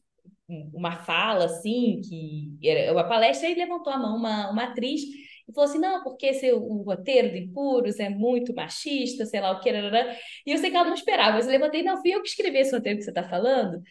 [0.73, 5.01] uma fala, assim, que era uma palestra, e levantou a mão uma, uma atriz
[5.47, 9.51] e falou assim: não, porque esse, o roteiro de Impuros é muito machista, sei lá
[9.51, 11.33] o que, e eu sei que ela não esperava.
[11.33, 13.81] Mas eu levantei, não, fui eu que escrevi esse roteiro que você está falando.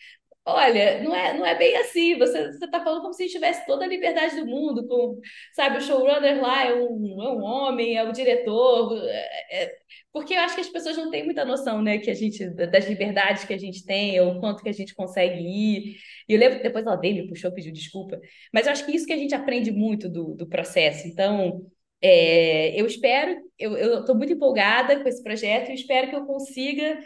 [0.46, 2.18] Olha, não é, não é bem assim.
[2.18, 5.18] Você está falando como se tivesse toda a liberdade do mundo, com,
[5.54, 8.94] sabe, o showrunner lá é um, é um homem, é o diretor.
[9.08, 9.76] É, é,
[10.12, 12.86] porque eu acho que as pessoas não têm muita noção, né, que a gente, das
[12.86, 15.96] liberdades que a gente tem, ou quanto que a gente consegue ir.
[16.28, 18.20] E eu lembro que depois ela veio, me puxou, pediu desculpa.
[18.52, 21.08] Mas eu acho que isso que a gente aprende muito do, do processo.
[21.08, 21.62] Então,
[22.02, 26.98] é, eu espero, eu estou muito empolgada com esse projeto e espero que eu consiga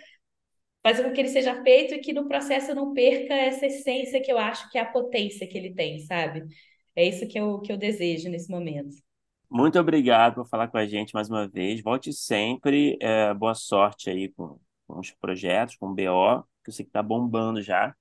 [0.82, 4.20] fazer com que ele seja feito e que no processo eu não perca essa essência
[4.22, 6.44] que eu acho que é a potência que ele tem, sabe?
[6.94, 8.96] É isso que eu, que eu desejo nesse momento.
[9.50, 11.80] Muito obrigado por falar com a gente mais uma vez.
[11.82, 12.98] Volte sempre.
[13.00, 16.90] É, boa sorte aí com, com os projetos, com o BO, que eu sei que
[16.90, 17.94] está bombando já.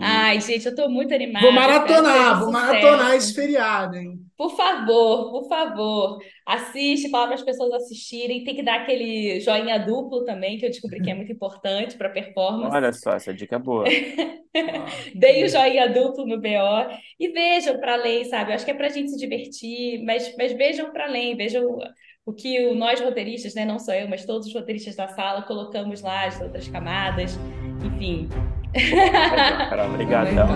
[0.00, 1.46] Ai, gente, eu tô muito animada.
[1.46, 4.18] Vou maratonar, vou maratonar esse feriado, hein?
[4.36, 8.42] Por favor, por favor, assiste, fala para as pessoas assistirem.
[8.42, 12.08] Tem que dar aquele joinha duplo também, que eu descobri que é muito importante para
[12.08, 12.74] performance.
[12.74, 13.84] Olha só, essa dica é boa.
[15.14, 18.50] Deem o joinha duplo no BO e vejam para além, sabe?
[18.50, 21.78] Eu acho que é para a gente se divertir, mas, mas vejam para além, vejam
[22.26, 26.00] o que nós roteiristas, né, não só eu, mas todos os roteiristas da sala colocamos
[26.00, 27.38] lá, as outras camadas,
[27.84, 28.28] enfim.
[28.74, 30.48] Carol, obrigadão.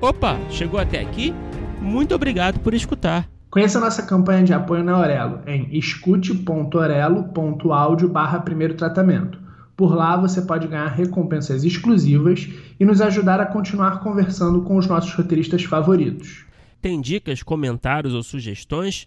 [0.00, 1.32] Opa, chegou até aqui?
[1.80, 3.28] Muito obrigado por escutar.
[3.50, 9.38] Conheça nossa campanha de apoio na Orelo em escute.orelo.audio barra primeiro tratamento.
[9.76, 12.48] Por lá você pode ganhar recompensas exclusivas
[12.80, 16.46] e nos ajudar a continuar conversando com os nossos roteiristas favoritos.
[16.80, 19.06] Tem dicas, comentários ou sugestões?